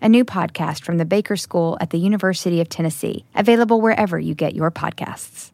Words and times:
a 0.00 0.08
new 0.08 0.24
podcast 0.24 0.82
from 0.82 0.98
the 0.98 1.04
Baker 1.04 1.36
School 1.36 1.76
at 1.80 1.90
the 1.90 1.98
University 1.98 2.60
of 2.60 2.68
Tennessee, 2.68 3.24
available 3.34 3.80
wherever 3.80 4.18
you 4.18 4.34
get 4.34 4.54
your 4.54 4.70
podcasts. 4.70 5.52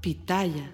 Pitaya. 0.00 0.68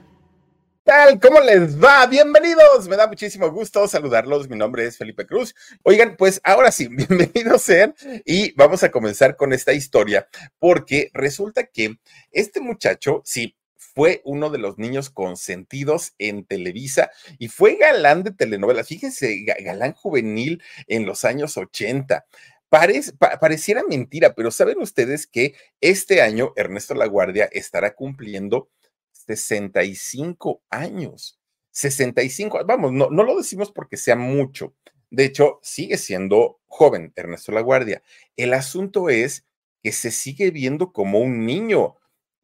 tal? 0.84 1.18
¿Cómo 1.18 1.40
les 1.40 1.82
va? 1.82 2.06
Bienvenidos. 2.06 2.88
Me 2.88 2.96
da 2.96 3.06
muchísimo 3.06 3.50
gusto 3.50 3.88
saludarlos. 3.88 4.48
Mi 4.50 4.56
nombre 4.56 4.84
es 4.84 4.98
Felipe 4.98 5.26
Cruz. 5.26 5.54
Oigan, 5.82 6.16
pues 6.16 6.40
ahora 6.44 6.70
sí, 6.70 6.88
bienvenidos 6.90 7.62
sean 7.62 7.94
y 8.26 8.52
vamos 8.52 8.82
a 8.82 8.90
comenzar 8.90 9.36
con 9.36 9.52
esta 9.54 9.72
historia 9.72 10.28
porque 10.58 11.10
resulta 11.14 11.64
que 11.66 11.96
este 12.30 12.60
muchacho, 12.60 13.22
sí, 13.24 13.56
fue 13.94 14.20
uno 14.24 14.50
de 14.50 14.58
los 14.58 14.76
niños 14.76 15.08
consentidos 15.08 16.14
en 16.18 16.44
Televisa 16.44 17.10
y 17.38 17.48
fue 17.48 17.76
galán 17.76 18.24
de 18.24 18.32
telenovelas. 18.32 18.88
Fíjense, 18.88 19.44
galán 19.60 19.92
juvenil 19.92 20.62
en 20.88 21.06
los 21.06 21.24
años 21.24 21.56
80. 21.56 22.26
pareciera 22.68 23.82
mentira, 23.88 24.34
pero 24.34 24.50
saben 24.50 24.80
ustedes 24.80 25.26
que 25.28 25.54
este 25.80 26.22
año 26.22 26.52
Ernesto 26.56 26.94
Laguardia 26.94 27.48
estará 27.52 27.94
cumpliendo 27.94 28.68
65 29.12 30.62
años. 30.70 31.38
65, 31.70 32.64
vamos, 32.66 32.92
no, 32.92 33.10
no 33.10 33.22
lo 33.22 33.36
decimos 33.36 33.72
porque 33.72 33.96
sea 33.96 34.16
mucho. 34.16 34.74
De 35.10 35.24
hecho, 35.24 35.60
sigue 35.62 35.98
siendo 35.98 36.60
joven 36.66 37.12
Ernesto 37.14 37.52
Laguardia. 37.52 38.02
El 38.36 38.54
asunto 38.54 39.08
es 39.08 39.44
que 39.82 39.92
se 39.92 40.10
sigue 40.10 40.50
viendo 40.50 40.92
como 40.92 41.20
un 41.20 41.46
niño 41.46 41.96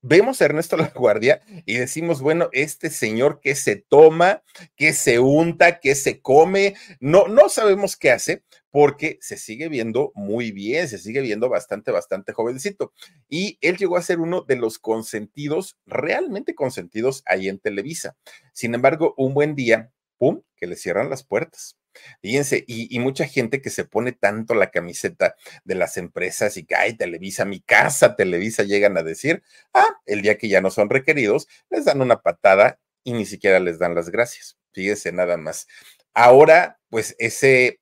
vemos 0.02 0.40
a 0.40 0.46
Ernesto 0.46 0.76
La 0.76 0.88
Guardia 0.88 1.40
y 1.66 1.74
decimos, 1.74 2.20
bueno, 2.20 2.48
este 2.52 2.90
señor 2.90 3.40
que 3.40 3.54
se 3.54 3.76
toma, 3.76 4.42
que 4.76 4.92
se 4.92 5.18
unta, 5.18 5.80
que 5.80 5.94
se 5.94 6.20
come, 6.20 6.74
no, 7.00 7.28
no 7.28 7.48
sabemos 7.48 7.96
qué 7.96 8.10
hace 8.10 8.42
porque 8.70 9.18
se 9.20 9.36
sigue 9.36 9.68
viendo 9.68 10.12
muy 10.14 10.52
bien, 10.52 10.88
se 10.88 10.98
sigue 10.98 11.20
viendo 11.20 11.48
bastante, 11.48 11.90
bastante 11.90 12.32
jovencito. 12.32 12.92
Y 13.28 13.58
él 13.60 13.76
llegó 13.76 13.96
a 13.96 14.02
ser 14.02 14.20
uno 14.20 14.42
de 14.42 14.56
los 14.56 14.78
consentidos, 14.78 15.76
realmente 15.86 16.54
consentidos 16.54 17.22
ahí 17.26 17.48
en 17.48 17.58
Televisa. 17.58 18.16
Sin 18.52 18.74
embargo, 18.74 19.14
un 19.16 19.34
buen 19.34 19.54
día, 19.54 19.90
¡pum!, 20.20 20.42
que 20.54 20.66
le 20.66 20.76
cierran 20.76 21.08
las 21.08 21.24
puertas. 21.24 21.78
Fíjense, 22.20 22.62
y, 22.68 22.98
mucha 23.00 23.26
gente 23.26 23.62
que 23.62 23.70
se 23.70 23.84
pone 23.84 24.12
tanto 24.12 24.54
la 24.54 24.70
camiseta 24.70 25.34
de 25.64 25.74
las 25.74 25.96
empresas 25.96 26.56
y 26.58 26.64
que, 26.64 26.76
ay, 26.76 26.96
Televisa, 26.96 27.44
mi 27.46 27.60
casa, 27.60 28.16
Televisa, 28.16 28.62
llegan 28.62 28.98
a 28.98 29.02
decir, 29.02 29.42
ah, 29.74 29.88
el 30.06 30.22
día 30.22 30.36
que 30.38 30.48
ya 30.48 30.60
no 30.60 30.70
son 30.70 30.90
requeridos, 30.90 31.48
les 31.70 31.86
dan 31.86 32.02
una 32.02 32.20
patada 32.20 32.78
y 33.02 33.14
ni 33.14 33.24
siquiera 33.24 33.60
les 33.60 33.78
dan 33.78 33.94
las 33.94 34.10
gracias. 34.10 34.58
Fíjense 34.72 35.10
nada 35.12 35.38
más. 35.38 35.66
Ahora, 36.14 36.78
pues 36.90 37.16
ese 37.18 37.80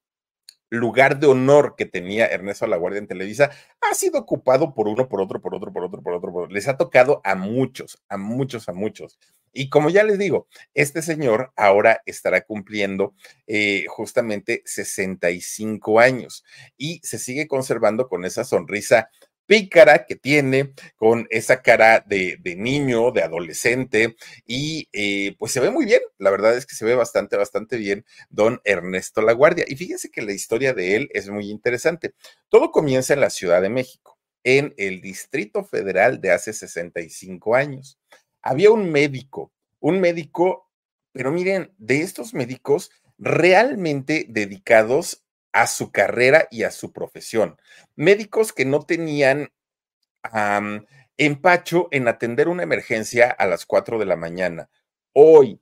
lugar 0.70 1.18
de 1.18 1.26
honor 1.26 1.74
que 1.76 1.86
tenía 1.86 2.26
Ernesto 2.26 2.66
La 2.66 2.76
Guardia 2.76 2.98
en 2.98 3.08
Televisa 3.08 3.50
ha 3.80 3.94
sido 3.94 4.20
ocupado 4.20 4.74
por 4.74 4.86
uno, 4.86 5.08
por 5.08 5.20
otro, 5.20 5.40
por 5.40 5.54
otro, 5.54 5.72
por 5.72 5.84
otro, 5.84 6.02
por 6.02 6.14
otro. 6.14 6.46
Les 6.48 6.68
ha 6.68 6.76
tocado 6.76 7.20
a 7.24 7.34
muchos, 7.34 8.02
a 8.08 8.16
muchos, 8.16 8.68
a 8.68 8.72
muchos. 8.72 9.18
Y 9.52 9.68
como 9.70 9.90
ya 9.90 10.04
les 10.04 10.18
digo, 10.18 10.48
este 10.74 11.02
señor 11.02 11.52
ahora 11.56 12.02
estará 12.06 12.42
cumpliendo 12.42 13.14
eh, 13.46 13.86
justamente 13.88 14.62
65 14.64 16.00
años 16.00 16.44
y 16.76 17.00
se 17.02 17.18
sigue 17.18 17.48
conservando 17.48 18.08
con 18.08 18.24
esa 18.24 18.44
sonrisa 18.44 19.10
pícara 19.48 20.04
que 20.04 20.14
tiene, 20.14 20.74
con 20.96 21.26
esa 21.30 21.62
cara 21.62 22.04
de, 22.06 22.38
niño, 22.58 23.10
de 23.12 23.22
adolescente, 23.22 24.14
y 24.46 24.88
eh, 24.92 25.34
pues 25.38 25.52
se 25.52 25.60
ve 25.60 25.70
muy 25.70 25.86
bien, 25.86 26.02
la 26.18 26.30
verdad 26.30 26.54
es 26.56 26.66
que 26.66 26.76
se 26.76 26.84
ve 26.84 26.94
bastante, 26.94 27.36
bastante 27.38 27.78
bien 27.78 28.04
don 28.28 28.60
Ernesto 28.64 29.22
Laguardia. 29.22 29.64
Y 29.66 29.76
fíjense 29.76 30.10
que 30.10 30.20
la 30.20 30.34
historia 30.34 30.74
de 30.74 30.96
él 30.96 31.08
es 31.14 31.30
muy 31.30 31.50
interesante. 31.50 32.12
Todo 32.50 32.70
comienza 32.70 33.14
en 33.14 33.20
la 33.20 33.30
Ciudad 33.30 33.62
de 33.62 33.70
México, 33.70 34.18
en 34.44 34.74
el 34.76 35.00
Distrito 35.00 35.64
Federal 35.64 36.20
de 36.20 36.30
hace 36.32 36.52
65 36.52 37.54
años. 37.54 37.98
Había 38.48 38.70
un 38.70 38.90
médico, 38.90 39.52
un 39.78 40.00
médico, 40.00 40.70
pero 41.12 41.30
miren, 41.30 41.70
de 41.76 42.00
estos 42.00 42.32
médicos 42.32 42.90
realmente 43.18 44.24
dedicados 44.26 45.26
a 45.52 45.66
su 45.66 45.92
carrera 45.92 46.48
y 46.50 46.62
a 46.62 46.70
su 46.70 46.94
profesión. 46.94 47.58
Médicos 47.94 48.54
que 48.54 48.64
no 48.64 48.80
tenían 48.86 49.52
empacho 51.18 51.88
en 51.90 52.08
atender 52.08 52.48
una 52.48 52.62
emergencia 52.62 53.28
a 53.30 53.44
las 53.44 53.66
4 53.66 53.98
de 53.98 54.06
la 54.06 54.16
mañana. 54.16 54.70
Hoy, 55.12 55.60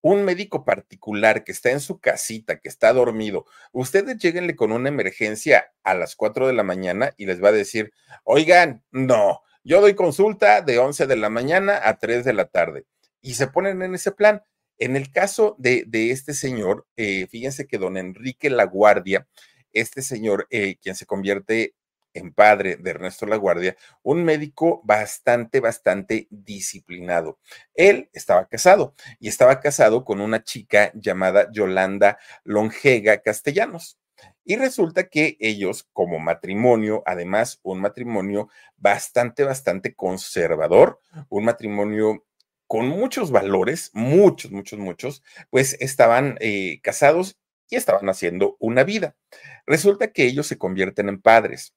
un 0.00 0.24
médico 0.24 0.64
particular 0.64 1.42
que 1.42 1.50
está 1.50 1.72
en 1.72 1.80
su 1.80 1.98
casita, 1.98 2.60
que 2.60 2.68
está 2.68 2.92
dormido, 2.92 3.46
ustedes 3.72 4.16
lleguenle 4.18 4.54
con 4.54 4.70
una 4.70 4.90
emergencia 4.90 5.72
a 5.82 5.94
las 5.94 6.14
4 6.14 6.46
de 6.46 6.52
la 6.52 6.62
mañana 6.62 7.14
y 7.16 7.26
les 7.26 7.42
va 7.42 7.48
a 7.48 7.52
decir, 7.52 7.92
oigan, 8.22 8.84
no, 8.92 9.42
yo 9.68 9.82
doy 9.82 9.94
consulta 9.94 10.62
de 10.62 10.78
11 10.78 11.06
de 11.06 11.16
la 11.16 11.28
mañana 11.28 11.78
a 11.84 11.98
3 11.98 12.24
de 12.24 12.32
la 12.32 12.46
tarde. 12.46 12.86
Y 13.20 13.34
se 13.34 13.48
ponen 13.48 13.82
en 13.82 13.94
ese 13.94 14.12
plan. 14.12 14.42
En 14.78 14.96
el 14.96 15.12
caso 15.12 15.56
de, 15.58 15.86
este 16.10 16.32
señor, 16.32 16.86
eh, 16.96 17.26
fíjense 17.26 17.66
que 17.66 17.76
don 17.76 17.98
Enrique 17.98 18.48
Laguardia, 18.48 19.28
este 19.74 20.00
señor, 20.00 20.46
eh, 20.48 20.76
quien 20.80 20.94
se 20.94 21.04
convierte 21.04 21.74
en 22.14 22.32
padre 22.32 22.76
de 22.76 22.90
Ernesto 22.92 23.26
Laguardia, 23.26 23.76
un 24.02 24.24
médico 24.24 24.80
bastante, 24.84 25.60
bastante 25.60 26.28
disciplinado. 26.30 27.38
Él 27.74 28.08
estaba 28.14 28.48
casado 28.48 28.94
y 29.20 29.28
estaba 29.28 29.60
casado 29.60 30.02
con 30.02 30.22
una 30.22 30.42
chica 30.42 30.92
llamada 30.94 31.52
Yolanda 31.52 32.18
Longega 32.42 33.18
Castellanos. 33.20 33.98
Y 34.48 34.56
resulta 34.56 35.10
que 35.10 35.36
ellos, 35.40 35.86
como 35.92 36.18
matrimonio, 36.18 37.02
además 37.04 37.60
un 37.62 37.82
matrimonio 37.82 38.48
bastante, 38.78 39.44
bastante 39.44 39.94
conservador, 39.94 41.02
un 41.28 41.44
matrimonio 41.44 42.24
con 42.66 42.88
muchos 42.88 43.30
valores, 43.30 43.90
muchos, 43.92 44.50
muchos, 44.50 44.78
muchos, 44.78 45.22
pues 45.50 45.76
estaban 45.80 46.38
eh, 46.40 46.80
casados 46.82 47.38
y 47.68 47.76
estaban 47.76 48.08
haciendo 48.08 48.56
una 48.58 48.84
vida. 48.84 49.16
Resulta 49.66 50.12
que 50.12 50.24
ellos 50.24 50.46
se 50.46 50.56
convierten 50.56 51.10
en 51.10 51.20
padres. 51.20 51.74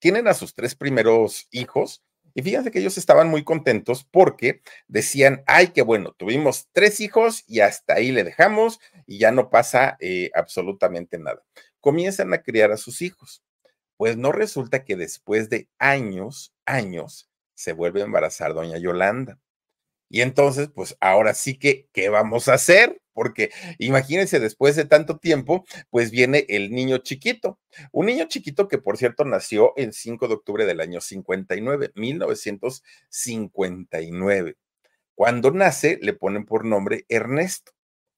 Tienen 0.00 0.26
a 0.26 0.34
sus 0.34 0.56
tres 0.56 0.74
primeros 0.74 1.46
hijos 1.52 2.02
y 2.34 2.42
fíjense 2.42 2.70
que 2.70 2.78
ellos 2.78 2.98
estaban 2.98 3.28
muy 3.28 3.44
contentos 3.44 4.04
porque 4.10 4.62
decían, 4.88 5.42
ay, 5.46 5.68
qué 5.68 5.82
bueno, 5.82 6.12
tuvimos 6.12 6.68
tres 6.72 7.00
hijos 7.00 7.44
y 7.46 7.60
hasta 7.60 7.94
ahí 7.94 8.12
le 8.12 8.24
dejamos 8.24 8.80
y 9.06 9.18
ya 9.18 9.32
no 9.32 9.50
pasa 9.50 9.96
eh, 10.00 10.30
absolutamente 10.34 11.18
nada. 11.18 11.42
Comienzan 11.80 12.32
a 12.32 12.42
criar 12.42 12.72
a 12.72 12.76
sus 12.76 13.02
hijos. 13.02 13.42
Pues 13.96 14.16
no 14.16 14.32
resulta 14.32 14.84
que 14.84 14.96
después 14.96 15.50
de 15.50 15.68
años, 15.78 16.54
años, 16.64 17.28
se 17.54 17.72
vuelve 17.74 18.00
a 18.00 18.06
embarazar 18.06 18.54
doña 18.54 18.78
Yolanda. 18.78 19.38
Y 20.08 20.22
entonces, 20.22 20.68
pues 20.74 20.96
ahora 21.00 21.34
sí 21.34 21.58
que, 21.58 21.88
¿qué 21.92 22.08
vamos 22.08 22.48
a 22.48 22.54
hacer? 22.54 23.00
Porque 23.20 23.50
imagínense, 23.78 24.40
después 24.40 24.76
de 24.76 24.86
tanto 24.86 25.18
tiempo, 25.18 25.66
pues 25.90 26.10
viene 26.10 26.46
el 26.48 26.70
niño 26.70 26.96
chiquito. 26.96 27.60
Un 27.92 28.06
niño 28.06 28.24
chiquito 28.28 28.66
que, 28.66 28.78
por 28.78 28.96
cierto, 28.96 29.26
nació 29.26 29.74
el 29.76 29.92
5 29.92 30.26
de 30.26 30.32
octubre 30.32 30.64
del 30.64 30.80
año 30.80 31.02
59, 31.02 31.92
1959. 31.96 34.56
Cuando 35.14 35.50
nace, 35.50 35.98
le 36.00 36.14
ponen 36.14 36.46
por 36.46 36.64
nombre 36.64 37.04
Ernesto. 37.10 37.72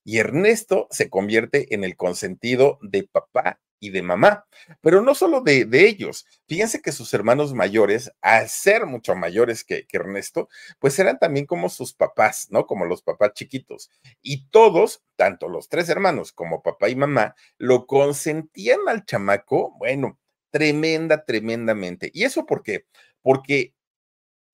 Y 0.04 0.19
Ernesto 0.19 0.87
se 0.93 1.10
convierte 1.10 1.75
en 1.75 1.82
el 1.82 1.96
consentido 1.96 2.78
de 2.81 3.02
papá 3.02 3.58
y 3.82 3.90
de 3.90 4.00
mamá, 4.00 4.46
pero 4.81 5.02
no 5.02 5.12
solo 5.17 5.40
de, 5.40 5.64
de 5.64 5.88
ellos. 5.88 6.25
Fíjense 6.46 6.81
que 6.81 6.93
sus 6.93 7.12
hermanos 7.14 7.52
mayores, 7.52 8.12
al 8.20 8.49
ser 8.49 8.87
mucho 8.87 9.17
mayores 9.17 9.64
que, 9.64 9.87
Ernesto, 9.93 10.49
pues 10.79 10.96
eran 11.00 11.19
también 11.19 11.46
como 11.46 11.69
sus 11.69 11.93
papás, 11.93 12.46
¿no? 12.50 12.64
Como 12.69 12.84
los 12.84 13.02
papás 13.02 13.32
chiquitos. 13.34 13.90
Y 14.23 14.46
todos, 14.50 15.02
tanto 15.17 15.49
los 15.49 15.69
tres 15.69 15.88
hermanos 15.88 16.31
como 16.32 16.62
papá 16.62 16.90
y 16.90 16.94
mamá, 16.94 17.34
lo 17.58 17.87
consentían 17.88 18.79
al 18.87 19.05
chamaco, 19.05 19.75
bueno, 19.79 20.17
tremenda, 20.52 21.25
tremendamente. 21.25 22.08
¿Y 22.14 22.23
eso 22.23 22.46
por 22.46 22.62
qué? 22.62 22.87
Porque, 23.20 23.75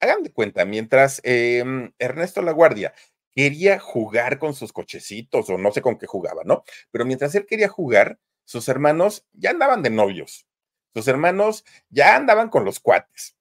hagan 0.00 0.22
de 0.22 0.32
cuenta, 0.32 0.64
mientras 0.64 1.20
eh, 1.25 1.64
Ernesto 1.98 2.40
Laguardia 2.40 2.94
quería 3.34 3.78
jugar 3.78 4.38
con 4.38 4.54
sus 4.54 4.72
cochecitos 4.72 5.50
o 5.50 5.58
no 5.58 5.70
sé 5.70 5.82
con 5.82 5.98
qué 5.98 6.06
jugaba, 6.06 6.44
¿no? 6.44 6.64
Pero 6.90 7.04
mientras 7.04 7.34
él 7.34 7.46
quería 7.46 7.69
jugar, 7.69 8.19
sus 8.48 8.66
hermanos 8.70 9.26
ya 9.34 9.50
andaban 9.50 9.82
de 9.82 9.90
novios, 9.90 10.46
sus 10.94 11.06
hermanos 11.06 11.66
ya 11.90 12.16
andaban 12.16 12.48
con 12.48 12.64
los 12.64 12.80
cuates, 12.80 13.36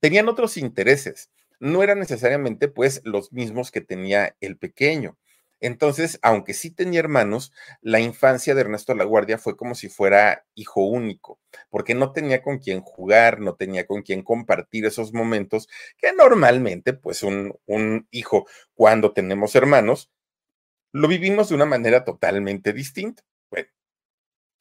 tenían 0.00 0.28
otros 0.28 0.56
intereses, 0.56 1.30
no 1.60 1.84
eran 1.84 2.00
necesariamente 2.00 2.66
pues 2.66 3.02
los 3.04 3.32
mismos 3.32 3.70
que 3.70 3.80
tenía 3.80 4.34
el 4.40 4.58
pequeño. 4.58 5.16
Entonces, 5.60 6.18
aunque 6.22 6.54
sí 6.54 6.72
tenía 6.72 6.98
hermanos, 6.98 7.52
la 7.82 8.00
infancia 8.00 8.56
de 8.56 8.62
Ernesto 8.62 8.94
Laguardia 8.96 9.38
fue 9.38 9.56
como 9.56 9.76
si 9.76 9.88
fuera 9.88 10.44
hijo 10.56 10.82
único, 10.82 11.38
porque 11.68 11.94
no 11.94 12.10
tenía 12.12 12.42
con 12.42 12.58
quién 12.58 12.80
jugar, 12.80 13.38
no 13.38 13.54
tenía 13.54 13.86
con 13.86 14.02
quién 14.02 14.22
compartir 14.22 14.86
esos 14.86 15.12
momentos 15.12 15.68
que 15.98 16.12
normalmente, 16.14 16.94
pues 16.94 17.22
un 17.22 18.08
hijo, 18.10 18.48
cuando 18.74 19.12
tenemos 19.12 19.54
hermanos, 19.54 20.10
lo 20.90 21.06
vivimos 21.06 21.50
de 21.50 21.54
una 21.54 21.66
manera 21.66 22.04
totalmente 22.04 22.72
distinta. 22.72 23.22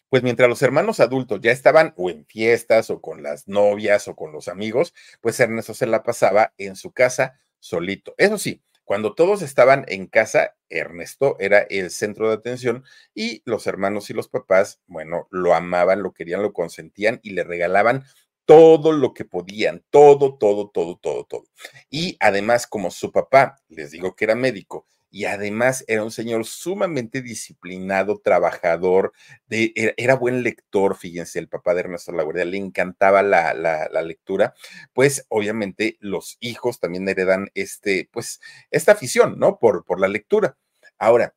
Pues 0.10 0.24
mientras 0.24 0.50
los 0.50 0.62
hermanos 0.64 1.00
adultos 1.00 1.40
ya 1.42 1.52
estaban 1.52 1.94
o 1.96 2.10
en 2.10 2.26
fiestas 2.26 2.90
o 2.90 3.00
con 3.00 3.22
las 3.22 3.48
novias 3.48 4.08
o 4.08 4.16
con 4.16 4.32
los 4.32 4.48
amigos, 4.48 4.94
pues 5.22 5.40
Ernesto 5.40 5.74
se 5.74 5.86
la 5.86 6.04
pasaba 6.04 6.54
en 6.58 6.76
su 6.76 6.92
casa 6.92 7.40
solito. 7.60 8.16
Eso 8.18 8.38
sí, 8.40 8.62
cuando 8.86 9.14
todos 9.14 9.44
estaban 9.44 9.86
en 9.88 10.08
casa, 10.08 10.56
Ernesto 10.68 11.38
era 11.40 11.60
el 11.60 11.92
centro 11.92 12.28
de 12.30 12.34
atención 12.34 12.84
y 13.14 13.44
los 13.46 13.68
hermanos 13.68 14.10
y 14.10 14.14
los 14.14 14.30
papás, 14.30 14.80
bueno, 14.88 15.28
lo 15.30 15.54
amaban, 15.54 16.02
lo 16.02 16.12
querían, 16.12 16.42
lo 16.42 16.54
consentían 16.54 17.20
y 17.22 17.32
le 17.32 17.44
regalaban 17.44 18.04
todo 18.46 18.92
lo 18.92 19.14
que 19.14 19.26
podían, 19.26 19.84
todo, 19.92 20.36
todo, 20.40 20.70
todo, 20.74 20.98
todo, 20.98 21.24
todo. 21.26 21.44
Y 21.92 22.18
además, 22.20 22.66
como 22.66 22.90
su 22.90 23.12
papá, 23.12 23.62
les 23.68 23.92
digo 23.92 24.16
que 24.16 24.26
era 24.26 24.34
médico, 24.34 24.88
y 25.12 25.26
además 25.26 25.84
era 25.88 26.04
un 26.04 26.12
señor 26.12 26.46
sumamente 26.46 27.22
disciplinado, 27.22 28.20
trabajador, 28.24 29.14
de, 29.48 29.74
era, 29.98 30.16
buen 30.16 30.44
lector, 30.44 30.96
fíjense, 30.96 31.40
el 31.40 31.48
papá 31.48 31.74
de 31.74 31.82
Ernesto 31.82 32.12
Laguardia, 32.12 32.46
le 32.46 32.58
encantaba 32.58 33.24
la, 33.24 33.54
la, 33.54 33.90
la, 33.92 34.02
lectura, 34.02 34.54
pues 34.94 35.26
obviamente 35.30 35.98
los 36.00 36.38
hijos 36.40 36.80
también 36.80 37.08
heredan 37.08 37.50
este, 37.56 38.10
pues, 38.12 38.40
esta 38.72 38.92
afición, 38.94 39.40
¿no? 39.40 39.60
Por, 39.60 39.84
por 39.86 40.00
la 40.00 40.08
lectura. 40.08 40.58
Ahora, 40.98 41.34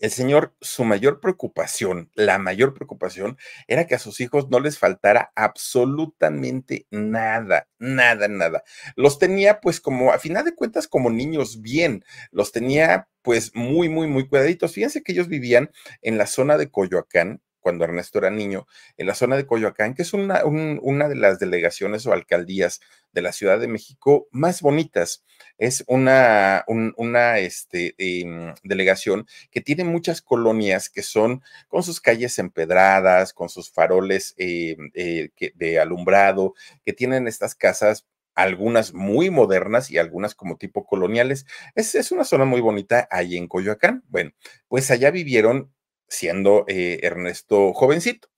el 0.00 0.10
Señor, 0.10 0.54
su 0.60 0.84
mayor 0.84 1.20
preocupación, 1.20 2.10
la 2.14 2.38
mayor 2.38 2.74
preocupación, 2.74 3.36
era 3.66 3.86
que 3.86 3.94
a 3.94 3.98
sus 3.98 4.20
hijos 4.20 4.48
no 4.50 4.60
les 4.60 4.78
faltara 4.78 5.32
absolutamente 5.34 6.86
nada, 6.90 7.68
nada, 7.78 8.28
nada. 8.28 8.62
Los 8.96 9.18
tenía, 9.18 9.60
pues, 9.60 9.80
como, 9.80 10.12
a 10.12 10.18
final 10.18 10.44
de 10.44 10.54
cuentas, 10.54 10.88
como 10.88 11.10
niños 11.10 11.60
bien, 11.62 12.04
los 12.30 12.52
tenía, 12.52 13.08
pues, 13.22 13.52
muy, 13.54 13.88
muy, 13.88 14.06
muy 14.06 14.28
cuidaditos. 14.28 14.72
Fíjense 14.72 15.02
que 15.02 15.12
ellos 15.12 15.28
vivían 15.28 15.70
en 16.02 16.18
la 16.18 16.26
zona 16.26 16.56
de 16.58 16.70
Coyoacán, 16.70 17.40
cuando 17.68 17.84
Ernesto 17.84 18.16
era 18.16 18.30
niño, 18.30 18.66
en 18.96 19.06
la 19.06 19.14
zona 19.14 19.36
de 19.36 19.46
Coyoacán, 19.46 19.92
que 19.92 20.00
es 20.00 20.14
una, 20.14 20.42
una 20.46 21.06
de 21.06 21.16
las 21.16 21.38
delegaciones 21.38 22.06
o 22.06 22.14
alcaldías 22.14 22.80
de 23.12 23.20
la 23.20 23.30
Ciudad 23.30 23.60
de 23.60 23.68
México 23.68 24.26
más 24.30 24.62
bonitas. 24.62 25.22
Es 25.58 25.84
una, 25.86 26.64
una 26.96 27.38
este, 27.40 27.94
em, 27.98 28.54
delegación 28.62 29.26
que 29.50 29.60
tiene 29.60 29.84
muchas 29.84 30.22
colonias 30.22 30.88
que 30.88 31.02
son 31.02 31.42
con 31.68 31.82
sus 31.82 32.00
calles 32.00 32.38
empedradas, 32.38 33.34
con 33.34 33.50
sus 33.50 33.70
faroles 33.70 34.32
eh, 34.38 34.74
eh, 34.94 35.28
de 35.54 35.78
alumbrado, 35.78 36.54
que 36.86 36.94
tienen 36.94 37.28
estas 37.28 37.54
casas 37.54 38.06
algunas 38.34 38.94
muy 38.94 39.28
modernas 39.28 39.90
y 39.90 39.98
algunas 39.98 40.34
como 40.34 40.56
tipo 40.56 40.86
coloniales. 40.86 41.44
Es, 41.74 41.94
es, 41.94 42.12
una 42.12 42.24
zona 42.24 42.46
muy 42.46 42.62
bonita 42.62 43.06
ahí 43.10 43.36
en 43.36 43.46
Coyoacán. 43.46 44.04
Bueno, 44.08 44.30
pues 44.68 44.90
allá 44.90 45.10
vivieron 45.10 45.70
siendo 46.08 46.64
eh, 46.68 47.00
Ernesto 47.02 47.72
jovencito. 47.74 48.28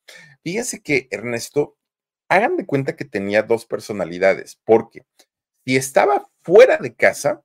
Fíjense 0.43 0.83
que 0.83 1.09
Ernesto, 1.11 1.77
hagan 2.29 2.57
de 2.57 2.67
cuenta 2.67 2.97
que 2.97 3.05
tenía 3.05 3.43
dos 3.43 3.67
personalidades, 3.67 4.61
porque 4.65 5.05
si 5.65 5.77
estaba 5.77 6.29
fuera 6.43 6.79
de 6.79 6.95
casa, 6.95 7.43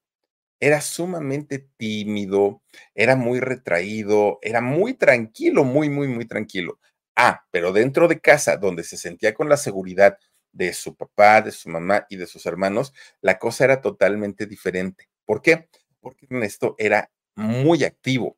era 0.60 0.82
sumamente 0.82 1.68
tímido, 1.78 2.62
era 2.96 3.16
muy 3.16 3.40
retraído, 3.40 4.40
era 4.42 4.62
muy 4.62 4.94
tranquilo, 4.94 5.64
muy, 5.64 5.90
muy, 5.90 6.08
muy 6.08 6.26
tranquilo. 6.26 6.80
Ah, 7.16 7.46
pero 7.52 7.72
dentro 7.74 8.08
de 8.08 8.20
casa, 8.20 8.58
donde 8.58 8.84
se 8.84 8.98
sentía 8.98 9.34
con 9.34 9.50
la 9.50 9.58
seguridad 9.58 10.18
de 10.52 10.74
su 10.74 10.96
papá, 10.96 11.42
de 11.42 11.52
su 11.52 11.70
mamá 11.70 12.06
y 12.10 12.16
de 12.18 12.28
sus 12.28 12.46
hermanos, 12.46 12.94
la 13.22 13.38
cosa 13.40 13.66
era 13.66 13.82
totalmente 13.82 14.46
diferente. 14.46 15.10
¿Por 15.26 15.42
qué? 15.42 15.70
Porque 16.00 16.26
Ernesto 16.30 16.76
era 16.78 17.12
muy 17.36 17.84
activo, 17.84 18.38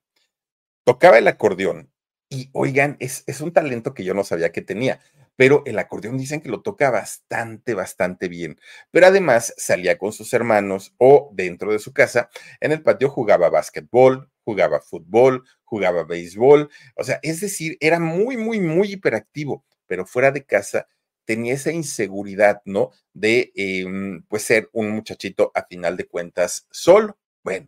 tocaba 0.87 1.17
el 1.17 1.27
acordeón 1.27 1.91
y 2.29 2.49
oigan, 2.53 2.95
es, 3.01 3.25
es, 3.27 3.41
un 3.41 3.51
talento 3.51 3.93
que 3.93 4.05
yo 4.05 4.13
no 4.13 4.23
sabía 4.23 4.53
que 4.53 4.61
tenía, 4.61 5.01
pero 5.35 5.61
el 5.65 5.77
acordeón 5.79 6.17
dicen 6.17 6.39
que 6.39 6.47
lo 6.47 6.61
toca 6.61 6.89
bastante, 6.89 7.73
bastante 7.73 8.29
bien. 8.29 8.57
Pero 8.89 9.07
además 9.07 9.53
salía 9.57 9.97
con 9.97 10.13
sus 10.13 10.31
hermanos 10.31 10.95
o 10.97 11.29
dentro 11.33 11.73
de 11.73 11.79
su 11.79 11.91
casa, 11.91 12.29
en 12.61 12.71
el 12.71 12.83
patio 12.83 13.09
jugaba 13.09 13.49
básquetbol, 13.49 14.31
jugaba 14.45 14.79
fútbol, 14.79 15.43
jugaba 15.65 16.05
béisbol, 16.05 16.69
o 16.95 17.03
sea, 17.03 17.19
es 17.21 17.41
decir, 17.41 17.75
era 17.81 17.99
muy, 17.99 18.37
muy, 18.37 18.61
muy 18.61 18.93
hiperactivo, 18.93 19.65
pero 19.87 20.05
fuera 20.05 20.31
de 20.31 20.45
casa 20.45 20.87
tenía 21.25 21.53
esa 21.53 21.73
inseguridad, 21.73 22.61
¿no? 22.63 22.91
De, 23.11 23.51
eh, 23.55 23.85
pues, 24.29 24.43
ser 24.43 24.69
un 24.71 24.91
muchachito 24.91 25.51
a 25.53 25.65
final 25.65 25.97
de 25.97 26.07
cuentas 26.07 26.65
solo. 26.71 27.17
Bueno, 27.43 27.67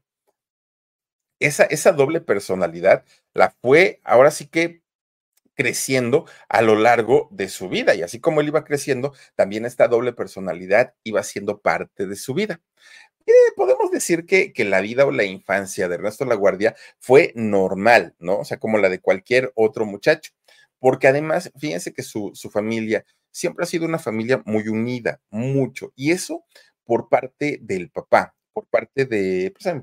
esa, 1.40 1.64
esa 1.64 1.92
doble 1.92 2.22
personalidad 2.22 3.06
la 3.34 3.56
fue 3.62 4.02
ahora 4.04 4.32
sí 4.32 4.48
que 4.48 4.82
creciendo 5.60 6.26
a 6.48 6.62
lo 6.62 6.76
largo 6.76 7.28
de 7.32 7.50
su 7.50 7.68
vida. 7.68 7.94
Y 7.94 8.02
así 8.02 8.22
como 8.22 8.40
él 8.40 8.48
iba 8.48 8.64
creciendo, 8.64 9.14
también 9.36 9.66
esta 9.66 9.90
doble 9.90 10.14
personalidad 10.14 10.94
iba 11.04 11.22
siendo 11.24 11.60
parte 11.60 12.08
de 12.08 12.16
su 12.16 12.34
vida. 12.34 12.62
podemos 13.58 13.92
decir 13.92 14.26
que, 14.26 14.54
que, 14.54 14.64
la 14.66 14.82
vida 14.82 15.06
o 15.06 15.12
la 15.12 15.26
infancia 15.26 15.90
de 15.90 15.96
Ernesto 15.96 16.26
Laguardia 16.26 16.76
fue 17.00 17.34
normal, 17.36 18.16
¿no? 18.20 18.40
O 18.40 18.46
sea, 18.46 18.58
como 18.58 18.78
la 18.78 18.90
de 18.90 19.02
cualquier 19.02 19.52
otro 19.56 19.86
muchacho. 19.86 20.32
Porque 20.80 21.08
además, 21.10 21.52
fíjense 21.60 21.94
que 21.94 22.04
su, 22.04 22.32
su 22.36 22.50
familia 22.50 23.06
siempre 23.32 23.64
ha 23.64 23.68
sido 23.68 23.86
una 23.86 24.00
familia 24.00 24.42
muy 24.46 24.70
unida, 24.70 25.22
mucho. 25.30 25.92
Y 25.96 26.12
eso 26.12 26.46
por 26.86 27.10
parte 27.10 27.60
del 27.62 27.92
papá 27.92 28.34
por 28.60 28.68
parte 28.68 29.06
de, 29.06 29.54
pues 29.54 29.74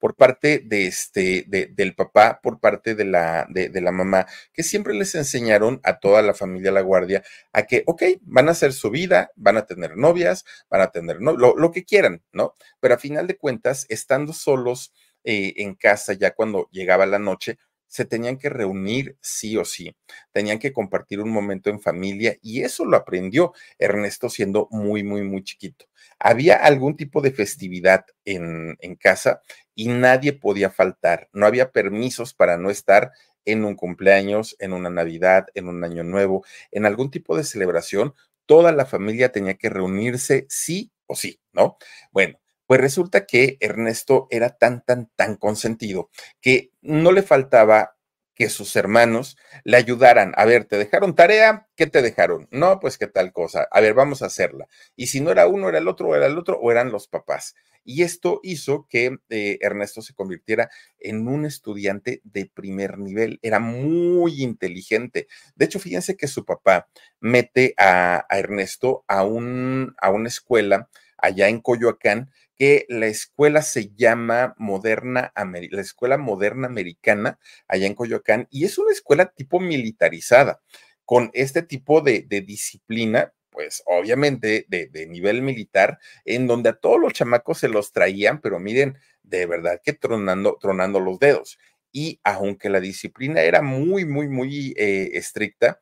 por 0.00 0.16
parte 0.16 0.58
de 0.64 0.86
este, 0.86 1.44
de, 1.46 1.66
del 1.66 1.94
papá, 1.94 2.40
por 2.42 2.58
parte 2.58 2.96
de 2.96 3.04
la, 3.04 3.46
de, 3.48 3.80
la 3.80 3.92
mamá, 3.92 4.26
que 4.52 4.64
siempre 4.64 4.92
les 4.92 5.14
enseñaron 5.14 5.80
a 5.84 6.00
toda 6.00 6.20
la 6.20 6.34
familia 6.34 6.72
La 6.72 6.80
Guardia 6.80 7.22
a 7.52 7.62
que, 7.62 7.84
ok, 7.86 8.02
van 8.22 8.48
a 8.48 8.52
hacer 8.52 8.72
su 8.72 8.90
vida, 8.90 9.30
van 9.36 9.56
a 9.56 9.66
tener 9.66 9.96
novias, 9.96 10.44
van 10.68 10.80
a 10.80 10.90
tener 10.90 11.18
lo 11.20 11.70
que 11.70 11.84
quieran, 11.84 12.22
¿no? 12.32 12.54
Pero 12.80 12.94
a 12.94 12.98
final 12.98 13.28
de 13.28 13.36
cuentas, 13.36 13.86
estando 13.88 14.32
solos 14.32 14.92
eh, 15.22 15.54
en 15.58 15.76
casa 15.76 16.14
ya 16.14 16.34
cuando 16.34 16.68
llegaba 16.72 17.06
la 17.06 17.20
noche, 17.20 17.56
se 17.92 18.06
tenían 18.06 18.38
que 18.38 18.48
reunir 18.48 19.18
sí 19.20 19.58
o 19.58 19.66
sí, 19.66 19.94
tenían 20.32 20.58
que 20.58 20.72
compartir 20.72 21.20
un 21.20 21.28
momento 21.28 21.68
en 21.68 21.78
familia 21.78 22.38
y 22.40 22.62
eso 22.62 22.86
lo 22.86 22.96
aprendió 22.96 23.52
Ernesto 23.78 24.30
siendo 24.30 24.66
muy, 24.70 25.02
muy, 25.04 25.22
muy 25.24 25.44
chiquito. 25.44 25.84
Había 26.18 26.56
algún 26.56 26.96
tipo 26.96 27.20
de 27.20 27.32
festividad 27.32 28.06
en, 28.24 28.78
en 28.80 28.96
casa 28.96 29.42
y 29.74 29.88
nadie 29.88 30.32
podía 30.32 30.70
faltar, 30.70 31.28
no 31.34 31.44
había 31.44 31.70
permisos 31.70 32.32
para 32.32 32.56
no 32.56 32.70
estar 32.70 33.10
en 33.44 33.62
un 33.62 33.76
cumpleaños, 33.76 34.56
en 34.58 34.72
una 34.72 34.88
Navidad, 34.88 35.48
en 35.52 35.68
un 35.68 35.84
año 35.84 36.02
nuevo, 36.02 36.46
en 36.70 36.86
algún 36.86 37.10
tipo 37.10 37.36
de 37.36 37.44
celebración, 37.44 38.14
toda 38.46 38.72
la 38.72 38.86
familia 38.86 39.32
tenía 39.32 39.58
que 39.58 39.68
reunirse 39.68 40.46
sí 40.48 40.92
o 41.06 41.14
sí, 41.14 41.40
¿no? 41.52 41.76
Bueno, 42.10 42.40
pues 42.66 42.80
resulta 42.80 43.26
que 43.26 43.58
Ernesto 43.60 44.28
era 44.30 44.56
tan, 44.56 44.82
tan, 44.82 45.10
tan 45.14 45.36
consentido 45.36 46.08
que 46.40 46.71
no 46.82 47.12
le 47.12 47.22
faltaba 47.22 47.96
que 48.34 48.48
sus 48.48 48.74
hermanos 48.76 49.36
le 49.64 49.76
ayudaran. 49.76 50.32
A 50.36 50.44
ver, 50.44 50.64
¿te 50.64 50.78
dejaron 50.78 51.14
tarea? 51.14 51.68
¿Qué 51.76 51.86
te 51.86 52.02
dejaron? 52.02 52.48
No, 52.50 52.80
pues 52.80 52.98
qué 52.98 53.06
tal 53.06 53.32
cosa. 53.32 53.68
A 53.70 53.80
ver, 53.80 53.94
vamos 53.94 54.22
a 54.22 54.26
hacerla. 54.26 54.68
Y 54.96 55.08
si 55.08 55.20
no 55.20 55.30
era 55.30 55.46
uno, 55.46 55.68
era 55.68 55.78
el 55.78 55.88
otro, 55.88 56.14
era 56.16 56.26
el 56.26 56.38
otro, 56.38 56.58
o 56.58 56.70
eran 56.70 56.90
los 56.90 57.08
papás. 57.08 57.54
Y 57.84 58.02
esto 58.02 58.40
hizo 58.42 58.86
que 58.88 59.18
eh, 59.28 59.58
Ernesto 59.60 60.02
se 60.02 60.14
convirtiera 60.14 60.70
en 61.00 61.26
un 61.26 61.44
estudiante 61.44 62.20
de 62.24 62.46
primer 62.46 62.98
nivel. 62.98 63.38
Era 63.42 63.58
muy 63.58 64.42
inteligente. 64.42 65.26
De 65.56 65.64
hecho, 65.64 65.80
fíjense 65.80 66.16
que 66.16 66.28
su 66.28 66.44
papá 66.44 66.88
mete 67.20 67.74
a, 67.76 68.24
Ernesto 68.30 69.04
a, 69.08 69.24
un, 69.24 69.94
a 69.98 70.10
una 70.10 70.28
escuela 70.28 70.88
allá 71.18 71.48
en 71.48 71.60
Coyoacán 71.60 72.30
que 72.56 72.86
la 72.88 73.06
escuela 73.06 73.62
se 73.62 73.90
llama 73.94 74.54
Moderna, 74.58 75.32
la 75.34 75.80
Escuela 75.80 76.18
Moderna 76.18 76.66
Americana, 76.66 77.38
allá 77.68 77.86
en 77.86 77.94
Coyoacán, 77.94 78.46
y 78.50 78.64
es 78.64 78.78
una 78.78 78.92
escuela 78.92 79.26
tipo 79.26 79.60
militarizada, 79.60 80.60
con 81.04 81.30
este 81.34 81.62
tipo 81.62 82.00
de, 82.00 82.26
disciplina, 82.46 83.32
pues 83.50 83.82
obviamente 83.86 84.66
de, 84.68 85.06
nivel 85.08 85.42
militar, 85.42 85.98
en 86.24 86.46
donde 86.46 86.70
a 86.70 86.74
todos 86.74 87.00
los 87.00 87.12
chamacos 87.12 87.58
se 87.58 87.68
los 87.68 87.92
traían, 87.92 88.40
pero 88.40 88.58
miren, 88.58 88.96
de 89.22 89.46
verdad 89.46 89.80
que 89.84 89.92
tronando, 89.92 90.58
tronando 90.60 91.00
los 91.00 91.18
dedos. 91.18 91.58
Y 91.92 92.20
aunque 92.24 92.70
la 92.70 92.80
disciplina 92.80 93.42
era 93.42 93.60
muy, 93.60 94.06
muy, 94.06 94.28
muy 94.28 94.72
eh, 94.76 95.10
estricta, 95.12 95.80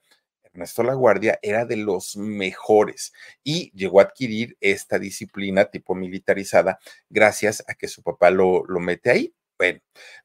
Ernesto 0.52 0.82
Guardia 0.96 1.38
era 1.42 1.64
de 1.64 1.76
los 1.76 2.16
mejores 2.16 3.12
y 3.44 3.70
llegó 3.72 4.00
a 4.00 4.04
adquirir 4.04 4.56
esta 4.60 4.98
disciplina 4.98 5.66
tipo 5.66 5.94
militarizada 5.94 6.78
gracias 7.08 7.64
a 7.68 7.74
que 7.74 7.88
su 7.88 8.02
papá 8.02 8.30
lo, 8.30 8.64
lo 8.66 8.80
mete 8.80 9.10
ahí. 9.10 9.34
Bueno, 9.58 9.80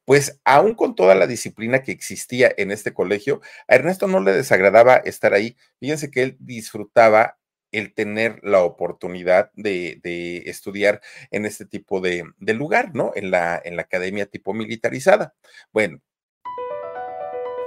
pues 0.06 0.40
aún 0.46 0.76
con 0.76 0.96
toda 0.96 1.14
la 1.14 1.28
disciplina 1.28 1.84
que 1.84 1.92
existía 1.92 2.52
en 2.58 2.72
este 2.72 2.94
colegio, 2.94 3.42
a 3.68 3.76
Ernesto 3.76 4.08
no 4.08 4.22
le 4.22 4.32
desagradaba 4.32 4.96
estar 4.96 5.34
ahí. 5.34 5.58
Fíjense 5.82 6.10
que 6.10 6.24
él 6.24 6.38
disfrutaba 6.40 7.38
el 7.74 7.94
tener 7.94 8.40
la 8.44 8.64
oportunidad 8.64 9.52
de, 9.56 10.00
estudiar 10.46 11.02
en 11.32 11.46
este 11.46 11.66
tipo 11.66 12.00
de, 12.00 12.24
de, 12.38 12.54
lugar, 12.54 12.96
¿no? 12.96 13.12
En 13.16 13.32
la, 13.32 13.62
en 13.64 13.76
la 13.76 13.84
academia 13.84 14.26
tipo 14.26 14.54
militarizada. 14.54 15.36
Bueno, 15.74 16.00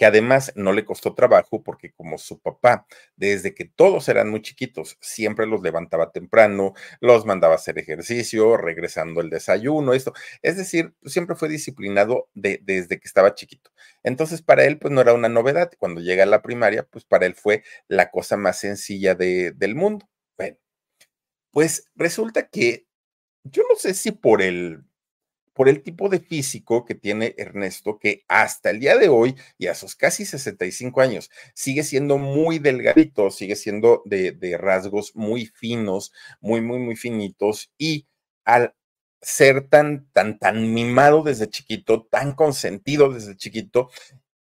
Que 0.00 0.06
además 0.06 0.50
no 0.54 0.72
le 0.72 0.86
costó 0.86 1.14
trabajo 1.14 1.62
porque 1.62 1.92
como 1.92 2.16
su 2.16 2.40
papá, 2.40 2.86
desde 3.16 3.54
que 3.54 3.66
todos 3.66 4.08
eran 4.08 4.30
muy 4.30 4.40
chiquitos, 4.40 4.96
siempre 5.02 5.46
los 5.46 5.60
levantaba 5.60 6.10
temprano, 6.10 6.72
los 7.02 7.26
mandaba 7.26 7.52
a 7.52 7.56
hacer 7.56 7.78
ejercicio, 7.78 8.56
regresando 8.56 9.20
el 9.20 9.28
desayuno, 9.28 9.92
esto, 9.92 10.14
es 10.40 10.56
decir, 10.56 10.94
siempre 11.04 11.36
fue 11.36 11.50
disciplinado 11.50 12.30
de, 12.32 12.60
desde 12.62 12.98
que 12.98 13.06
estaba 13.06 13.34
chiquito. 13.34 13.72
Entonces, 14.02 14.40
para 14.40 14.64
él, 14.64 14.78
pues 14.78 14.90
no 14.90 15.02
era 15.02 15.12
una 15.12 15.28
novedad. 15.28 15.70
Cuando 15.78 16.00
llega 16.00 16.22
a 16.22 16.26
la 16.26 16.40
primaria, 16.40 16.84
pues 16.84 17.04
para 17.04 17.26
él 17.26 17.34
fue 17.34 17.62
la 17.86 18.10
cosa 18.10 18.38
más 18.38 18.58
sencilla 18.58 19.14
de, 19.14 19.52
del 19.52 19.74
mundo. 19.74 20.08
Bueno, 20.38 20.56
pues 21.50 21.90
resulta 21.94 22.48
que 22.48 22.86
yo 23.44 23.64
no 23.68 23.76
sé 23.76 23.92
si 23.92 24.12
por 24.12 24.40
el 24.40 24.82
por 25.52 25.68
el 25.68 25.82
tipo 25.82 26.08
de 26.08 26.20
físico 26.20 26.84
que 26.84 26.94
tiene 26.94 27.34
Ernesto, 27.36 27.98
que 27.98 28.24
hasta 28.28 28.70
el 28.70 28.80
día 28.80 28.96
de 28.96 29.08
hoy 29.08 29.36
y 29.58 29.66
a 29.66 29.74
sus 29.74 29.96
casi 29.96 30.24
65 30.24 31.00
años 31.00 31.30
sigue 31.54 31.82
siendo 31.82 32.18
muy 32.18 32.58
delgadito, 32.58 33.30
sigue 33.30 33.56
siendo 33.56 34.02
de, 34.04 34.56
rasgos 34.58 35.14
muy 35.14 35.46
finos, 35.46 36.12
muy, 36.40 36.60
muy, 36.60 36.78
muy 36.78 36.96
finitos 36.96 37.72
y 37.78 38.06
al 38.44 38.74
ser 39.20 39.68
tan, 39.68 40.08
tan, 40.12 40.38
tan 40.38 40.72
mimado 40.72 41.22
desde 41.22 41.48
chiquito, 41.48 42.06
tan 42.10 42.32
consentido 42.34 43.12
desde 43.12 43.36
chiquito, 43.36 43.90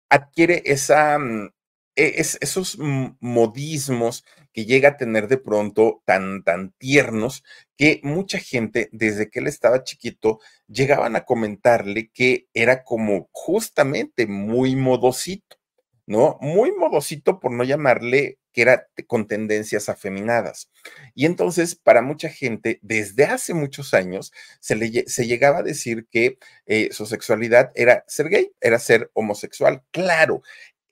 adquiere 0.08 0.62
esa, 0.66 1.18
mm, 1.18 1.50
e, 1.96 2.14
esos 2.20 2.78
modismos 2.78 4.24
que 4.58 4.64
llega 4.64 4.88
a 4.88 4.96
tener 4.96 5.28
de 5.28 5.38
pronto 5.38 6.02
tan, 6.04 6.42
tan 6.42 6.72
tiernos 6.78 7.44
que 7.76 8.00
mucha 8.02 8.40
gente, 8.40 8.88
desde 8.90 9.30
que 9.30 9.38
él 9.38 9.46
estaba 9.46 9.84
chiquito, 9.84 10.40
llegaban 10.66 11.14
a 11.14 11.24
comentarle 11.24 12.10
que 12.12 12.48
era 12.54 12.82
como 12.82 13.28
justamente 13.30 14.26
muy 14.26 14.74
modosito, 14.74 15.58
¿no? 16.06 16.38
Muy 16.40 16.72
modosito 16.72 17.38
por 17.38 17.52
no 17.52 17.62
llamarle 17.62 18.40
que 18.52 18.62
era 18.62 18.88
con 19.06 19.28
tendencias 19.28 19.88
afeminadas. 19.88 20.72
Y 21.14 21.26
entonces, 21.26 21.76
para 21.76 22.02
mucha 22.02 22.28
gente, 22.28 22.80
desde 22.82 23.26
hace 23.26 23.54
muchos 23.54 23.94
años, 23.94 24.32
se, 24.58 24.74
le, 24.74 25.04
se 25.06 25.28
llegaba 25.28 25.58
a 25.58 25.62
decir 25.62 26.08
que 26.10 26.36
eh, 26.66 26.88
su 26.90 27.06
sexualidad 27.06 27.70
era 27.76 28.02
ser 28.08 28.28
gay, 28.28 28.50
era 28.60 28.80
ser 28.80 29.08
homosexual. 29.14 29.84
Claro, 29.92 30.42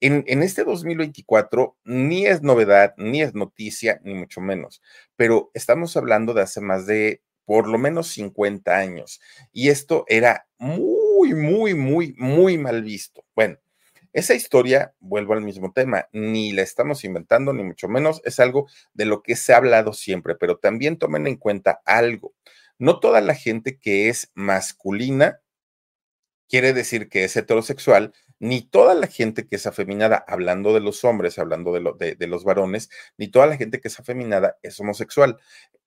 en, 0.01 0.43
este 0.43 0.65
2024 0.65 1.77
ni 1.85 2.27
es 2.27 2.43
novedad, 2.43 2.95
ni 2.97 3.23
es 3.23 3.35
noticia, 3.35 4.01
ni 4.05 4.15
mucho 4.15 4.41
menos, 4.41 4.83
pero 5.17 5.51
estamos 5.55 5.97
hablando 5.97 6.35
de 6.35 6.43
hace 6.43 6.61
más 6.61 6.87
de 6.87 7.23
por 7.45 7.69
lo 7.69 7.79
menos 7.79 8.09
50 8.09 8.77
años 8.77 9.21
y 9.53 9.69
esto 9.69 10.05
era 10.09 10.47
muy, 10.59 11.35
muy, 11.35 11.75
muy, 11.75 12.15
muy 12.19 12.59
mal 12.59 12.83
visto. 12.83 13.25
Bueno, 13.35 13.59
esa 14.13 14.35
historia, 14.35 14.95
vuelvo 14.99 15.35
al 15.35 15.43
mismo 15.43 15.73
tema, 15.73 16.09
ni 16.11 16.53
la 16.53 16.63
estamos 16.63 17.05
inventando, 17.05 17.53
ni 17.53 17.63
mucho 17.63 17.87
menos, 17.87 18.23
es 18.25 18.41
algo 18.41 18.67
de 18.95 19.05
lo 19.05 19.23
que 19.23 19.37
se 19.37 19.53
ha 19.53 19.59
hablado 19.59 19.93
siempre, 19.93 20.35
pero 20.35 20.57
también 20.57 20.97
tomen 20.99 21.27
en 21.27 21.37
cuenta 21.37 21.83
algo. 21.85 22.33
No 22.79 22.99
toda 22.99 23.21
la 23.21 23.35
gente 23.35 23.79
que 23.79 24.09
es 24.09 24.31
masculina 24.35 25.41
quiere 26.49 26.73
decir 26.73 27.09
que 27.09 27.25
es 27.25 27.37
heterosexual 27.37 28.15
ni 28.39 28.63
toda 28.63 28.95
la 28.95 29.07
gente 29.07 29.47
que 29.47 29.57
es 29.57 29.67
afeminada, 29.67 30.25
hablando 30.29 30.75
de 30.75 30.81
los 30.81 31.05
hombres, 31.05 31.39
hablando 31.39 31.73
de, 31.73 32.27
los 32.27 32.45
varones, 32.45 32.91
ni 33.17 33.29
toda 33.29 33.47
la 33.47 33.57
gente 33.57 33.81
que 33.81 33.89
es 33.89 33.99
afeminada 33.99 34.59
es 34.63 34.79
homosexual. 34.81 35.39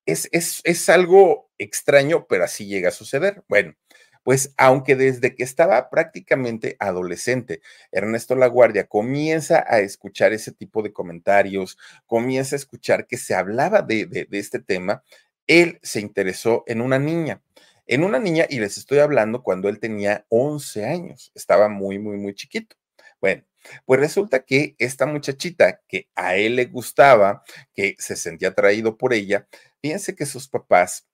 Es, 0.05 0.27
es, 0.31 0.61
es 0.63 0.89
algo 0.89 1.49
extraño, 1.57 2.25
pero 2.27 2.43
así 2.43 2.65
llega 2.65 2.89
a 2.89 2.91
suceder. 2.91 3.43
Bueno, 3.47 3.75
pues 4.23 4.53
aunque 4.57 4.95
desde 4.95 5.35
que 5.35 5.43
estaba 5.43 5.89
prácticamente 5.89 6.75
adolescente, 6.79 7.61
Ernesto 7.91 8.35
Laguardia 8.35 8.87
comienza 8.87 9.65
a 9.67 9.79
escuchar 9.79 10.33
ese 10.33 10.51
tipo 10.51 10.83
de 10.83 10.93
comentarios, 10.93 11.77
comienza 12.05 12.55
a 12.55 12.57
escuchar 12.57 13.07
que 13.07 13.17
se 13.17 13.33
hablaba 13.33 13.81
de, 13.81 14.27
este 14.31 14.59
tema, 14.59 15.03
él 15.47 15.79
se 15.81 15.99
interesó 15.99 16.63
en 16.67 16.81
una 16.81 16.99
niña 16.99 17.41
en 17.89 18.03
una 18.03 18.19
niña, 18.19 18.45
y 18.47 18.59
les 18.59 18.77
estoy 18.77 18.99
hablando 18.99 19.41
cuando 19.41 19.67
él 19.67 19.79
tenía 19.79 20.23
11 20.29 20.85
años, 20.85 21.31
estaba 21.33 21.69
muy, 21.69 21.97
muy, 21.97 22.17
muy 22.17 22.35
chiquito. 22.35 22.75
Bueno, 23.19 23.43
pues 23.85 23.99
resulta 23.99 24.41
que 24.45 24.75
esta 24.77 25.07
muchachita 25.07 25.81
que 25.87 26.07
a 26.15 26.35
él 26.35 26.55
le 26.55 26.65
gustaba, 26.65 27.43
que 27.73 27.95
se 27.97 28.15
sentía 28.15 28.49
atraído 28.49 28.95
por 28.95 29.13
ella, 29.13 29.47
fíjense 29.81 30.15
que 30.15 30.27
sus 30.27 30.47
papás 30.47 31.07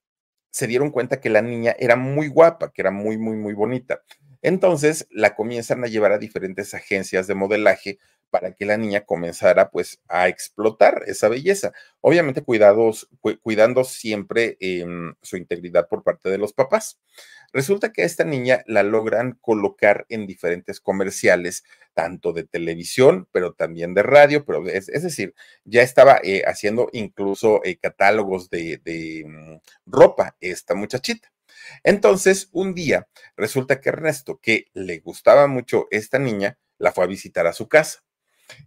se 0.52 0.68
dieron 0.68 0.92
cuenta 0.92 1.22
que 1.22 1.30
la 1.30 1.42
niña 1.42 1.76
era 1.80 1.96
muy 1.96 2.28
guapa, 2.28 2.74
que 2.74 2.82
era 2.82 2.92
muy, 2.92 3.18
muy, 3.18 3.38
muy 3.38 3.54
bonita. 3.54 4.02
Entonces 4.42 5.08
la 5.10 5.34
comienzan 5.34 5.82
a 5.84 5.88
llevar 5.88 6.12
a 6.12 6.18
diferentes 6.18 6.74
agencias 6.74 7.26
de 7.28 7.36
modelaje 7.36 8.00
para 8.36 8.52
que 8.52 8.66
la 8.66 8.76
niña 8.76 9.06
comenzara 9.06 9.72
pues 9.72 10.02
a 10.10 10.28
explotar 10.28 11.04
esa 11.08 11.30
belleza. 11.30 11.72
Obviamente 12.02 12.44
cuidados, 12.44 13.08
cuidando 13.42 13.86
siempre 13.86 14.58
em, 14.60 15.16
su 15.22 15.38
integridad 15.38 15.88
por 15.88 16.04
parte 16.04 16.30
de 16.30 16.38
los 16.38 16.52
papás. 16.52 17.00
Resulta 17.54 17.94
que 17.94 18.02
a 18.02 18.06
esta 18.06 18.26
niña 18.26 18.62
la 18.68 18.84
logran 18.84 19.38
colocar 19.40 20.06
en 20.10 20.28
diferentes 20.28 20.82
comerciales, 20.82 21.64
tanto 21.94 22.34
de 22.34 22.44
televisión, 22.44 23.26
pero 23.32 23.54
también 23.54 23.94
de 23.94 24.04
radio, 24.04 24.44
pero 24.44 24.68
es, 24.68 24.88
decir, 24.88 25.34
ya 25.64 25.82
estaba 25.82 26.20
eh, 26.22 26.44
haciendo 26.46 26.90
incluso 26.92 27.64
eh, 27.64 27.78
catálogos 27.78 28.50
de, 28.50 28.82
mm, 29.26 29.62
ropa 29.86 30.36
esta 30.42 30.76
muchachita. 30.76 31.32
Entonces, 31.86 32.50
un 32.52 32.76
día 32.76 33.08
resulta 33.38 33.80
que 33.80 33.88
Ernesto, 33.88 34.42
que 34.42 34.66
le 34.74 35.00
gustaba 35.00 35.48
mucho 35.48 35.88
esta 35.90 36.20
niña, 36.20 36.58
la 36.78 36.92
fue 36.92 37.06
a 37.06 37.08
visitar 37.08 37.48
a 37.48 37.54
su 37.54 37.70
casa. 37.70 38.05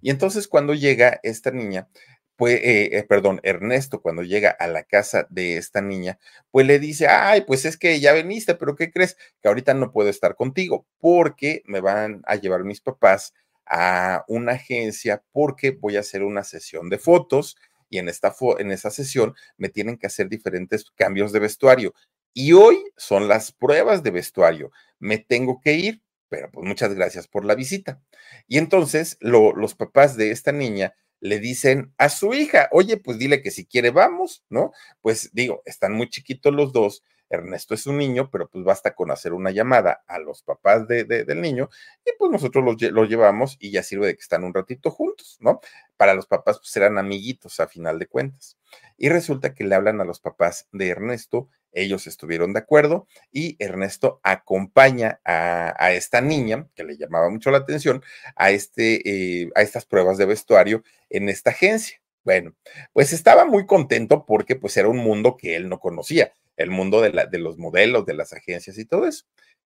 Y 0.01 0.11
entonces 0.11 0.49
cuando 0.49 0.75
llega 0.75 1.21
esta 1.23 1.51
niña, 1.51 1.89
pues, 2.37 2.55
eh, 2.63 2.97
eh, 2.97 3.03
perdón, 3.03 3.41
Ernesto, 3.43 4.01
cuando 4.01 4.23
llega 4.23 4.51
a 4.51 4.69
la 4.69 4.85
casa 4.85 5.27
de 5.29 5.57
esta 5.57 5.81
niña, 5.81 6.21
pues 6.53 6.67
le 6.67 6.79
dice, 6.79 7.09
ay, 7.09 7.41
pues 7.43 7.65
es 7.65 7.77
que 7.77 7.99
ya 7.99 8.13
veniste, 8.13 8.55
pero 8.55 8.77
¿qué 8.77 8.93
crees? 8.93 9.17
Que 9.43 9.49
ahorita 9.49 9.75
no 9.75 9.91
puedo 9.91 10.09
estar 10.09 10.37
contigo 10.37 10.87
porque 10.99 11.63
me 11.67 11.81
van 11.81 12.23
a 12.27 12.37
llevar 12.37 12.63
mis 12.63 12.81
papás 12.81 13.35
a 13.67 14.25
una 14.29 14.53
agencia 14.53 15.23
porque 15.33 15.73
voy 15.73 15.97
a 15.97 16.01
hacer 16.01 16.23
una 16.23 16.45
sesión 16.45 16.89
de 16.89 16.99
fotos 16.99 17.57
y 17.91 17.99
en 17.99 18.09
esta 18.09 18.35
en 18.59 18.71
esa 18.71 18.91
sesión 18.91 19.35
me 19.57 19.69
tienen 19.69 19.99
que 19.99 20.07
hacer 20.07 20.29
diferentes 20.29 20.85
cambios 20.95 21.33
de 21.33 21.41
vestuario. 21.41 21.93
Y 22.35 22.53
hoy 22.53 22.85
son 22.97 23.27
las 23.27 23.51
pruebas 23.53 24.03
de 24.05 24.13
vestuario. 24.13 24.71
Me 25.01 25.19
tengo 25.19 25.61
que 25.61 25.75
ir, 25.75 26.03
pero 26.29 26.51
pues 26.51 26.67
muchas 26.67 26.95
gracias 26.95 27.29
por 27.29 27.45
la 27.45 27.55
visita. 27.55 28.01
Y 28.47 28.59
entonces 28.59 29.19
los 29.21 29.75
papás 29.75 30.17
de 30.17 30.31
esta 30.31 30.53
niña 30.53 30.95
le 31.21 31.41
dicen 31.41 31.93
a 31.99 32.09
su 32.09 32.35
hija, 32.35 32.69
oye, 32.71 32.97
pues 32.97 33.19
dile 33.19 33.43
que 33.43 33.51
si 33.51 33.67
quiere 33.67 33.91
vamos, 33.91 34.45
¿no? 34.49 34.73
Pues 35.01 35.31
digo, 35.33 35.63
están 35.65 35.93
muy 35.93 36.09
chiquitos 36.09 36.55
los 36.55 36.73
dos. 36.73 37.03
Ernesto 37.31 37.75
es 37.75 37.87
un 37.87 37.99
niño, 37.99 38.31
pero 38.31 38.49
pues 38.49 38.65
basta 38.65 38.95
con 38.95 39.11
hacer 39.11 39.35
una 39.35 39.51
llamada 39.51 40.03
a 40.07 40.19
los 40.19 40.43
papás 40.43 40.89
de, 40.89 41.05
del 41.05 41.43
niño 41.43 41.69
y 42.03 42.13
pues 42.19 42.31
nosotros 42.31 42.65
los, 42.65 42.81
los, 42.91 43.09
llevamos 43.09 43.59
y 43.61 43.71
ya 43.71 43.83
sirve 43.83 44.07
de 44.07 44.15
que 44.15 44.23
están 44.23 44.45
un 44.45 44.55
ratito 44.55 44.91
juntos, 44.91 45.37
¿no? 45.41 45.61
Para 45.99 46.15
los 46.15 46.27
papás 46.27 46.59
pues 46.59 46.75
eran 46.77 46.97
amiguitos 46.97 47.61
a 47.61 47.69
final 47.69 47.99
de 47.99 48.07
cuentas. 48.07 48.57
Y 48.97 49.11
resulta 49.11 49.55
que 49.55 49.65
le 49.65 49.75
hablan 49.75 50.01
a 50.01 50.05
los 50.05 50.21
papás 50.21 50.69
de 50.73 50.89
Ernesto 50.89 51.51
ellos 51.73 52.07
estuvieron 52.07 52.53
de 52.53 52.61
acuerdo 52.61 53.07
y 53.31 53.57
Ernesto 53.59 54.21
acompaña 54.23 55.21
a, 55.25 55.93
esta 55.93 56.21
niña, 56.21 56.69
que 56.75 56.85
le 56.85 56.97
llamaba 56.97 57.31
mucho 57.31 57.51
la 57.51 57.59
atención, 57.59 58.03
a, 58.37 58.51
este, 58.51 59.43
eh, 59.43 59.51
a 59.55 59.63
estas 59.63 59.85
pruebas 59.85 60.19
de 60.19 60.27
vestuario 60.27 60.83
en 61.11 61.29
esta 61.29 61.51
agencia. 61.51 62.01
Bueno, 62.25 62.55
pues 62.93 63.13
estaba 63.13 63.45
muy 63.45 63.67
contento 63.67 64.27
porque 64.27 64.57
pues 64.57 64.77
era 64.77 64.89
un 64.89 64.99
mundo 64.99 65.37
que 65.37 65.57
él 65.57 65.69
no 65.69 65.79
conocía, 65.81 66.33
el 66.57 66.71
mundo 66.71 67.01
de, 67.01 67.13
la, 67.13 67.27
de 67.27 67.39
los 67.39 67.59
modelos, 67.59 68.05
de 68.05 68.15
las 68.15 68.33
agencias 68.33 68.79
y 68.79 68.85
todo 68.85 69.07
eso. 69.07 69.25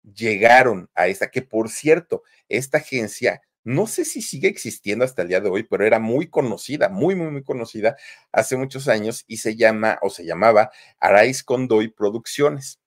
Llegaron 0.02 0.88
a 0.94 1.08
esta, 1.08 1.30
que 1.30 1.42
por 1.42 1.68
cierto, 1.68 2.22
esta 2.48 2.78
agencia 2.78 3.42
no 3.66 3.88
sé 3.88 4.04
si 4.04 4.22
sigue 4.22 4.46
existiendo 4.46 5.04
hasta 5.04 5.22
el 5.22 5.28
día 5.28 5.40
de 5.40 5.48
hoy, 5.48 5.64
pero 5.64 5.84
era 5.84 5.98
muy 5.98 6.28
conocida, 6.28 6.88
muy, 6.88 7.16
muy, 7.16 7.32
muy 7.32 7.42
conocida 7.42 7.96
hace 8.30 8.56
muchos 8.56 8.86
años 8.86 9.24
y 9.26 9.38
se 9.38 9.56
llama 9.56 9.98
o 10.02 10.08
se 10.08 10.24
llamaba 10.24 10.70
Arais 11.00 11.42
Condoy 11.42 11.88
Producciones. 11.88 12.78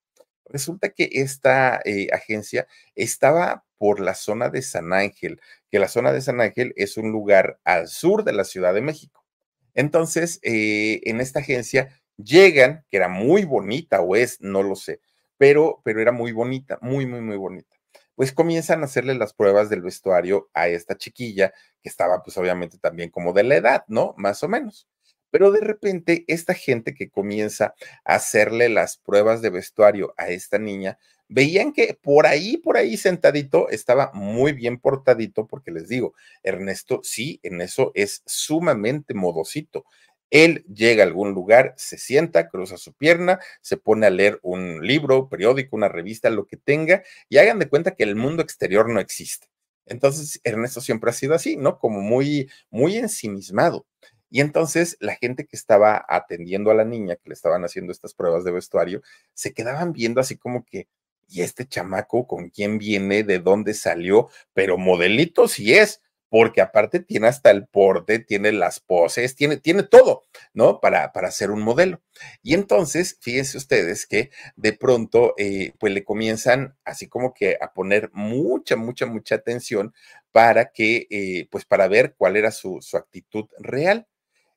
Resulta 0.45 0.87
que 0.89 1.09
esta 1.11 1.81
eh, 1.83 2.07
agencia 2.13 2.65
estaba 2.95 3.65
por 3.77 3.99
la 3.99 4.15
zona 4.15 4.47
de 4.49 4.61
San 4.61 4.93
Ángel, 4.93 5.41
que 5.69 5.79
la 5.79 5.89
zona 5.89 6.13
de 6.13 6.21
San 6.21 6.39
Ángel 6.39 6.73
es 6.77 6.95
un 6.95 7.11
lugar 7.11 7.59
al 7.65 7.89
sur 7.89 8.23
de 8.23 8.31
la 8.31 8.45
Ciudad 8.45 8.73
de 8.73 8.81
México. 8.81 9.25
Entonces, 9.73 10.39
eh, 10.43 11.01
en 11.03 11.19
esta 11.19 11.39
agencia 11.39 12.01
llegan, 12.15 12.85
que 12.89 12.95
era 12.95 13.09
muy 13.09 13.43
bonita 13.43 13.99
o 13.99 14.15
es, 14.15 14.39
no 14.39 14.63
lo 14.63 14.77
sé, 14.77 15.01
pero, 15.37 15.81
pero 15.83 16.01
era 16.01 16.13
muy 16.13 16.31
bonita, 16.31 16.79
muy, 16.81 17.05
muy, 17.05 17.19
muy 17.19 17.35
bonita 17.35 17.78
pues 18.19 18.33
comienzan 18.33 18.81
a 18.81 18.83
hacerle 18.83 19.15
las 19.15 19.31
pruebas 19.31 19.69
del 19.69 19.81
vestuario 19.81 20.49
a 20.53 20.67
esta 20.67 20.97
chiquilla, 20.97 21.53
que 21.81 21.87
estaba 21.87 22.21
pues 22.21 22.37
obviamente 22.37 22.77
también 22.77 23.11
como 23.11 23.31
de 23.31 23.43
la 23.43 23.55
edad, 23.55 23.85
¿no? 23.87 24.13
Más 24.17 24.43
o 24.43 24.49
menos. 24.49 24.89
Pero 25.31 25.53
de 25.53 25.61
repente, 25.61 26.25
esta 26.27 26.53
gente 26.53 26.93
que 26.93 27.09
comienza 27.09 27.75
a 28.03 28.15
hacerle 28.15 28.67
las 28.67 28.97
pruebas 28.97 29.41
de 29.41 29.51
vestuario 29.51 30.13
a 30.17 30.27
esta 30.27 30.59
niña, 30.59 30.99
veían 31.29 31.71
que 31.71 31.93
por 31.93 32.27
ahí, 32.27 32.57
por 32.57 32.75
ahí 32.75 32.97
sentadito, 32.97 33.69
estaba 33.69 34.11
muy 34.13 34.51
bien 34.51 34.79
portadito, 34.79 35.47
porque 35.47 35.71
les 35.71 35.87
digo, 35.87 36.13
Ernesto 36.43 36.99
sí, 37.03 37.39
en 37.41 37.61
eso 37.61 37.93
es 37.95 38.21
sumamente 38.25 39.13
modosito. 39.13 39.85
Él 40.29 40.63
llega 40.73 41.03
a 41.03 41.07
algún 41.07 41.31
lugar, 41.33 41.73
se 41.77 41.97
sienta, 41.97 42.49
cruza 42.49 42.77
su 42.77 42.93
pierna, 42.93 43.39
se 43.61 43.77
pone 43.77 44.05
a 44.05 44.09
leer 44.09 44.39
un 44.43 44.85
libro, 44.85 45.29
periódico, 45.29 45.75
una 45.75 45.89
revista, 45.89 46.29
lo 46.29 46.45
que 46.45 46.57
tenga, 46.57 47.03
y 47.29 47.37
hagan 47.37 47.59
de 47.59 47.67
cuenta 47.67 47.95
que 47.95 48.03
el 48.03 48.15
mundo 48.15 48.43
exterior 48.43 48.89
no 48.89 48.99
existe. 48.99 49.47
Entonces, 49.85 50.39
Ernesto 50.43 50.81
siempre 50.81 51.09
ha 51.09 51.13
sido 51.13 51.33
así, 51.33 51.57
¿no? 51.57 51.79
Como 51.79 52.01
muy, 52.01 52.49
muy 52.69 52.95
ensimismado. 52.97 53.87
Y 54.29 54.41
entonces 54.41 54.95
la 54.99 55.15
gente 55.15 55.45
que 55.45 55.55
estaba 55.55 56.05
atendiendo 56.07 56.69
a 56.69 56.75
la 56.75 56.85
niña, 56.85 57.15
que 57.15 57.29
le 57.29 57.33
estaban 57.33 57.63
haciendo 57.65 57.91
estas 57.91 58.13
pruebas 58.13 58.43
de 58.43 58.51
vestuario, 58.51 59.01
se 59.33 59.53
quedaban 59.53 59.91
viendo 59.91 60.21
así 60.21 60.37
como 60.37 60.63
que, 60.65 60.87
¿y 61.27 61.41
este 61.41 61.67
chamaco 61.67 62.27
con 62.27 62.49
quién 62.49 62.77
viene? 62.77 63.23
¿De 63.23 63.39
dónde 63.39 63.73
salió? 63.73 64.29
Pero 64.53 64.77
modelito 64.77 65.47
sí 65.47 65.73
es 65.73 66.01
porque 66.29 66.61
aparte 66.61 66.99
tiene 66.99 67.27
hasta 67.27 67.51
el 67.51 67.67
porte, 67.67 68.19
tiene 68.19 68.51
las 68.51 68.79
poses, 68.79 69.35
tiene, 69.35 69.57
tiene 69.57 69.83
todo, 69.83 70.23
¿no? 70.53 70.79
Para, 70.79 71.11
para 71.11 71.31
ser 71.31 71.51
un 71.51 71.61
modelo. 71.61 72.01
Y 72.43 72.53
entonces, 72.53 73.17
fíjense 73.21 73.57
ustedes 73.57 74.05
que 74.05 74.29
de 74.55 74.73
pronto, 74.73 75.33
eh, 75.37 75.73
pues 75.79 75.93
le 75.93 76.03
comienzan 76.03 76.77
así 76.85 77.07
como 77.07 77.33
que 77.33 77.57
a 77.59 77.73
poner 77.73 78.09
mucha, 78.13 78.75
mucha, 78.75 79.05
mucha 79.05 79.35
atención 79.35 79.93
para 80.31 80.71
que, 80.71 81.07
eh, 81.09 81.47
pues 81.51 81.65
para 81.65 81.87
ver 81.87 82.15
cuál 82.17 82.37
era 82.37 82.51
su, 82.51 82.79
su 82.81 82.97
actitud 82.97 83.45
real. 83.57 84.07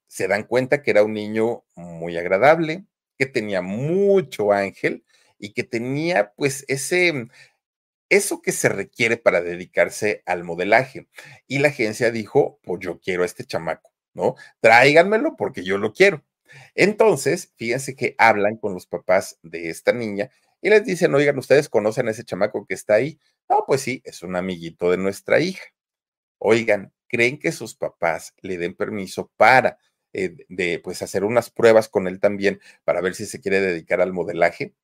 Se 0.06 0.28
dan 0.28 0.44
cuenta 0.44 0.82
que 0.82 0.90
era 0.90 1.04
un 1.04 1.14
niño 1.14 1.64
muy 1.74 2.18
agradable, 2.18 2.84
que 3.18 3.26
tenía 3.26 3.62
mucho 3.62 4.52
ángel 4.52 5.04
y 5.38 5.52
que 5.54 5.64
tenía 5.64 6.32
pues 6.36 6.64
ese 6.68 7.28
eso 8.12 8.42
que 8.42 8.52
se 8.52 8.68
requiere 8.68 9.16
para 9.16 9.40
dedicarse 9.40 10.22
al 10.26 10.44
modelaje. 10.44 11.08
Y 11.46 11.60
la 11.60 11.68
agencia 11.68 12.10
dijo, 12.10 12.60
pues 12.62 12.80
yo 12.80 13.00
quiero 13.00 13.22
a 13.22 13.26
este 13.26 13.44
chamaco, 13.46 13.90
¿no? 14.12 14.34
Tráiganmelo 14.60 15.34
porque 15.34 15.64
yo 15.64 15.78
lo 15.78 15.94
quiero. 15.94 16.22
Entonces, 16.74 17.54
fíjense 17.56 17.96
que 17.96 18.14
hablan 18.18 18.58
con 18.58 18.74
los 18.74 18.86
papás 18.86 19.38
de 19.42 19.70
esta 19.70 19.94
niña 19.94 20.30
y 20.60 20.68
les 20.68 20.84
dicen, 20.84 21.14
oigan, 21.14 21.38
¿ustedes 21.38 21.70
conocen 21.70 22.06
a 22.06 22.10
ese 22.10 22.22
chamaco 22.22 22.66
que 22.66 22.74
está 22.74 22.94
ahí? 22.94 23.18
No, 23.48 23.64
pues 23.66 23.80
sí, 23.80 24.02
es 24.04 24.22
un 24.22 24.36
amiguito 24.36 24.90
de 24.90 24.98
nuestra 24.98 25.40
hija. 25.40 25.64
Oigan, 26.38 26.92
¿creen 27.08 27.38
que 27.38 27.50
sus 27.50 27.74
papás 27.74 28.34
le 28.42 28.58
den 28.58 28.74
permiso 28.74 29.32
para 29.38 29.78
eh, 30.12 30.36
de 30.50 30.80
pues 30.80 31.00
hacer 31.00 31.24
unas 31.24 31.48
pruebas 31.50 31.88
con 31.88 32.06
él 32.08 32.20
también 32.20 32.60
para 32.84 33.00
ver 33.00 33.14
si 33.14 33.24
se 33.24 33.40
quiere 33.40 33.62
dedicar 33.62 34.02
al 34.02 34.12
modelaje? 34.12 34.74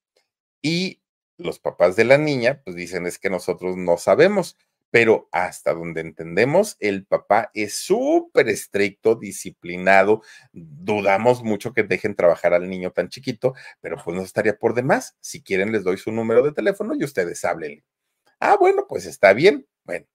Y 0.63 1.03
los 1.39 1.59
papás 1.59 1.97
de 1.97 2.05
la 2.05 2.19
niña, 2.19 2.61
pues 2.65 2.77
dicen 2.77 3.07
es 3.07 3.19
que 3.19 3.31
nosotros 3.31 3.77
no 3.77 3.97
sabemos, 3.97 4.57
pero 4.91 5.29
hasta 5.33 5.75
donde 5.75 6.01
entendemos, 6.01 6.77
el 6.81 7.05
papá 7.07 7.51
es 7.55 7.77
súper 7.77 8.49
estricto, 8.49 9.15
disciplinado, 9.15 10.23
dudamos 10.53 11.43
mucho 11.43 11.73
que 11.73 11.83
dejen 11.83 12.15
trabajar 12.15 12.55
al 12.55 12.69
niño 12.69 12.91
tan 12.93 13.09
chiquito, 13.09 13.55
pero 13.81 13.97
pues 14.03 14.17
no 14.17 14.23
estaría 14.23 14.59
por 14.59 14.75
demás. 14.75 15.17
Si 15.21 15.43
quieren, 15.43 15.73
les 15.73 15.85
doy 15.85 15.99
su 15.99 16.11
número 16.11 16.43
de 16.43 16.53
teléfono 16.53 16.95
y 16.95 17.05
ustedes 17.05 17.45
háblenle. 17.45 17.85
Ah, 18.41 18.57
bueno, 18.59 18.87
pues 18.89 19.07
está 19.07 19.33
bien. 19.35 19.67
Bueno, 19.85 20.07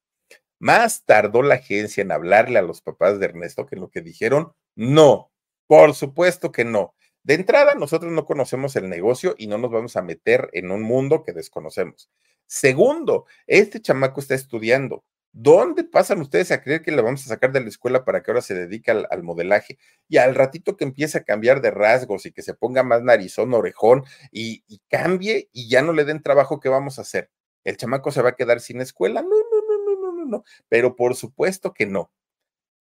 más 0.59 1.05
tardó 1.05 1.43
la 1.43 1.55
agencia 1.55 2.01
en 2.01 2.11
hablarle 2.11 2.59
a 2.59 2.63
los 2.63 2.81
papás 2.81 3.19
de 3.19 3.25
Ernesto 3.25 3.65
que 3.65 3.75
lo 3.75 3.89
que 3.89 4.01
dijeron, 4.01 4.53
no, 4.75 5.31
por 5.67 5.93
supuesto 5.93 6.51
que 6.51 6.65
no. 6.65 6.95
De 7.23 7.35
entrada, 7.35 7.75
nosotros 7.75 8.11
no 8.11 8.25
conocemos 8.25 8.75
el 8.75 8.89
negocio 8.89 9.33
y 9.37 9.47
no 9.47 9.57
nos 9.57 9.71
vamos 9.71 9.95
a 9.95 10.01
meter 10.01 10.49
en 10.51 10.71
un 10.71 10.81
mundo 10.81 11.23
que 11.23 11.31
desconocemos. 11.31 12.09
Segundo, 12.47 13.25
este 13.47 13.81
chamaco 13.81 14.19
está 14.19 14.35
estudiando. 14.35 15.05
¿Dónde 15.31 15.83
pasan 15.83 16.21
ustedes 16.21 16.51
a 16.51 16.61
creer 16.61 16.83
que 16.83 16.91
le 16.91 17.01
vamos 17.01 17.25
a 17.25 17.29
sacar 17.29 17.51
de 17.51 17.61
la 17.61 17.69
escuela 17.69 18.05
para 18.05 18.21
que 18.21 18.29
ahora 18.29 18.41
se 18.41 18.53
dedique 18.53 18.91
al, 18.91 19.23
modelaje? 19.23 19.79
Y 20.07 20.17
al 20.17 20.35
ratito 20.35 20.77
que 20.77 20.83
empiece 20.83 21.17
a 21.17 21.23
cambiar 21.23 21.61
de 21.61 21.71
rasgos 21.71 22.25
y 22.27 22.31
que 22.31 22.43
se 22.43 22.53
ponga 22.53 22.83
más 22.83 23.01
narizón, 23.01 23.53
orejón 23.53 24.03
y, 24.31 24.63
cambie 24.89 25.49
y 25.51 25.69
ya 25.69 25.81
no 25.81 25.93
le 25.93 26.05
den 26.05 26.21
trabajo, 26.21 26.59
¿qué 26.59 26.69
vamos 26.69 26.99
a 26.99 27.01
hacer? 27.01 27.31
¿El 27.63 27.77
chamaco 27.77 28.11
se 28.11 28.21
va 28.21 28.29
a 28.29 28.35
quedar 28.35 28.59
sin 28.59 28.81
escuela? 28.81 29.23
No, 29.23 29.29
no, 29.29 29.61
no, 29.67 29.85
no, 29.85 30.01
no, 30.01 30.17
no, 30.17 30.25
no. 30.25 30.43
Pero 30.69 30.95
por 30.95 31.15
supuesto 31.15 31.73
que 31.73 31.87
no. 31.87 32.11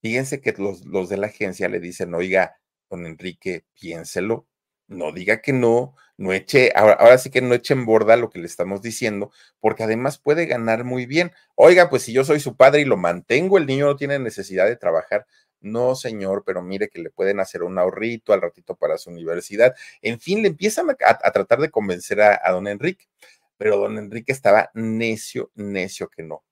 Fíjense 0.02 0.42
que 0.42 0.52
los, 0.58 0.84
los 0.84 1.08
de 1.08 1.16
la 1.16 1.28
agencia 1.28 1.68
le 1.68 1.80
dicen, 1.80 2.12
oiga, 2.12 2.56
don 2.92 3.06
Enrique, 3.06 3.64
piénselo, 3.74 4.46
no 4.86 5.12
diga 5.12 5.40
que 5.40 5.52
no, 5.52 5.96
no 6.18 6.32
eche, 6.32 6.72
ahora, 6.74 7.16
sí 7.18 7.30
que 7.30 7.40
no 7.40 7.54
eche 7.54 7.74
en 7.74 7.86
borda 7.86 8.16
lo 8.16 8.28
que 8.30 8.38
le 8.38 8.46
estamos 8.46 8.82
diciendo, 8.82 9.32
porque 9.60 9.82
además 9.82 10.18
puede 10.18 10.46
ganar 10.46 10.84
muy 10.84 11.06
bien. 11.06 11.32
Oiga, 11.54 11.88
pues 11.88 12.02
si 12.02 12.12
yo 12.12 12.24
soy 12.24 12.38
su 12.40 12.56
padre 12.56 12.82
y 12.82 12.84
lo 12.84 12.96
mantengo, 12.96 13.58
el 13.58 13.66
niño 13.66 13.86
no 13.86 13.96
tiene 13.96 14.18
necesidad 14.18 14.66
de 14.66 14.76
trabajar. 14.76 15.26
No, 15.60 15.94
señor, 15.94 16.42
pero 16.44 16.60
mire 16.62 16.88
que 16.88 17.00
le 17.00 17.10
pueden 17.10 17.40
hacer 17.40 17.62
un 17.62 17.78
ahorrito 17.78 18.32
al 18.32 18.42
ratito 18.42 18.76
para 18.76 18.98
su 18.98 19.10
universidad. 19.10 19.74
En 20.02 20.20
fin, 20.20 20.42
le 20.42 20.48
empiezan 20.48 20.88
a, 20.90 21.32
tratar 21.32 21.60
de 21.60 21.70
convencer 21.70 22.20
a, 22.20 22.50
don 22.50 22.66
Enrique, 22.68 23.06
pero 23.56 23.78
don 23.78 23.96
Enrique 23.98 24.32
estaba 24.32 24.70
necio, 24.74 25.50
necio 25.54 26.08
que 26.10 26.22
no. 26.24 26.44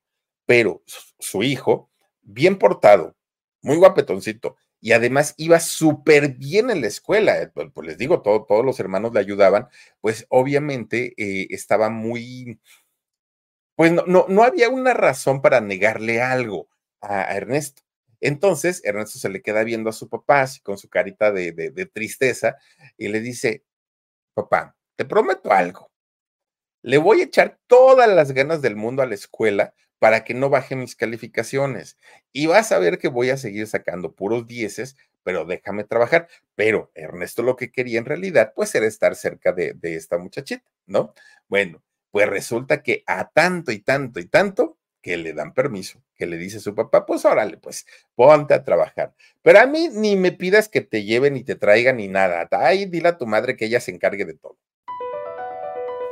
Pero 0.46 0.82
su 1.18 1.42
hijo, 1.42 1.90
bien 2.22 2.58
portado, 2.58 3.16
muy 3.62 3.76
guapetoncito, 3.76 4.56
y 4.80 4.92
además 4.92 5.34
iba 5.36 5.60
súper 5.60 6.34
bien 6.34 6.70
en 6.70 6.80
la 6.80 6.86
escuela, 6.86 7.40
eh, 7.40 7.48
pues, 7.48 7.86
les 7.86 7.98
digo, 7.98 8.22
todos 8.22 8.64
los 8.64 8.80
hermanos 8.80 9.12
le 9.12 9.20
ayudaban, 9.20 9.68
pues 10.00 10.26
obviamente 10.30 11.14
eh, 11.16 11.48
estaba 11.50 11.90
muy, 11.90 12.60
pues 13.76 13.92
no, 13.92 14.04
no, 14.06 14.26
no, 14.28 14.42
había 14.42 14.68
una 14.68 14.94
razón 14.94 15.42
para 15.42 15.60
negarle 15.60 16.22
algo 16.22 16.68
a, 17.00 17.34
Ernesto. 17.36 17.82
Entonces, 18.20 18.82
Ernesto 18.84 19.18
se 19.18 19.30
le 19.30 19.42
queda 19.42 19.64
viendo 19.64 19.90
a 19.90 19.94
su 19.94 20.08
papá 20.08 20.42
así 20.42 20.60
con 20.60 20.76
su 20.78 20.88
carita 20.88 21.32
de 21.32 21.90
tristeza 21.92 22.56
y 22.98 23.08
le 23.08 23.20
dice, 23.20 23.64
papá, 24.34 24.76
te 24.96 25.04
prometo 25.06 25.52
algo. 25.52 25.90
Le 26.82 26.98
voy 26.98 27.20
a 27.20 27.24
echar 27.24 27.58
todas 27.66 28.08
las 28.08 28.32
ganas 28.32 28.62
del 28.62 28.76
mundo 28.76 29.02
a 29.02 29.06
la 29.06 29.14
escuela 29.14 29.74
para 30.00 30.24
que 30.24 30.34
no 30.34 30.50
baje 30.50 30.74
mis 30.74 30.96
calificaciones. 30.96 31.98
Y 32.32 32.46
vas 32.46 32.72
a 32.72 32.80
ver 32.80 32.98
que 32.98 33.08
voy 33.08 33.30
a 33.30 33.36
seguir 33.36 33.68
sacando 33.68 34.14
puros 34.14 34.46
dieces, 34.48 34.96
pero 35.22 35.44
déjame 35.44 35.84
trabajar. 35.84 36.28
Pero 36.56 36.90
Ernesto 36.94 37.42
lo 37.44 37.54
que 37.54 37.70
quería 37.70 37.98
en 38.00 38.06
realidad, 38.06 38.52
pues 38.56 38.74
era 38.74 38.86
estar 38.86 39.14
cerca 39.14 39.52
de, 39.52 39.76
esta 39.82 40.18
muchachita, 40.18 40.64
¿no? 40.86 41.14
Bueno, 41.48 41.82
pues 42.10 42.28
resulta 42.28 42.82
que 42.82 43.04
a 43.06 43.28
tanto 43.30 43.72
y 43.72 43.80
tanto 43.80 44.20
y 44.20 44.26
tanto 44.26 44.78
que 45.02 45.16
le 45.16 45.32
dan 45.34 45.54
permiso, 45.54 46.02
que 46.14 46.26
le 46.26 46.36
dice 46.38 46.60
su 46.60 46.74
papá, 46.74 47.06
pues 47.06 47.24
órale, 47.24 47.58
pues 47.58 47.86
ponte 48.14 48.54
a 48.54 48.64
trabajar. 48.64 49.14
Pero 49.42 49.60
a 49.60 49.66
mí 49.66 49.88
ni 49.92 50.16
me 50.16 50.32
pidas 50.32 50.68
que 50.68 50.80
te 50.80 51.04
lleven 51.04 51.34
ni 51.34 51.44
te 51.44 51.56
traigan 51.56 51.98
ni 51.98 52.08
nada. 52.08 52.48
Ahí 52.52 52.86
dile 52.86 53.08
a 53.08 53.18
tu 53.18 53.26
madre 53.26 53.56
que 53.56 53.66
ella 53.66 53.80
se 53.80 53.92
encargue 53.92 54.24
de 54.24 54.34
todo. 54.34 54.58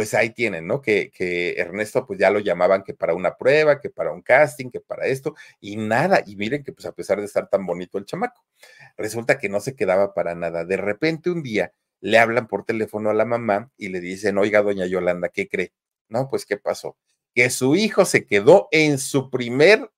Pues 0.00 0.14
ahí 0.14 0.30
tienen, 0.30 0.66
¿no? 0.66 0.80
Que, 0.80 1.10
que 1.10 1.56
Ernesto 1.58 2.06
pues 2.06 2.18
ya 2.18 2.30
lo 2.30 2.38
llamaban 2.38 2.84
que 2.84 2.94
para 2.94 3.12
una 3.12 3.36
prueba, 3.36 3.82
que 3.82 3.90
para 3.90 4.12
un 4.12 4.22
casting, 4.22 4.70
que 4.70 4.80
para 4.80 5.04
esto, 5.04 5.34
y 5.60 5.76
nada, 5.76 6.22
y 6.26 6.36
miren 6.36 6.64
que 6.64 6.72
pues 6.72 6.86
a 6.86 6.92
pesar 6.92 7.18
de 7.18 7.26
estar 7.26 7.50
tan 7.50 7.66
bonito 7.66 7.98
el 7.98 8.06
chamaco, 8.06 8.42
resulta 8.96 9.36
que 9.36 9.50
no 9.50 9.60
se 9.60 9.76
quedaba 9.76 10.14
para 10.14 10.34
nada. 10.34 10.64
De 10.64 10.78
repente 10.78 11.28
un 11.28 11.42
día 11.42 11.74
le 12.00 12.18
hablan 12.18 12.48
por 12.48 12.64
teléfono 12.64 13.10
a 13.10 13.12
la 13.12 13.26
mamá 13.26 13.70
y 13.76 13.90
le 13.90 14.00
dicen, 14.00 14.38
oiga, 14.38 14.62
doña 14.62 14.86
Yolanda, 14.86 15.28
¿qué 15.28 15.50
cree? 15.50 15.74
No, 16.08 16.30
pues, 16.30 16.46
¿qué 16.46 16.56
pasó? 16.56 16.96
Que 17.34 17.50
su 17.50 17.76
hijo 17.76 18.06
se 18.06 18.24
quedó 18.24 18.68
en 18.70 18.96
su 18.96 19.28
primer 19.28 19.90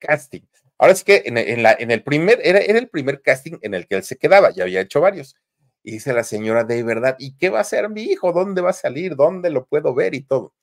casting. 0.00 0.42
Ahora 0.78 0.94
es 0.94 1.04
que 1.04 1.22
en, 1.26 1.62
la, 1.62 1.76
en 1.78 1.92
el 1.92 2.02
primer, 2.02 2.40
era, 2.42 2.58
era, 2.58 2.80
el 2.80 2.88
primer 2.88 3.22
casting 3.22 3.58
en 3.62 3.74
el 3.74 3.86
que 3.86 3.94
él 3.94 4.02
se 4.02 4.16
quedaba, 4.16 4.50
ya 4.50 4.64
había 4.64 4.80
hecho 4.80 5.00
varios. 5.00 5.36
Y 5.84 5.92
dice 5.92 6.14
la 6.14 6.24
señora, 6.24 6.64
de 6.64 6.82
verdad, 6.82 7.14
¿y 7.18 7.36
qué 7.36 7.50
va 7.50 7.58
a 7.58 7.60
hacer 7.60 7.90
mi 7.90 8.02
hijo? 8.02 8.32
¿Dónde 8.32 8.62
va 8.62 8.70
a 8.70 8.72
salir? 8.72 9.14
¿Dónde 9.16 9.50
lo 9.50 9.66
puedo 9.66 9.94
ver? 9.94 10.14
Y 10.14 10.22
todo. 10.22 10.54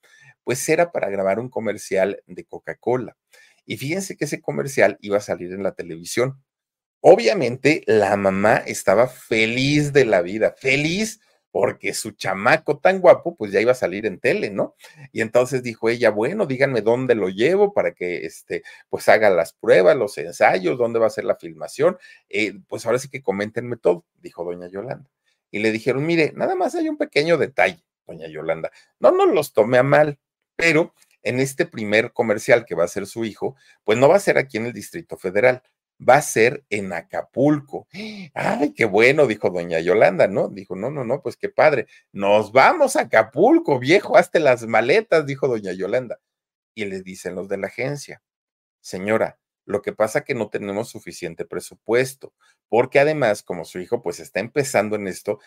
Pues 0.43 0.67
era 0.67 0.91
para 0.91 1.09
grabar 1.09 1.39
un 1.39 1.47
comercial 1.47 2.21
de 2.25 2.43
Coca-Cola. 2.43 3.15
Y 3.63 3.77
fíjense 3.77 4.17
que 4.17 4.25
ese 4.25 4.41
comercial 4.41 4.97
iba 4.99 5.17
a 5.17 5.21
salir 5.21 5.53
en 5.53 5.61
la 5.61 5.73
televisión. 5.73 6.43
Obviamente, 7.01 7.83
la 7.85 8.17
mamá 8.17 8.57
estaba 8.57 9.07
feliz 9.07 9.93
de 9.93 10.05
la 10.05 10.23
vida, 10.23 10.55
feliz 10.57 11.21
porque 11.51 11.93
su 11.93 12.11
chamaco 12.11 12.79
tan 12.79 12.99
guapo, 12.99 13.35
pues 13.35 13.51
ya 13.51 13.59
iba 13.59 13.73
a 13.73 13.75
salir 13.75 14.05
en 14.05 14.19
tele, 14.19 14.49
¿no? 14.49 14.75
Y 15.11 15.21
entonces 15.21 15.63
dijo 15.63 15.89
ella, 15.89 16.09
bueno, 16.09 16.45
díganme 16.45 16.81
dónde 16.81 17.13
lo 17.15 17.29
llevo 17.29 17.73
para 17.73 17.91
que, 17.93 18.25
este, 18.25 18.63
pues 18.89 19.09
haga 19.09 19.29
las 19.29 19.53
pruebas, 19.53 19.97
los 19.97 20.17
ensayos, 20.17 20.77
dónde 20.77 20.99
va 20.99 21.07
a 21.07 21.11
ser 21.11 21.25
la 21.25 21.35
filmación, 21.35 21.97
eh, 22.29 22.53
pues 22.67 22.85
ahora 22.85 22.99
sí 22.99 23.09
que 23.09 23.21
coméntenme 23.21 23.77
todo, 23.77 24.05
dijo 24.21 24.43
doña 24.43 24.67
Yolanda. 24.67 25.09
Y 25.51 25.59
le 25.59 25.71
dijeron, 25.71 26.05
mire, 26.05 26.31
nada 26.35 26.55
más 26.55 26.75
hay 26.75 26.87
un 26.87 26.97
pequeño 26.97 27.37
detalle, 27.37 27.83
doña 28.07 28.27
Yolanda, 28.27 28.71
no 28.99 29.11
nos 29.11 29.27
los 29.33 29.53
tome 29.53 29.77
a 29.77 29.83
mal, 29.83 30.17
pero 30.55 30.93
en 31.23 31.39
este 31.39 31.65
primer 31.65 32.13
comercial 32.13 32.65
que 32.65 32.75
va 32.75 32.85
a 32.85 32.87
ser 32.87 33.05
su 33.05 33.25
hijo, 33.25 33.55
pues 33.83 33.97
no 33.97 34.07
va 34.07 34.15
a 34.15 34.19
ser 34.19 34.37
aquí 34.37 34.57
en 34.57 34.67
el 34.67 34.73
Distrito 34.73 35.17
Federal, 35.17 35.61
va 36.07 36.15
a 36.15 36.21
ser 36.21 36.63
en 36.69 36.93
Acapulco. 36.93 37.87
Ay, 38.33 38.73
qué 38.73 38.85
bueno, 38.85 39.27
dijo 39.27 39.49
doña 39.49 39.79
Yolanda, 39.79 40.27
¿no? 40.27 40.49
Dijo, 40.49 40.75
no, 40.75 40.89
no, 40.89 41.03
no, 41.03 41.21
pues 41.21 41.37
qué 41.37 41.49
padre. 41.49 41.87
Nos 42.11 42.51
vamos 42.51 42.95
a 42.95 43.01
Acapulco, 43.01 43.79
viejo, 43.79 44.17
hazte 44.17 44.39
las 44.39 44.65
maletas, 44.65 45.25
dijo 45.25 45.47
doña 45.47 45.73
Yolanda. 45.73 46.19
Y 46.73 46.85
le 46.85 47.01
dicen 47.01 47.35
los 47.35 47.47
de 47.49 47.57
la 47.57 47.67
agencia, 47.67 48.21
señora, 48.81 49.39
lo 49.65 49.81
que 49.81 49.93
pasa 49.93 50.23
que 50.23 50.33
no 50.33 50.49
tenemos 50.49 50.89
suficiente 50.89 51.45
presupuesto, 51.45 52.33
porque 52.67 52.99
además, 52.99 53.43
como 53.43 53.65
su 53.65 53.79
hijo 53.79 54.01
pues 54.01 54.19
está 54.19 54.39
empezando 54.39 54.95
en 54.95 55.07
esto, 55.07 55.39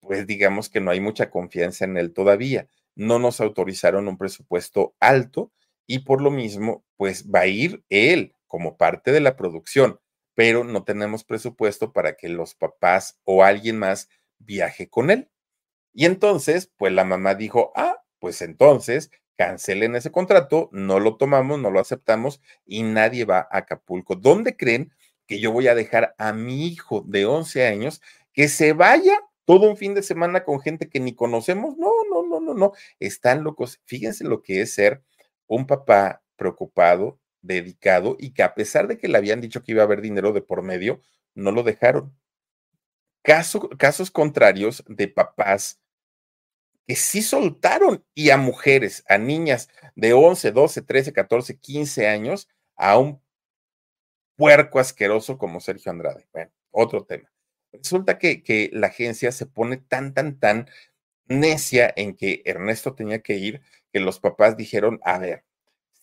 pues 0.00 0.26
digamos 0.26 0.68
que 0.68 0.80
no 0.80 0.90
hay 0.90 1.00
mucha 1.00 1.30
confianza 1.30 1.84
en 1.84 1.96
él 1.96 2.12
todavía. 2.12 2.68
No 2.94 3.18
nos 3.18 3.40
autorizaron 3.40 4.08
un 4.08 4.18
presupuesto 4.18 4.94
alto 5.00 5.52
y 5.86 6.00
por 6.00 6.20
lo 6.22 6.30
mismo, 6.30 6.84
pues 6.96 7.28
va 7.28 7.40
a 7.40 7.46
ir 7.46 7.82
él 7.88 8.35
como 8.46 8.76
parte 8.76 9.12
de 9.12 9.20
la 9.20 9.36
producción, 9.36 10.00
pero 10.34 10.64
no 10.64 10.84
tenemos 10.84 11.24
presupuesto 11.24 11.92
para 11.92 12.16
que 12.16 12.28
los 12.28 12.54
papás 12.54 13.18
o 13.24 13.42
alguien 13.42 13.78
más 13.78 14.08
viaje 14.38 14.88
con 14.88 15.10
él. 15.10 15.30
Y 15.94 16.04
entonces, 16.04 16.70
pues 16.76 16.92
la 16.92 17.04
mamá 17.04 17.34
dijo, 17.34 17.72
ah, 17.74 18.02
pues 18.18 18.42
entonces 18.42 19.10
cancelen 19.36 19.96
ese 19.96 20.10
contrato, 20.10 20.68
no 20.72 21.00
lo 21.00 21.16
tomamos, 21.16 21.58
no 21.60 21.70
lo 21.70 21.80
aceptamos 21.80 22.40
y 22.64 22.82
nadie 22.82 23.24
va 23.24 23.48
a 23.50 23.58
Acapulco. 23.58 24.16
¿Dónde 24.16 24.56
creen 24.56 24.92
que 25.26 25.40
yo 25.40 25.52
voy 25.52 25.68
a 25.68 25.74
dejar 25.74 26.14
a 26.18 26.32
mi 26.32 26.66
hijo 26.66 27.02
de 27.06 27.26
11 27.26 27.66
años 27.66 28.02
que 28.32 28.48
se 28.48 28.72
vaya 28.72 29.20
todo 29.44 29.70
un 29.70 29.76
fin 29.76 29.94
de 29.94 30.02
semana 30.02 30.44
con 30.44 30.60
gente 30.60 30.88
que 30.88 31.00
ni 31.00 31.14
conocemos? 31.14 31.76
No, 31.76 31.92
no, 32.10 32.22
no, 32.26 32.40
no, 32.40 32.54
no. 32.54 32.72
Están 32.98 33.44
locos. 33.44 33.80
Fíjense 33.84 34.24
lo 34.24 34.42
que 34.42 34.62
es 34.62 34.74
ser 34.74 35.02
un 35.46 35.66
papá 35.66 36.22
preocupado, 36.36 37.18
dedicado 37.46 38.16
y 38.18 38.32
que 38.32 38.42
a 38.42 38.54
pesar 38.54 38.88
de 38.88 38.98
que 38.98 39.08
le 39.08 39.18
habían 39.18 39.40
dicho 39.40 39.62
que 39.62 39.72
iba 39.72 39.82
a 39.82 39.86
haber 39.86 40.00
dinero 40.00 40.32
de 40.32 40.42
por 40.42 40.62
medio, 40.62 41.00
no 41.34 41.52
lo 41.52 41.62
dejaron. 41.62 42.16
casos 43.22 44.10
contrarios 44.10 44.84
de 44.88 45.08
papás 45.08 45.80
que 46.86 46.96
sí 46.96 47.20
soltaron 47.22 48.04
y 48.14 48.30
a 48.30 48.36
mujeres, 48.36 49.04
a 49.08 49.18
niñas 49.18 49.68
de 49.96 50.12
11, 50.12 50.52
12, 50.52 50.82
13, 50.82 51.12
14, 51.12 51.58
15 51.58 52.06
años, 52.06 52.48
a 52.76 52.98
un 52.98 53.20
puerco 54.36 54.78
asqueroso 54.78 55.38
como 55.38 55.60
Sergio 55.60 55.90
Andrade. 55.90 56.28
Bueno, 56.32 56.52
otro 56.70 57.04
tema. 57.04 57.30
Resulta 57.72 58.18
que, 58.18 58.42
que 58.42 58.70
la 58.72 58.88
agencia 58.88 59.32
se 59.32 59.46
pone 59.46 59.78
tan, 59.78 60.14
tan, 60.14 60.38
tan 60.38 60.68
necia 61.26 61.92
en 61.96 62.16
que 62.16 62.42
Ernesto 62.44 62.94
tenía 62.94 63.20
que 63.20 63.34
ir, 63.34 63.62
que 63.92 64.00
los 64.00 64.20
papás 64.20 64.56
dijeron, 64.56 65.00
a 65.02 65.18
ver, 65.18 65.44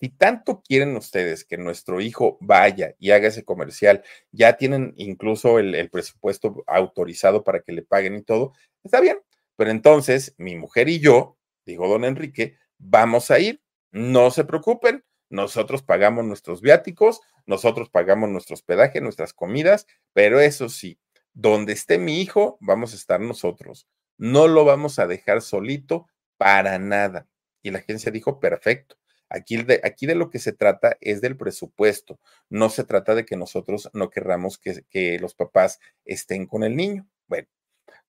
si 0.03 0.09
tanto 0.09 0.61
quieren 0.61 0.97
ustedes 0.97 1.45
que 1.45 1.55
nuestro 1.55 2.01
hijo 2.01 2.37
vaya 2.41 2.93
y 2.99 3.11
haga 3.11 3.29
ese 3.29 3.45
comercial, 3.45 4.03
ya 4.33 4.57
tienen 4.57 4.93
incluso 4.97 5.59
el, 5.59 5.89
presupuesto 5.89 6.61
autorizado 6.67 7.45
para 7.45 7.61
que 7.61 7.71
le 7.71 7.83
paguen 7.83 8.17
y 8.17 8.21
todo, 8.21 8.51
está 8.83 8.99
bien. 8.99 9.21
Pero 9.55 9.71
entonces 9.71 10.35
mi 10.37 10.57
mujer 10.57 10.89
y 10.89 10.99
yo, 10.99 11.37
digo 11.65 11.87
don 11.87 12.03
Enrique, 12.03 12.57
vamos 12.77 13.31
a 13.31 13.39
ir, 13.39 13.61
no 13.91 14.29
se 14.29 14.43
preocupen, 14.43 15.05
nosotros 15.29 15.83
pagamos 15.83 16.25
nuestros 16.25 16.59
viáticos, 16.59 17.21
nosotros 17.45 17.89
pagamos 17.89 18.29
nuestro 18.29 18.55
hospedaje, 18.55 18.99
nuestras 18.99 19.31
comidas, 19.31 19.87
pero 20.11 20.41
eso 20.41 20.67
sí, 20.67 20.99
donde 21.31 21.71
esté 21.71 21.97
mi 21.97 22.19
hijo, 22.19 22.57
vamos 22.59 22.91
a 22.91 22.97
estar 22.97 23.21
nosotros. 23.21 23.87
No 24.17 24.49
lo 24.49 24.65
vamos 24.65 24.99
a 24.99 25.07
dejar 25.07 25.41
solito 25.41 26.09
para 26.35 26.77
nada. 26.77 27.29
Y 27.61 27.71
la 27.71 27.79
agencia 27.79 28.11
dijo, 28.11 28.41
perfecto. 28.41 28.97
Aquí 29.29 29.57
de, 29.57 30.15
lo 30.15 30.29
que 30.29 30.39
se 30.39 30.53
trata 30.53 30.97
es 31.01 31.21
del 31.21 31.37
presupuesto. 31.37 32.19
No 32.49 32.69
se 32.69 32.83
trata 32.83 33.15
de 33.15 33.25
que 33.25 33.35
nosotros 33.35 33.89
no 33.93 34.09
querramos 34.09 34.59
que, 34.59 35.17
los 35.19 35.33
papás 35.33 35.79
estén 36.05 36.45
con 36.45 36.63
el 36.63 36.75
niño. 36.75 37.07
Bueno, 37.27 37.47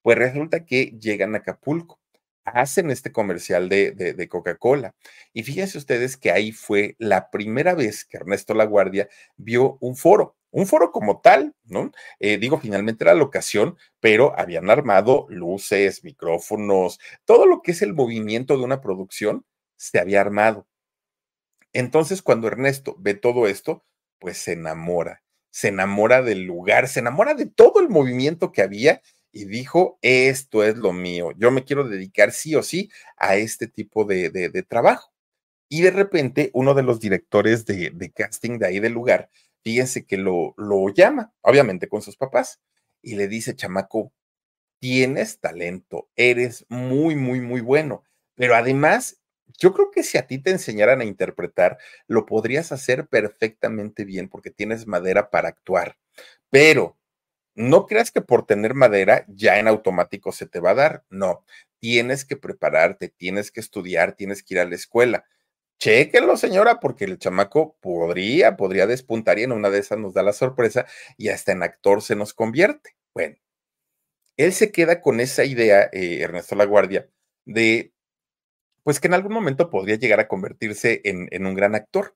pues 0.03 0.19
resulta 0.19 0.65
que 0.67 0.97
llegan 1.01 1.35
a 1.35 1.39
Acapulco 1.39 2.01
hacen 2.45 2.91
este 2.91 3.11
comercial 3.11 3.71
de, 3.71 3.93
de, 3.93 4.29
Coca-Cola. 4.29 4.95
Y 5.33 5.45
fíjense 5.45 5.79
ustedes 5.79 6.19
que 6.19 6.31
ahí 6.31 6.53
fue 6.53 6.95
la 6.99 7.31
primera 7.31 7.75
vez 7.75 8.05
que 8.05 8.19
Ernesto 8.19 8.53
Laguardia 8.53 9.09
vio 9.37 9.79
un 9.81 9.97
foro, 9.97 10.37
un 10.51 10.67
foro 10.67 10.93
como 10.93 11.21
tal, 11.21 11.55
¿no? 11.65 11.91
Eh, 12.21 12.39
digo, 12.39 12.61
finalmente 12.61 13.03
era 13.05 13.15
la 13.15 13.25
ocasión, 13.25 13.77
pero 13.99 14.39
habían 14.39 14.71
armado 14.71 15.27
luces, 15.29 16.05
micrófonos, 16.05 17.01
todo 17.25 17.47
lo 17.47 17.63
que 17.63 17.73
es 17.73 17.83
el 17.83 17.95
movimiento 17.95 18.57
de 18.57 18.65
una 18.65 18.81
producción 18.81 19.45
se 19.77 19.99
había 19.99 20.21
armado. 20.21 20.69
Entonces, 21.75 22.23
cuando 22.23 22.47
Ernesto 22.47 22.97
ve 22.99 23.15
todo 23.15 23.47
esto, 23.47 23.85
pues 24.21 24.39
se 24.39 24.53
enamora, 24.53 25.23
se 25.51 25.69
enamora 25.69 26.23
del 26.23 26.45
lugar, 26.45 26.89
se 26.89 27.01
enamora 27.01 27.35
de 27.35 27.47
todo 27.47 27.81
el 27.81 27.89
movimiento 27.91 28.53
que 28.53 28.63
había 28.63 29.03
y 29.33 29.45
dijo, 29.47 29.99
esto 30.01 30.63
es 30.63 30.77
lo 30.77 30.93
mío, 30.93 31.33
yo 31.37 31.51
me 31.51 31.65
quiero 31.65 31.87
dedicar 31.89 32.31
sí 32.31 32.55
o 32.55 32.63
sí 32.63 32.91
a 33.17 33.37
este 33.37 33.67
tipo 33.67 34.05
de, 34.05 34.65
trabajo. 34.69 35.13
Y 35.69 35.83
de 35.83 35.91
repente, 35.91 36.51
uno 36.55 36.75
de 36.75 36.85
los 36.85 37.01
directores 37.01 37.67
de, 37.67 37.91
de 37.93 38.13
casting 38.13 38.59
de 38.59 38.67
ahí 38.67 38.79
del 38.79 38.93
lugar, 38.93 39.29
fíjense 39.65 40.07
que 40.07 40.17
lo, 40.17 40.55
lo 40.57 40.89
llama, 40.91 41.33
obviamente 41.41 41.89
con 41.89 42.03
sus 42.03 42.17
papás, 42.17 42.61
y 43.03 43.17
le 43.17 43.27
dice, 43.27 43.57
chamaco, 43.57 44.13
tienes 44.79 45.41
talento, 45.41 46.09
eres 46.15 46.67
muy, 46.69 47.17
muy, 47.17 47.41
muy 47.41 47.61
bueno, 47.61 48.05
pero 48.37 48.55
además 48.55 49.21
yo 49.59 49.73
creo 49.73 49.91
que 49.91 50.03
si 50.03 50.19
a 50.19 50.27
ti 50.27 50.39
te 50.39 50.51
enseñaran 50.51 51.01
a 51.01 51.05
interpretar, 51.05 51.79
lo 52.07 52.27
podrías 52.27 52.73
hacer 52.73 53.07
perfectamente 53.09 54.05
bien 54.05 54.29
porque 54.29 54.51
tienes 54.51 54.87
madera 54.87 55.31
para 55.31 55.49
actuar. 55.49 55.97
Pero 56.51 56.99
no 57.55 57.87
creas 57.87 58.11
que 58.11 58.21
por 58.21 58.47
tener 58.47 58.75
madera 58.75 59.25
ya 59.29 59.59
en 59.59 59.69
automático 59.69 60.33
se 60.33 60.47
te 60.47 60.61
va 60.61 60.71
a 60.71 60.75
dar. 60.75 61.05
No, 61.11 61.45
tienes 61.79 62.25
que 62.25 62.37
prepararte, 62.37 63.09
tienes 63.09 63.51
que 63.51 63.61
estudiar, 63.61 64.15
tienes 64.17 64.43
que 64.43 64.55
ir 64.55 64.61
a 64.61 64.65
la 64.65 64.75
escuela. 64.75 65.25
Chéquenlo, 65.79 66.37
señora, 66.37 66.81
porque 66.81 67.05
el 67.05 67.19
chamaco 67.19 67.77
podría, 67.81 68.57
podría 68.57 68.87
despuntar 68.87 69.39
y 69.39 69.45
en 69.45 69.53
una 69.53 69.71
de 69.71 69.81
esas 69.81 69.99
nos 69.99 70.15
da 70.15 70.23
la 70.23 70.33
sorpresa 70.33 70.87
y 71.17 71.29
hasta 71.29 71.53
en 71.53 71.63
actor 71.63 72.03
se 72.03 72.17
nos 72.17 72.35
convierte. 72.35 72.97
Bueno, 73.13 73.37
él 74.37 74.53
se 74.53 74.73
queda 74.73 75.01
con 75.01 75.21
esa 75.21 75.45
idea, 75.45 75.89
eh, 75.93 76.21
Ernesto 76.23 76.55
Laguardia, 76.57 77.09
de 77.45 77.94
pues 78.85 79.01
que 79.01 79.09
en 79.09 79.15
algún 79.15 79.33
momento 79.33 79.71
podría 79.71 79.97
llegar 79.97 80.21
a 80.21 80.29
convertirse 80.29 81.01
en, 81.05 81.47
un 81.47 81.55
gran 81.55 81.75
actor. 81.75 82.15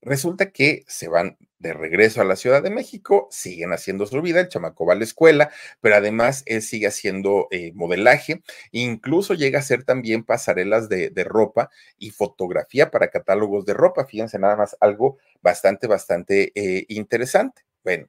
Resulta 0.00 0.52
que 0.52 0.84
se 0.88 1.08
van 1.08 1.36
de 1.58 1.74
regreso 1.74 2.20
a 2.20 2.24
la 2.24 2.36
Ciudad 2.36 2.62
de 2.62 2.70
México, 2.70 3.28
siguen 3.30 3.72
haciendo 3.72 4.06
su 4.06 4.22
vida, 4.22 4.40
el 4.40 4.48
chamaco 4.48 4.86
va 4.86 4.94
a 4.94 4.96
la 4.96 5.04
escuela, 5.04 5.50
pero 5.80 5.96
además 5.96 6.44
él 6.46 6.62
sigue 6.62 6.86
haciendo 6.86 7.48
eh, 7.50 7.72
modelaje, 7.74 8.42
incluso 8.70 9.34
llega 9.34 9.58
a 9.58 9.62
hacer 9.62 9.84
también 9.84 10.24
pasarelas 10.24 10.88
de, 10.88 11.10
ropa 11.24 11.70
y 11.98 12.10
fotografía 12.10 12.90
para 12.90 13.10
catálogos 13.10 13.66
de 13.66 13.74
ropa. 13.74 14.06
Fíjense 14.06 14.38
nada 14.38 14.56
más, 14.56 14.76
algo 14.80 15.18
bastante, 15.42 15.88
bastante 15.88 16.52
eh, 16.54 16.86
interesante. 16.88 17.62
Bueno, 17.82 18.08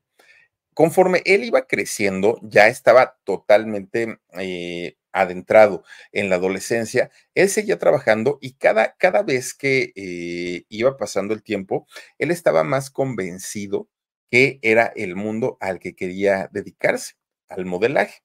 conforme 0.75 1.21
él 1.25 1.43
iba 1.43 1.67
creciendo, 1.67 2.39
ya 2.43 2.67
estaba 2.67 3.17
totalmente 3.25 4.19
eh, 4.37 4.95
adentrado 5.11 5.83
en 6.11 6.29
la 6.29 6.35
adolescencia, 6.35 7.11
él 7.35 7.49
seguía 7.49 7.79
trabajando 7.79 8.37
y 8.41 8.53
cada, 8.53 8.95
cada 8.97 9.23
vez 9.23 9.53
que 9.53 9.93
eh, 9.95 10.65
iba 10.69 10.97
pasando 10.97 11.33
el 11.33 11.43
tiempo, 11.43 11.87
él 12.17 12.31
estaba 12.31 12.63
más 12.63 12.89
convencido 12.89 13.89
que 14.31 14.59
era 14.61 14.91
el 14.95 15.15
mundo 15.15 15.57
al 15.59 15.79
que 15.79 15.95
quería 15.95 16.49
dedicarse, 16.51 17.15
al 17.49 17.65
modelaje. 17.65 18.21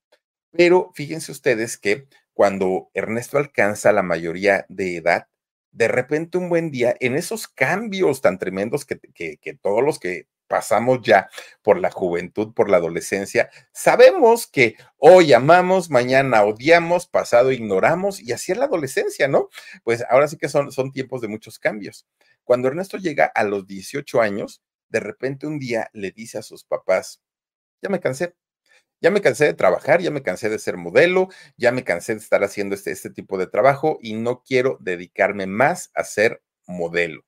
Pero 0.52 0.92
fíjense 0.94 1.32
ustedes 1.32 1.78
que 1.78 2.06
cuando 2.34 2.90
Ernesto 2.94 3.38
alcanza 3.38 3.92
la 3.92 4.02
mayoría 4.02 4.66
de 4.68 4.96
edad, 4.96 5.28
de 5.72 5.88
repente 5.88 6.38
un 6.38 6.48
buen 6.48 6.70
día, 6.70 6.94
en 7.00 7.16
esos 7.16 7.48
cambios 7.48 8.20
tan 8.20 8.38
tremendos 8.38 8.84
que, 8.84 8.98
que, 9.14 9.38
que 9.38 9.54
todos 9.54 9.82
los 9.82 9.98
que 9.98 10.28
pasamos 10.54 11.00
ya 11.02 11.28
por 11.62 11.80
la 11.80 11.90
juventud, 11.90 12.54
por 12.54 12.70
la 12.70 12.76
adolescencia, 12.76 13.50
sabemos 13.72 14.46
que 14.46 14.76
hoy 14.98 15.32
amamos, 15.32 15.90
mañana 15.90 16.44
odiamos, 16.44 17.08
pasado 17.08 17.50
ignoramos 17.50 18.20
y 18.20 18.30
así 18.30 18.52
es 18.52 18.58
la 18.58 18.66
adolescencia, 18.66 19.26
¿no? 19.26 19.48
Pues 19.82 20.04
ahora 20.08 20.28
sí 20.28 20.36
que 20.36 20.48
son, 20.48 20.70
son 20.70 20.92
tiempos 20.92 21.22
de 21.22 21.26
muchos 21.26 21.58
cambios. 21.58 22.06
Cuando 22.44 22.68
Ernesto 22.68 22.98
llega 22.98 23.24
a 23.24 23.42
los 23.42 23.66
18 23.66 24.20
años, 24.20 24.62
de 24.90 25.00
repente 25.00 25.48
un 25.48 25.58
día 25.58 25.90
le 25.92 26.12
dice 26.12 26.38
a 26.38 26.42
sus 26.42 26.62
papás, 26.62 27.20
ya 27.82 27.88
me 27.88 27.98
cansé, 27.98 28.36
ya 29.00 29.10
me 29.10 29.20
cansé 29.20 29.46
de 29.46 29.54
trabajar, 29.54 30.02
ya 30.02 30.12
me 30.12 30.22
cansé 30.22 30.50
de 30.50 30.60
ser 30.60 30.76
modelo, 30.76 31.30
ya 31.56 31.72
me 31.72 31.82
cansé 31.82 32.14
de 32.14 32.20
estar 32.20 32.44
haciendo 32.44 32.76
este, 32.76 32.92
este 32.92 33.10
tipo 33.10 33.38
de 33.38 33.48
trabajo 33.48 33.98
y 34.00 34.14
no 34.14 34.44
quiero 34.44 34.78
dedicarme 34.80 35.48
más 35.48 35.90
a 35.94 36.04
ser 36.04 36.44
modelo. 36.68 37.24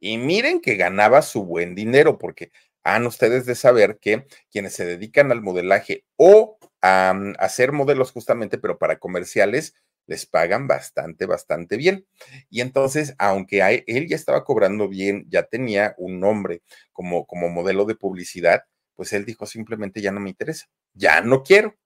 Y 0.00 0.18
miren 0.18 0.60
que 0.60 0.76
ganaba 0.76 1.22
su 1.22 1.44
buen 1.44 1.74
dinero, 1.74 2.18
porque 2.18 2.50
han 2.84 3.06
ustedes 3.06 3.46
de 3.46 3.54
saber 3.54 3.98
que 4.00 4.26
quienes 4.50 4.74
se 4.74 4.86
dedican 4.86 5.32
al 5.32 5.42
modelaje 5.42 6.04
o 6.16 6.58
a, 6.82 7.12
mm, 7.14 7.34
hacer 7.38 7.72
modelos 7.72 8.12
justamente, 8.12 8.58
pero 8.58 8.78
para 8.78 8.98
comerciales, 8.98 9.74
les 10.06 10.24
pagan 10.26 10.66
bastante, 10.66 11.26
bastante 11.26 11.76
bien. 11.76 12.06
Y 12.50 12.62
entonces, 12.62 13.14
aunque 13.18 13.84
él 13.86 14.08
ya 14.08 14.16
estaba 14.16 14.44
cobrando 14.44 14.88
bien, 14.88 15.26
ya 15.28 15.42
tenía 15.44 15.94
un 15.98 16.18
nombre 16.20 16.62
como, 16.92 17.26
como 17.26 17.48
modelo 17.50 17.84
de 17.84 17.94
publicidad, 17.94 18.62
pues 18.94 19.12
él 19.12 19.24
dijo 19.26 19.46
simplemente 19.46 20.00
ya 20.00 20.10
no 20.10 20.20
me 20.20 20.30
interesa, 20.30 20.66
ya 20.94 21.20
no 21.20 21.42
quiero. 21.42 21.76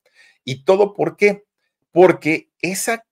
¿Y 0.45 0.65
todo 0.65 0.95
por 0.95 1.17
qué? 1.17 1.45
Porque 1.91 2.49
esa 2.61 3.05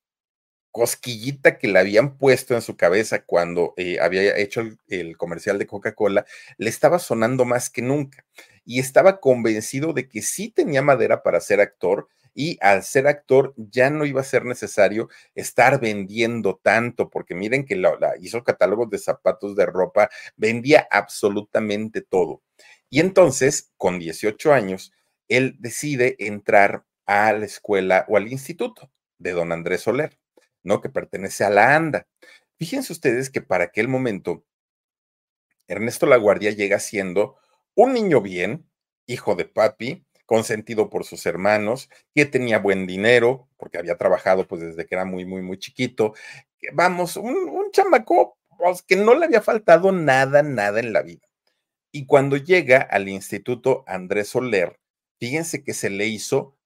cosquillita 0.70 1.58
que 1.58 1.68
le 1.68 1.78
habían 1.78 2.16
puesto 2.16 2.54
en 2.54 2.62
su 2.62 2.76
cabeza 2.76 3.24
cuando 3.24 3.74
eh, 3.76 3.98
había 4.00 4.36
hecho 4.36 4.62
el, 4.88 5.16
comercial 5.16 5.58
de 5.58 5.66
Coca-Cola, 5.66 6.26
le 6.58 6.70
estaba 6.70 6.98
sonando 6.98 7.44
más 7.44 7.70
que 7.70 7.82
nunca. 7.82 8.24
Y 8.64 8.78
estaba 8.78 9.20
convencido 9.20 9.92
de 9.92 10.08
que 10.08 10.22
sí 10.22 10.50
tenía 10.50 10.82
madera 10.82 11.22
para 11.22 11.40
ser 11.40 11.60
actor 11.60 12.08
y 12.34 12.58
al 12.60 12.84
ser 12.84 13.08
actor 13.08 13.54
ya 13.56 13.90
no 13.90 14.04
iba 14.04 14.20
a 14.20 14.24
ser 14.24 14.44
necesario 14.44 15.08
estar 15.34 15.80
vendiendo 15.80 16.60
tanto, 16.62 17.10
porque 17.10 17.34
miren 17.34 17.66
que 17.66 17.76
la, 17.76 17.96
hizo 18.20 18.44
catálogos 18.44 18.90
de 18.90 18.98
zapatos, 18.98 19.56
de 19.56 19.66
ropa, 19.66 20.10
vendía 20.36 20.86
absolutamente 20.90 22.02
todo. 22.02 22.42
Y 22.88 23.00
entonces, 23.00 23.72
con 23.76 23.98
18 23.98 24.52
años, 24.52 24.92
él 25.28 25.56
decide 25.58 26.16
entrar 26.18 26.84
a 27.06 27.32
la 27.32 27.46
escuela 27.46 28.04
o 28.08 28.16
al 28.16 28.28
instituto 28.28 28.90
de 29.18 29.32
don 29.32 29.52
Andrés 29.52 29.82
Soler. 29.82 30.19
¿No? 30.62 30.80
Que 30.80 30.88
pertenece 30.88 31.44
a 31.44 31.50
la 31.50 31.74
ANDA. 31.74 32.06
Fíjense 32.58 32.92
ustedes 32.92 33.30
que 33.30 33.40
para 33.40 33.64
aquel 33.64 33.88
momento, 33.88 34.44
Ernesto 35.66 36.06
Laguardia 36.06 36.50
llega 36.50 36.78
siendo 36.78 37.36
un 37.74 37.92
niño 37.92 38.20
bien, 38.20 38.68
hijo 39.06 39.34
de 39.34 39.44
papi, 39.44 40.04
consentido 40.26 40.90
por 40.90 41.04
sus 41.04 41.26
hermanos, 41.26 41.88
que 42.14 42.24
tenía 42.26 42.58
buen 42.58 42.86
dinero, 42.86 43.48
porque 43.56 43.78
había 43.78 43.96
trabajado 43.96 44.46
pues 44.46 44.62
desde 44.62 44.86
que 44.86 44.94
era 44.94 45.04
muy, 45.04 45.24
muy, 45.24 45.42
muy 45.42 45.58
chiquito. 45.58 46.14
Vamos, 46.72 47.16
un, 47.16 47.34
un 47.34 47.70
chamaco 47.72 48.38
pues, 48.56 48.82
que 48.82 48.96
no 48.96 49.14
le 49.14 49.24
había 49.24 49.40
faltado 49.42 49.90
nada, 49.90 50.42
nada 50.42 50.80
en 50.80 50.92
la 50.92 51.02
vida. 51.02 51.26
Y 51.92 52.06
cuando 52.06 52.36
llega 52.36 52.78
al 52.80 53.08
Instituto 53.08 53.82
Andrés 53.86 54.28
Soler, 54.28 54.78
fíjense 55.18 55.64
que 55.64 55.74
se 55.74 55.90
le 55.90 56.06
hizo 56.06 56.56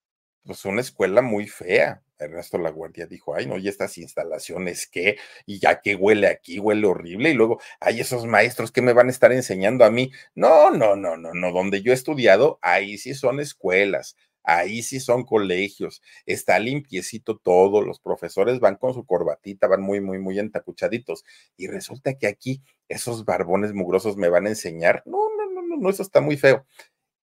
pues 0.44 0.64
una 0.66 0.82
escuela 0.82 1.22
muy 1.22 1.48
fea, 1.48 2.03
Ernesto 2.18 2.58
Laguardia 2.58 3.06
dijo, 3.06 3.34
ay, 3.34 3.46
no, 3.46 3.58
y 3.58 3.68
estas 3.68 3.98
instalaciones 3.98 4.86
qué, 4.86 5.18
y 5.46 5.58
ya 5.58 5.80
que 5.80 5.94
huele 5.94 6.28
aquí, 6.28 6.58
huele 6.58 6.86
horrible, 6.86 7.30
y 7.30 7.34
luego, 7.34 7.60
hay 7.80 8.00
esos 8.00 8.26
maestros 8.26 8.72
que 8.72 8.82
me 8.82 8.92
van 8.92 9.08
a 9.08 9.10
estar 9.10 9.32
enseñando 9.32 9.84
a 9.84 9.90
mí. 9.90 10.12
No, 10.34 10.70
no, 10.70 10.96
no, 10.96 11.16
no, 11.16 11.34
no, 11.34 11.52
donde 11.52 11.82
yo 11.82 11.92
he 11.92 11.94
estudiado, 11.94 12.58
ahí 12.62 12.98
sí 12.98 13.14
son 13.14 13.40
escuelas, 13.40 14.16
ahí 14.44 14.82
sí 14.82 15.00
son 15.00 15.24
colegios, 15.24 16.02
está 16.26 16.58
limpiecito 16.58 17.38
todo, 17.38 17.82
los 17.82 17.98
profesores 18.00 18.60
van 18.60 18.76
con 18.76 18.94
su 18.94 19.04
corbatita, 19.06 19.66
van 19.66 19.82
muy, 19.82 20.00
muy, 20.00 20.18
muy 20.18 20.38
entacuchaditos, 20.38 21.24
y 21.56 21.66
resulta 21.66 22.14
que 22.18 22.26
aquí 22.26 22.62
esos 22.88 23.24
barbones 23.24 23.72
mugrosos 23.72 24.16
me 24.16 24.28
van 24.28 24.46
a 24.46 24.50
enseñar. 24.50 25.02
No, 25.06 25.18
no, 25.36 25.50
no, 25.50 25.62
no, 25.62 25.76
no, 25.78 25.90
eso 25.90 26.02
está 26.02 26.20
muy 26.20 26.36
feo. 26.36 26.66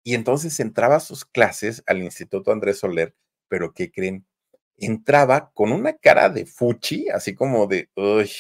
Y 0.03 0.15
entonces 0.15 0.59
entraba 0.59 0.95
a 0.97 0.99
sus 1.01 1.25
clases 1.25 1.83
al 1.85 2.01
Instituto 2.01 2.51
Andrés 2.51 2.79
Soler, 2.79 3.15
pero 3.49 3.73
¿qué 3.73 3.91
creen? 3.91 4.25
Entraba 4.81 5.51
con 5.53 5.71
una 5.71 5.93
cara 5.93 6.29
de 6.29 6.45
fuchi, 6.45 7.09
así 7.09 7.35
como 7.35 7.67
de, 7.67 7.89
uy, 7.95 8.31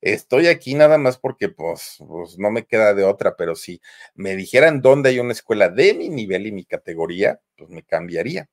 estoy 0.00 0.46
aquí 0.48 0.74
nada 0.74 0.98
más 0.98 1.18
porque 1.18 1.48
pues, 1.48 1.98
pues, 2.06 2.38
no 2.38 2.50
me 2.50 2.64
queda 2.66 2.94
de 2.94 3.04
otra, 3.04 3.36
pero 3.36 3.54
si 3.54 3.80
me 4.14 4.36
dijeran 4.36 4.82
dónde 4.82 5.10
hay 5.10 5.20
una 5.20 5.32
escuela 5.32 5.68
de 5.68 5.94
mi 5.94 6.08
nivel 6.08 6.46
y 6.46 6.52
mi 6.52 6.64
categoría, 6.64 7.40
pues 7.56 7.70
me 7.70 7.82
cambiaría. 7.82 8.48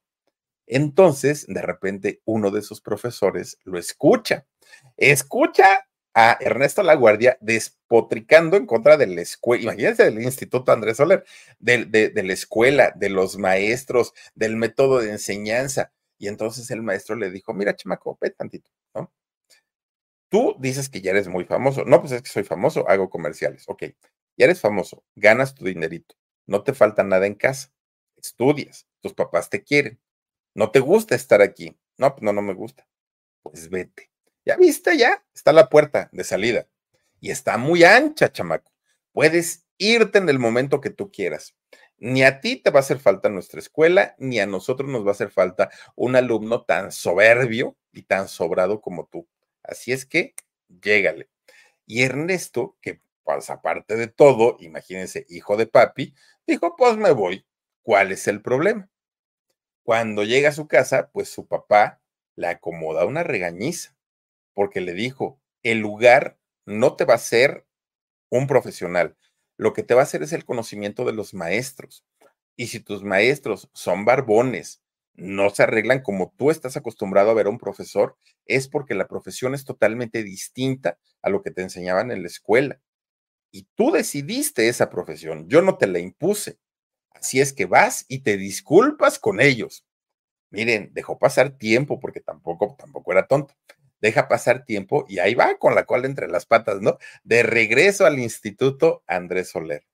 Entonces, 0.67 1.45
de 1.47 1.61
repente, 1.61 2.21
uno 2.25 2.51
de 2.51 2.61
sus 2.61 2.81
profesores 2.81 3.57
lo 3.65 3.77
escucha. 3.77 4.45
Escucha 4.97 5.87
a 6.13 6.37
Ernesto 6.39 6.83
Laguardia 6.83 7.37
despotricando 7.41 8.55
en 8.57 8.65
contra 8.67 8.97
de 8.97 9.07
la 9.07 9.21
escuela, 9.21 9.63
imagínense 9.63 10.05
del 10.05 10.21
Instituto 10.21 10.71
Andrés 10.71 10.97
Soler, 10.97 11.25
de, 11.59 11.85
de 11.85 12.23
la 12.23 12.33
escuela, 12.33 12.93
de 12.95 13.09
los 13.09 13.37
maestros, 13.37 14.13
del 14.35 14.55
método 14.55 14.99
de 14.99 15.11
enseñanza. 15.11 15.91
Y 16.23 16.29
entonces 16.29 16.71
el 16.71 16.81
maestro 16.81 17.17
le 17.17 17.29
dijo, 17.29 17.53
mira, 17.53 17.75
chamaco, 17.75 18.17
ve 18.21 18.29
tantito, 18.29 18.71
¿no? 18.95 19.11
Tú 20.29 20.55
dices 20.57 20.87
que 20.87 21.01
ya 21.01 21.11
eres 21.11 21.27
muy 21.27 21.43
famoso. 21.43 21.83
No, 21.83 21.99
pues 21.99 22.13
es 22.13 22.21
que 22.21 22.29
soy 22.29 22.45
famoso, 22.45 22.87
hago 22.87 23.09
comerciales. 23.09 23.65
Ok, 23.67 23.83
ya 24.37 24.45
eres 24.45 24.61
famoso, 24.61 25.03
ganas 25.15 25.53
tu 25.53 25.65
dinerito, 25.65 26.15
no 26.45 26.63
te 26.63 26.71
falta 26.71 27.03
nada 27.03 27.27
en 27.27 27.35
casa, 27.35 27.73
estudias, 28.15 28.87
tus 29.01 29.13
papás 29.13 29.49
te 29.49 29.65
quieren, 29.65 29.99
no 30.55 30.71
te 30.71 30.79
gusta 30.79 31.13
estar 31.13 31.41
aquí. 31.41 31.77
No, 31.97 32.15
pues 32.15 32.23
no, 32.23 32.31
no 32.31 32.41
me 32.41 32.53
gusta. 32.53 32.87
Pues 33.41 33.69
vete. 33.69 34.09
Ya 34.45 34.55
viste, 34.55 34.97
ya 34.97 35.25
está 35.35 35.51
la 35.51 35.67
puerta 35.67 36.09
de 36.13 36.23
salida. 36.23 36.69
Y 37.19 37.31
está 37.31 37.57
muy 37.57 37.83
ancha, 37.83 38.31
chamaco. 38.31 38.71
Puedes 39.11 39.65
irte 39.77 40.19
en 40.19 40.29
el 40.29 40.39
momento 40.39 40.79
que 40.79 40.89
tú 40.89 41.11
quieras. 41.11 41.53
Ni 42.03 42.21
a 42.23 42.41
ti 42.41 42.57
te 42.57 42.69
va 42.69 42.79
a 42.79 42.81
hacer 42.81 42.99
falta 42.99 43.29
nuestra 43.29 43.61
escuela, 43.61 44.13
ni 44.17 44.37
a 44.41 44.45
nosotros 44.45 44.89
nos 44.89 45.05
va 45.05 45.09
a 45.09 45.11
hacer 45.13 45.29
falta 45.31 45.69
un 45.95 46.17
alumno 46.17 46.63
tan 46.65 46.91
soberbio 46.91 47.77
y 47.93 48.01
tan 48.03 48.27
sobrado 48.27 48.81
como 48.81 49.05
tú. 49.07 49.25
Así 49.63 49.93
es 49.93 50.05
que, 50.05 50.35
llégale. 50.67 51.29
Y 51.85 52.03
Ernesto, 52.03 52.77
que 52.81 53.01
pues 53.23 53.49
aparte 53.49 53.95
de 53.95 54.07
todo, 54.07 54.57
imagínense, 54.59 55.25
hijo 55.29 55.55
de 55.55 55.65
papi, 55.65 56.13
dijo, 56.45 56.75
pues 56.75 56.97
me 56.97 57.11
voy. 57.11 57.45
¿Cuál 57.83 58.11
es 58.11 58.27
el 58.27 58.41
problema? 58.41 58.89
Cuando 59.83 60.25
llega 60.25 60.49
a 60.49 60.53
su 60.53 60.67
casa, 60.67 61.09
pues 61.13 61.29
su 61.29 61.47
papá 61.47 62.01
le 62.35 62.47
acomoda 62.47 63.05
una 63.05 63.23
regañiza, 63.23 63.95
porque 64.53 64.81
le 64.81 64.93
dijo, 64.93 65.39
el 65.63 65.79
lugar 65.79 66.37
no 66.65 66.97
te 66.97 67.05
va 67.05 67.13
a 67.15 67.19
ser 67.19 67.65
un 68.29 68.47
profesional, 68.47 69.15
lo 69.57 69.73
que 69.73 69.83
te 69.83 69.93
va 69.93 70.01
a 70.01 70.03
hacer 70.03 70.23
es 70.23 70.33
el 70.33 70.45
conocimiento 70.45 71.05
de 71.05 71.13
los 71.13 71.33
maestros. 71.33 72.05
Y 72.55 72.67
si 72.67 72.79
tus 72.79 73.03
maestros 73.03 73.69
son 73.73 74.05
barbones, 74.05 74.81
no 75.15 75.49
se 75.49 75.63
arreglan 75.63 76.01
como 76.01 76.33
tú 76.37 76.51
estás 76.51 76.75
acostumbrado 76.77 77.31
a 77.31 77.33
ver 77.33 77.47
a 77.47 77.49
un 77.49 77.59
profesor, 77.59 78.17
es 78.45 78.67
porque 78.67 78.95
la 78.95 79.07
profesión 79.07 79.53
es 79.53 79.63
totalmente 79.63 80.23
distinta 80.23 80.97
a 81.21 81.29
lo 81.29 81.41
que 81.41 81.51
te 81.51 81.61
enseñaban 81.61 82.11
en 82.11 82.21
la 82.21 82.27
escuela. 82.27 82.79
Y 83.51 83.67
tú 83.75 83.91
decidiste 83.91 84.67
esa 84.67 84.89
profesión, 84.89 85.47
yo 85.47 85.61
no 85.61 85.77
te 85.77 85.87
la 85.87 85.99
impuse. 85.99 86.57
Así 87.11 87.39
es 87.39 87.53
que 87.53 87.65
vas 87.65 88.05
y 88.07 88.19
te 88.19 88.37
disculpas 88.37 89.19
con 89.19 89.39
ellos. 89.39 89.85
Miren, 90.49 90.91
dejó 90.93 91.17
pasar 91.19 91.57
tiempo 91.57 91.99
porque 91.99 92.19
tampoco, 92.19 92.75
tampoco 92.77 93.11
era 93.11 93.27
tonto. 93.27 93.55
Deja 94.03 94.27
pasar 94.27 94.65
tiempo 94.65 95.05
y 95.07 95.19
ahí 95.19 95.33
va 95.33 95.55
con 95.57 95.75
la 95.75 95.85
cola 95.85 96.07
entre 96.07 96.27
las 96.27 96.45
patas, 96.45 96.81
¿no? 96.81 96.97
De 97.23 97.41
regreso 97.41 98.05
al 98.05 98.19
instituto 98.19 99.01
Andrés 99.07 99.51
Soler, 99.51 99.85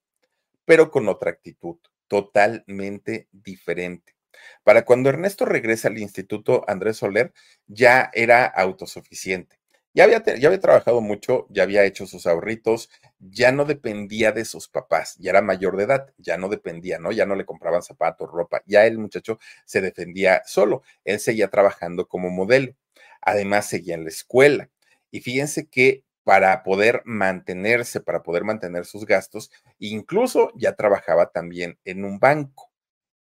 pero 0.66 0.90
con 0.90 1.08
otra 1.08 1.30
actitud 1.30 1.78
totalmente 2.08 3.28
diferente. 3.32 4.16
Para 4.64 4.84
cuando 4.84 5.10
Ernesto 5.10 5.46
regresa 5.46 5.90
al 5.90 6.00
instituto 6.00 6.66
Andrés 6.68 6.98
Soler, 6.98 7.34
ya 7.68 8.10
era 8.12 8.48
autosuficiente 8.48 9.60
ya 9.94 10.04
había, 10.04 10.24
ya 10.24 10.48
había 10.48 10.60
trabajado 10.60 11.02
mucho, 11.02 11.48
ya 11.50 11.64
había 11.64 11.84
hecho 11.84 12.06
sus 12.06 12.28
ahorritos, 12.28 12.90
ya 13.20 13.52
no 13.52 13.66
dependía 13.66 14.32
de 14.32 14.46
sus 14.46 14.68
papás, 14.70 15.16
ya 15.20 15.32
era 15.32 15.42
mayor 15.42 15.78
de 15.78 15.84
edad, 15.84 16.14
ya 16.18 16.38
no 16.38 16.48
dependía, 16.48 17.00
¿no? 17.00 17.12
Ya 17.12 17.26
no 17.26 17.36
le 17.36 17.46
compraban 17.46 17.82
zapatos, 17.82 18.30
ropa, 18.32 18.62
ya 18.66 18.86
el 18.86 18.98
muchacho 18.98 19.40
se 19.66 19.82
defendía 19.82 20.42
solo, 20.46 20.84
él 21.04 21.20
seguía 21.20 21.50
trabajando 21.50 22.08
como 22.08 22.30
modelo, 22.30 22.74
además 23.22 23.68
seguía 23.68 23.96
en 23.96 24.04
la 24.04 24.10
escuela. 24.10 24.70
Y 25.12 25.22
fíjense 25.22 25.68
que 25.68 26.04
para 26.24 26.62
poder 26.64 27.02
mantenerse, 27.06 28.02
para 28.02 28.22
poder 28.22 28.44
mantener 28.44 28.86
sus 28.86 29.06
gastos, 29.06 29.52
incluso 29.80 30.52
ya 30.56 30.74
trabajaba 30.76 31.32
también 31.32 31.80
en 31.86 32.06
un 32.06 32.20
banco. 32.20 32.72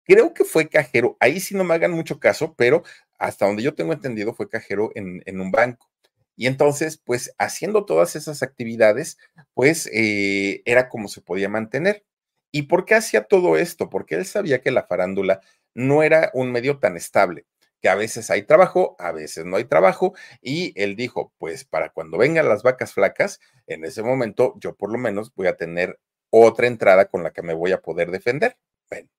Creo 0.05 0.35
que 0.35 0.45
fue 0.45 0.69
cajero, 0.69 1.17
ahí 1.21 1.41
sí 1.41 1.55
no 1.55 1.65
me 1.65 1.75
hagan 1.75 1.93
mucho 1.93 2.19
caso, 2.19 2.55
pero 2.57 2.83
hasta 3.19 3.47
donde 3.47 3.63
yo 3.63 3.75
tengo 3.75 3.93
entendido 3.93 4.35
fue 4.35 4.49
cajero 4.49 4.91
en, 4.95 5.41
un 5.41 5.51
banco. 5.51 5.91
Y 6.37 6.47
entonces, 6.47 6.99
pues 6.99 7.35
haciendo 7.39 7.85
todas 7.85 8.17
esas 8.17 8.43
actividades, 8.43 9.19
pues 9.55 9.89
eh, 9.93 10.63
era 10.65 10.89
como 10.89 11.09
se 11.09 11.21
podía 11.21 11.49
mantener. 11.49 12.05
¿Y 12.51 12.63
por 12.63 12.85
qué 12.85 12.95
hacía 12.95 13.25
todo 13.25 13.57
esto? 13.57 13.91
Porque 13.91 14.15
él 14.15 14.25
sabía 14.27 14.61
que 14.61 14.71
la 14.71 14.87
farándula 14.87 15.41
no 15.75 16.03
era 16.03 16.31
un 16.35 16.53
medio 16.53 16.79
tan 16.79 16.97
estable, 16.97 17.47
que 17.85 17.91
a 17.91 17.97
veces 17.97 18.31
hay 18.31 18.45
trabajo, 18.45 18.97
a 18.99 19.13
veces 19.13 19.45
no 19.45 19.57
hay 19.57 19.67
trabajo, 19.67 20.15
y 20.41 20.73
él 20.75 20.97
dijo, 20.97 21.35
pues 21.37 21.67
para 21.67 21.91
cuando 21.91 22.17
vengan 22.17 22.49
las 22.49 22.63
vacas 22.63 22.95
flacas, 22.95 23.41
en 23.67 23.85
ese 23.85 24.03
momento 24.03 24.55
yo 24.59 24.75
por 24.75 24.91
lo 24.91 24.97
menos 24.97 25.35
voy 25.35 25.49
a 25.49 25.57
tener 25.59 26.01
otra 26.31 26.67
entrada 26.67 27.05
con 27.11 27.23
la 27.23 27.35
que 27.35 27.43
me 27.43 27.53
voy 27.53 27.73
a 27.73 27.83
poder 27.83 28.11
defender. 28.11 28.57
Bueno, 28.89 29.11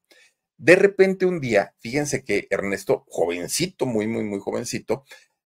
de 0.57 0.75
repente 0.77 1.27
un 1.27 1.39
día, 1.39 1.75
fíjense 1.77 2.23
que 2.23 2.47
Ernesto, 2.49 3.05
jovencito, 3.07 3.85
muy, 3.85 4.07
muy, 4.07 4.23
muy 4.23 4.39
jovencito, 4.39 5.03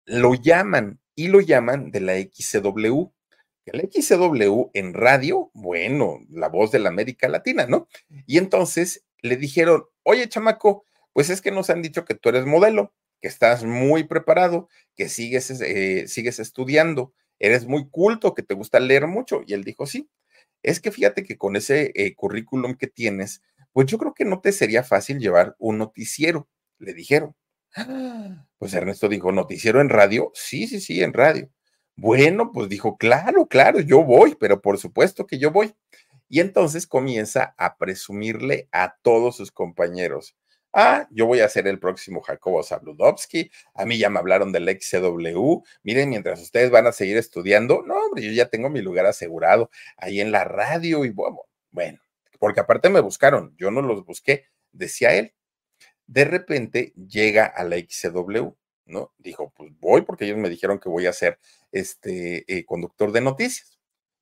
lo 0.05 0.35
llaman 0.35 1.01
y 1.15 1.29
lo 1.29 1.41
llaman 1.41 1.91
de 1.91 2.01
la 2.01 2.21
XCW. 2.21 3.15
La 3.65 3.81
XCW 3.81 4.73
en 4.75 4.93
radio, 4.93 5.51
bueno, 5.55 6.19
la 6.29 6.51
voz 6.51 6.71
de 6.71 6.81
la 6.81 6.91
América 6.91 7.31
Latina, 7.31 7.65
¿no? 7.67 7.89
Y 8.27 8.37
entonces 8.37 9.07
le 9.23 9.39
dijeron, 9.39 9.87
oye, 10.03 10.29
chamaco, 10.29 10.85
pues 11.15 11.31
es 11.31 11.41
que 11.41 11.51
nos 11.51 11.71
han 11.71 11.81
dicho 11.81 12.05
que 12.05 12.15
tú 12.15 12.29
eres 12.29 12.45
modelo, 12.45 12.93
que 13.27 13.31
estás 13.31 13.65
muy 13.65 14.05
preparado, 14.05 14.69
que 14.95 15.09
sigues, 15.09 15.51
eh, 15.61 16.07
sigues 16.07 16.39
estudiando, 16.39 17.13
eres 17.41 17.67
muy 17.67 17.89
culto, 17.91 18.35
que 18.35 18.45
te 18.45 18.55
gusta 18.55 18.79
leer 18.79 19.09
mucho. 19.09 19.41
Y 19.45 19.55
él 19.55 19.65
dijo, 19.65 19.85
sí, 19.85 20.09
es 20.63 20.79
que 20.79 20.93
fíjate 20.93 21.25
que 21.25 21.37
con 21.37 21.57
ese 21.57 21.91
eh, 21.97 22.15
currículum 22.15 22.77
que 22.77 22.87
tienes, 22.87 23.43
pues 23.73 23.89
yo 23.89 23.99
creo 23.99 24.15
que 24.15 24.25
no 24.25 24.41
te 24.41 24.53
sería 24.53 24.85
fácil 24.85 25.19
llevar 25.19 25.57
un 25.59 25.79
noticiero, 25.79 26.49
le 26.79 26.95
dijeron. 26.95 27.35
Pues 28.59 28.75
Ernesto 28.75 29.09
dijo, 29.09 29.33
¿noticiero 29.33 29.81
en 29.81 29.89
radio? 29.89 30.31
Sí, 30.33 30.69
sí, 30.69 30.81
sí, 30.81 31.03
en 31.03 31.13
radio. 31.13 31.51
Bueno, 31.97 32.53
pues 32.53 32.69
dijo, 32.69 32.97
claro, 32.97 33.49
claro, 33.49 33.81
yo 33.81 34.05
voy, 34.05 34.37
pero 34.39 34.63
por 34.63 34.79
supuesto 34.79 35.27
que 35.27 35.39
yo 35.41 35.51
voy. 35.51 35.75
Y 36.29 36.39
entonces 36.39 36.87
comienza 36.87 37.57
a 37.59 37.77
presumirle 37.77 38.69
a 38.71 38.95
todos 39.03 39.37
sus 39.37 39.51
compañeros. 39.51 40.37
Ah, 40.73 41.09
yo 41.11 41.27
voy 41.27 41.41
a 41.41 41.49
ser 41.49 41.67
el 41.69 41.79
próximo 41.79 42.21
Jacobo 42.21 42.63
Zabludovsky. 42.63 43.51
A 43.75 43.87
mí 43.87 43.99
ya 43.99 44.11
me 44.11 44.19
hablaron 44.19 44.53
del 44.53 44.69
XCW. 44.69 45.63
Miren, 45.83 46.11
mientras 46.11 46.43
ustedes 46.43 46.71
van 46.71 46.87
a 46.87 46.93
seguir 46.93 47.17
estudiando, 47.17 47.83
no, 47.87 47.95
hombre, 47.95 48.23
yo 48.23 48.33
ya 48.33 48.49
tengo 48.49 48.69
mi 48.69 48.83
lugar 48.83 49.07
asegurado 49.07 49.71
ahí 49.97 50.21
en 50.21 50.33
la 50.33 50.45
radio 50.45 51.05
y 51.05 51.11
bueno, 51.11 51.41
bueno, 51.71 51.99
porque 52.39 52.61
aparte 52.61 52.91
me 52.91 53.01
buscaron, 53.01 53.55
yo 53.57 53.71
no 53.71 53.81
los 53.81 54.05
busqué, 54.05 54.47
decía 54.73 55.15
él 55.15 55.33
de 56.07 56.25
repente 56.25 56.93
llega 56.95 57.47
a 57.47 57.65
la 57.65 57.77
XCW, 57.77 58.55
¿no? 58.87 59.13
Dijo, 59.19 59.53
pues 59.57 59.73
voy 59.81 60.03
porque 60.03 60.25
ellos 60.25 60.39
me 60.39 60.49
dijeron 60.49 60.79
que 60.79 60.89
voy 60.89 61.07
a 61.07 61.13
ser 61.13 61.39
este 61.73 62.45
eh, 62.53 62.65
conductor 62.65 63.13
de 63.13 63.21
noticias. 63.21 63.79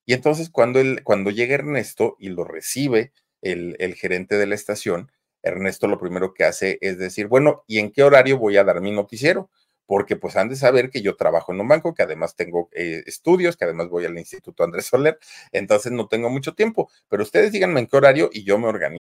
Y 0.07 0.15
entonces 0.15 0.51
cuando, 0.51 0.81
él, 0.81 1.03
cuando 1.05 1.31
llega 1.31 1.55
Ernesto 1.55 2.17
y 2.19 2.29
lo 2.29 2.45
recibe 2.45 3.13
el, 3.43 3.77
el, 3.79 3.95
gerente 3.95 4.37
de 4.37 4.47
la 4.47 4.55
estación, 4.55 5.11
Ernesto 5.45 5.87
lo 5.87 5.99
primero 5.99 6.35
que 6.35 6.45
hace 6.45 6.79
es 6.81 6.99
decir, 6.99 7.29
bueno, 7.29 7.65
¿y 7.67 7.79
en 7.79 7.93
qué 7.93 8.03
horario 8.03 8.39
voy 8.39 8.57
a 8.57 8.65
dar 8.65 8.81
mi 8.81 8.91
noticiero? 8.91 9.51
Porque 9.87 10.17
pues 10.17 10.37
han 10.37 10.49
de 10.49 10.57
saber 10.57 10.91
que 10.91 11.03
yo 11.03 11.15
trabajo 11.15 11.53
en 11.53 11.61
un 11.61 11.69
banco, 11.69 11.95
que 11.95 12.03
además 12.03 12.35
tengo 12.35 12.71
eh, 12.73 13.03
estudios, 13.07 13.57
que 13.57 13.67
además 13.67 13.89
voy 13.89 14.07
al 14.07 14.19
Instituto 14.19 14.65
Andrés 14.65 14.87
Soler, 14.87 15.19
entonces 15.53 15.93
no 15.93 16.09
tengo 16.09 16.31
mucho 16.31 16.55
tiempo, 16.55 16.91
pero 17.09 17.23
ustedes 17.23 17.53
díganme 17.53 17.81
en 17.81 17.87
qué 17.87 17.97
horario 17.97 18.31
y 18.33 18.45
yo 18.45 18.59
me 18.59 18.67
organizo. 18.67 18.99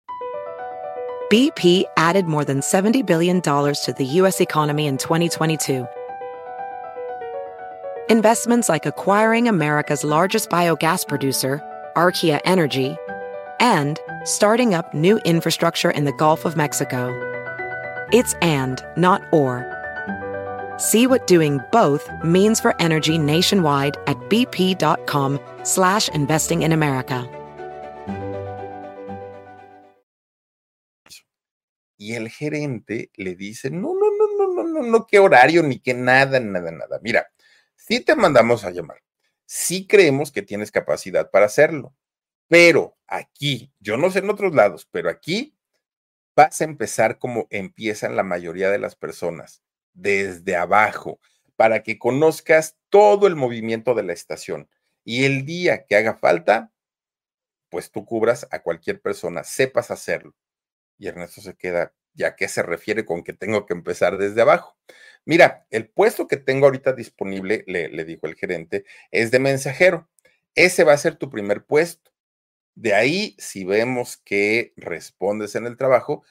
BP 1.31 1.85
added 1.97 2.27
more 2.27 2.45
than 2.45 2.61
$70 2.61 3.07
billion 3.07 3.41
to 3.41 3.95
the 3.97 4.05
U.S. 4.21 4.43
economy 4.43 4.87
in 4.87 4.99
2022. 4.99 5.87
Investments 8.11 8.69
like 8.69 8.85
acquiring 8.85 9.49
America's 9.49 10.05
largest 10.05 10.51
biogas 10.51 11.09
producer, 11.09 11.63
Archaea 11.97 12.41
Energy, 12.45 12.97
and 13.63 13.99
starting 14.25 14.75
up 14.75 14.93
new 14.93 15.17
infrastructure 15.25 15.91
in 15.91 16.05
the 16.05 16.13
Gulf 16.13 16.45
of 16.45 16.55
Mexico. 16.55 17.09
It's 18.13 18.35
and, 18.43 18.85
not 18.99 19.23
or. 19.33 19.65
See 20.77 21.07
what 21.07 21.27
doing 21.27 21.61
both 21.71 22.11
means 22.23 22.61
for 22.61 22.79
energy 22.79 23.17
nationwide 23.17 23.97
at 24.07 24.19
bp.com 24.29 25.41
slash 25.63 26.11
investing 26.11 26.61
in 26.63 26.73
America. 26.73 27.27
y 32.03 32.15
el 32.15 32.31
gerente 32.31 33.13
le 33.15 33.37
dice, 33.37 33.71
no, 33.71 33.95
no, 33.95 34.11
no, 34.11 34.27
no, 34.37 34.55
no, 34.55 34.65
no, 34.65 34.83
no, 34.83 35.07
qué 35.07 35.21
horario, 35.21 35.63
ni 35.63 35.79
qué 35.79 35.95
nada, 35.95 36.41
nada, 36.41 36.73
nada. 36.73 36.99
Mira, 37.01 37.31
si 37.77 38.01
te 38.01 38.17
mandamos 38.17 38.65
a 38.65 38.73
llamar, 38.73 39.01
sí 39.47 39.87
creemos 39.87 40.33
que 40.33 40.43
tienes 40.43 40.73
capacidad 40.73 41.31
para 41.31 41.47
hacerlo, 41.47 41.95
pero 42.53 42.99
aquí, 43.07 43.73
yo 43.81 43.97
no 43.97 44.11
sé 44.11 44.19
en 44.19 44.29
otros 44.29 44.55
lados, 44.55 44.87
pero 44.93 45.09
aquí 45.09 45.57
vas 46.37 46.61
a 46.61 46.65
empezar 46.65 47.19
como 47.19 47.47
empiezan 47.49 48.15
la 48.15 48.25
mayoría 48.25 48.69
de 48.69 48.79
las 48.79 48.95
personas, 48.95 49.63
desde 49.95 50.55
abajo, 50.55 51.19
para 51.57 51.83
que 51.83 51.99
conozcas 51.99 52.77
todo 52.91 53.27
el 53.27 53.37
movimiento 53.37 53.95
de 53.95 54.03
la 54.03 54.13
estación. 54.13 54.69
Y 55.03 55.25
el 55.25 55.47
día 55.47 55.87
que 55.87 55.97
haga 55.97 56.13
falta, 56.19 56.71
pues 57.71 57.91
tú 57.91 58.05
cubras 58.05 58.47
a 58.51 58.63
cualquier 58.63 59.01
persona, 59.01 59.45
sepas 59.45 59.91
hacerlo. 59.91 60.35
Y 60.99 61.09
Ernesto 61.09 61.41
se 61.41 61.55
queda, 61.55 61.95
¿ya 62.13 62.37
qué 62.37 62.49
se 62.49 62.63
refiere 62.63 63.07
con 63.07 63.25
que 63.25 63.33
tengo 63.33 63.65
que 63.65 63.73
empezar 63.73 64.19
desde 64.19 64.43
abajo? 64.43 64.77
Mira, 65.25 65.67
el 65.71 65.89
puesto 65.89 66.29
que 66.29 66.37
tengo 66.37 66.67
ahorita 66.67 66.93
disponible, 66.93 67.65
le, 67.67 67.89
le 67.89 68.05
dijo 68.05 68.27
el 68.27 68.35
gerente, 68.35 68.85
es 69.11 69.31
de 69.31 69.39
mensajero. 69.39 70.11
Ese 70.55 70.85
va 70.85 70.93
a 70.93 70.99
ser 70.99 71.17
tu 71.17 71.31
primer 71.31 71.65
puesto. 71.65 72.12
De 72.75 72.95
ahí, 72.95 73.37
si 73.39 73.65
vemos 73.65 74.17
que 74.19 74.73
respondes 74.77 75.55
en 75.57 75.67
el 75.67 75.77
trabajo, 75.77 76.25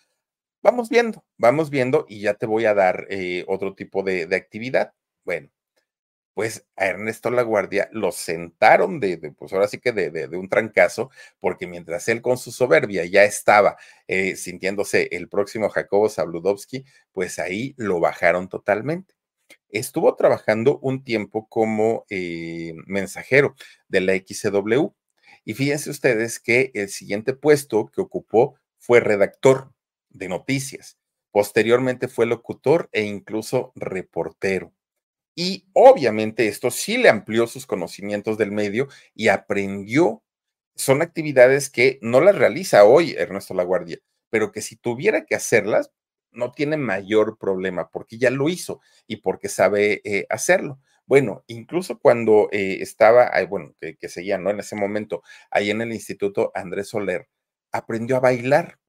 vamos 0.64 0.90
viendo, 0.90 1.26
vamos 1.38 1.70
viendo 1.70 2.06
y 2.10 2.22
ya 2.22 2.36
te 2.36 2.46
voy 2.48 2.66
a 2.66 2.74
dar 2.74 3.08
eh, 3.10 3.46
otro 3.48 3.76
tipo 3.76 4.04
de, 4.04 4.28
de 4.28 4.36
actividad. 4.36 4.94
Bueno, 5.26 5.50
pues 6.34 6.66
a 6.76 6.86
Ernesto 6.88 7.30
Laguardia 7.30 7.90
lo 7.92 8.12
sentaron 8.12 9.00
de, 9.00 9.18
pues 9.38 9.54
ahora 9.54 9.68
sí 9.68 9.80
que 9.80 9.92
de, 9.92 10.28
un 10.38 10.50
trancazo, 10.50 11.12
porque 11.40 11.68
mientras 11.68 12.08
él 12.08 12.22
con 12.22 12.38
su 12.38 12.52
soberbia 12.52 13.06
ya 13.06 13.24
estaba 13.26 13.78
eh, 14.08 14.36
sintiéndose 14.36 15.10
el 15.12 15.30
próximo 15.30 15.70
Jacobo 15.70 16.10
Zabludovsky, 16.10 16.86
pues 17.12 17.40
ahí 17.40 17.74
lo 17.78 18.00
bajaron 18.00 18.50
totalmente. 18.50 19.14
Estuvo 19.70 20.16
trabajando 20.16 20.80
un 20.80 21.04
tiempo 21.04 21.48
como 21.50 22.06
eh, 22.10 22.74
mensajero 22.88 23.56
de 23.88 24.02
la 24.02 24.14
XCW 24.16 24.94
Y 25.44 25.54
fíjense 25.54 25.90
ustedes 25.90 26.40
que 26.40 26.72
el 26.74 26.90
siguiente 26.90 27.34
puesto 27.34 27.88
que 27.88 28.02
ocupó 28.02 28.56
fue 28.78 29.00
redactor 29.00 29.74
de 30.10 30.30
noticias. 30.30 30.98
Posteriormente 31.32 32.08
fue 32.08 32.26
locutor 32.26 32.90
e 32.92 33.04
incluso 33.04 33.72
reportero. 33.76 34.74
Y 35.36 35.66
obviamente 35.74 36.48
esto 36.48 36.72
sí 36.72 36.98
le 36.98 37.10
amplió 37.10 37.48
sus 37.48 37.66
conocimientos 37.66 38.38
del 38.38 38.52
medio 38.52 38.90
y 39.16 39.30
aprendió. 39.30 40.24
Son 40.76 41.02
actividades 41.02 41.70
que 41.70 42.00
no 42.02 42.22
las 42.22 42.38
realiza 42.38 42.84
hoy 42.84 43.16
Ernesto 43.18 43.54
Laguardia, 43.54 44.00
pero 44.30 44.52
que 44.52 44.62
si 44.62 44.76
tuviera 44.76 45.26
que 45.26 45.36
hacerlas, 45.36 45.92
no 46.32 46.52
tiene 46.52 46.78
mayor 46.78 47.38
problema 47.38 47.90
porque 47.90 48.18
ya 48.18 48.30
lo 48.30 48.50
hizo 48.50 48.82
y 49.08 49.18
porque 49.18 49.50
sabe 49.50 50.02
eh, 50.04 50.26
hacerlo. 50.30 50.80
Bueno, 51.12 51.44
incluso 51.48 52.00
cuando 52.00 52.48
eh, 52.54 52.78
estaba, 52.80 53.30
bueno, 53.50 53.76
que, 53.82 54.08
seguía, 54.08 54.38
¿no? 54.38 54.50
En 54.50 54.62
ese 54.62 54.78
momento, 54.78 55.24
ahí 55.50 55.70
en 55.70 55.82
el 55.82 55.92
Instituto 55.92 56.54
Andrés 56.56 56.88
Soler, 56.88 57.28
aprendió 57.74 58.16
a 58.16 58.22
bailar 58.22 58.80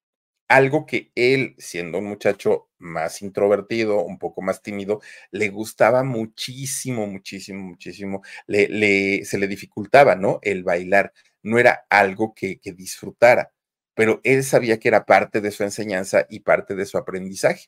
algo 0.49 0.87
que 0.87 1.11
él, 1.17 1.57
siendo 1.59 1.99
un 1.99 2.07
muchacho 2.07 2.71
más 2.79 3.23
introvertido, 3.23 4.05
un 4.05 4.21
poco 4.21 4.41
más 4.41 4.63
tímido, 4.63 5.01
le 5.33 5.49
gustaba 5.49 6.05
muchísimo, 6.05 7.09
muchísimo, 7.09 7.61
muchísimo, 7.65 8.23
le, 8.47 9.25
se 9.25 9.39
le 9.39 9.49
dificultaba, 9.49 10.15
¿no? 10.15 10.39
El 10.43 10.63
bailar, 10.63 11.13
no 11.43 11.59
era 11.59 11.87
algo 11.91 12.35
que 12.35 12.61
disfrutara, 12.77 13.53
pero 13.95 14.21
él 14.23 14.45
sabía 14.45 14.79
que 14.79 14.87
era 14.89 15.07
parte 15.07 15.41
de 15.41 15.51
su 15.51 15.65
enseñanza 15.65 16.27
y 16.31 16.41
parte 16.41 16.77
de 16.77 16.87
su 16.87 16.99
aprendizaje. 16.99 17.67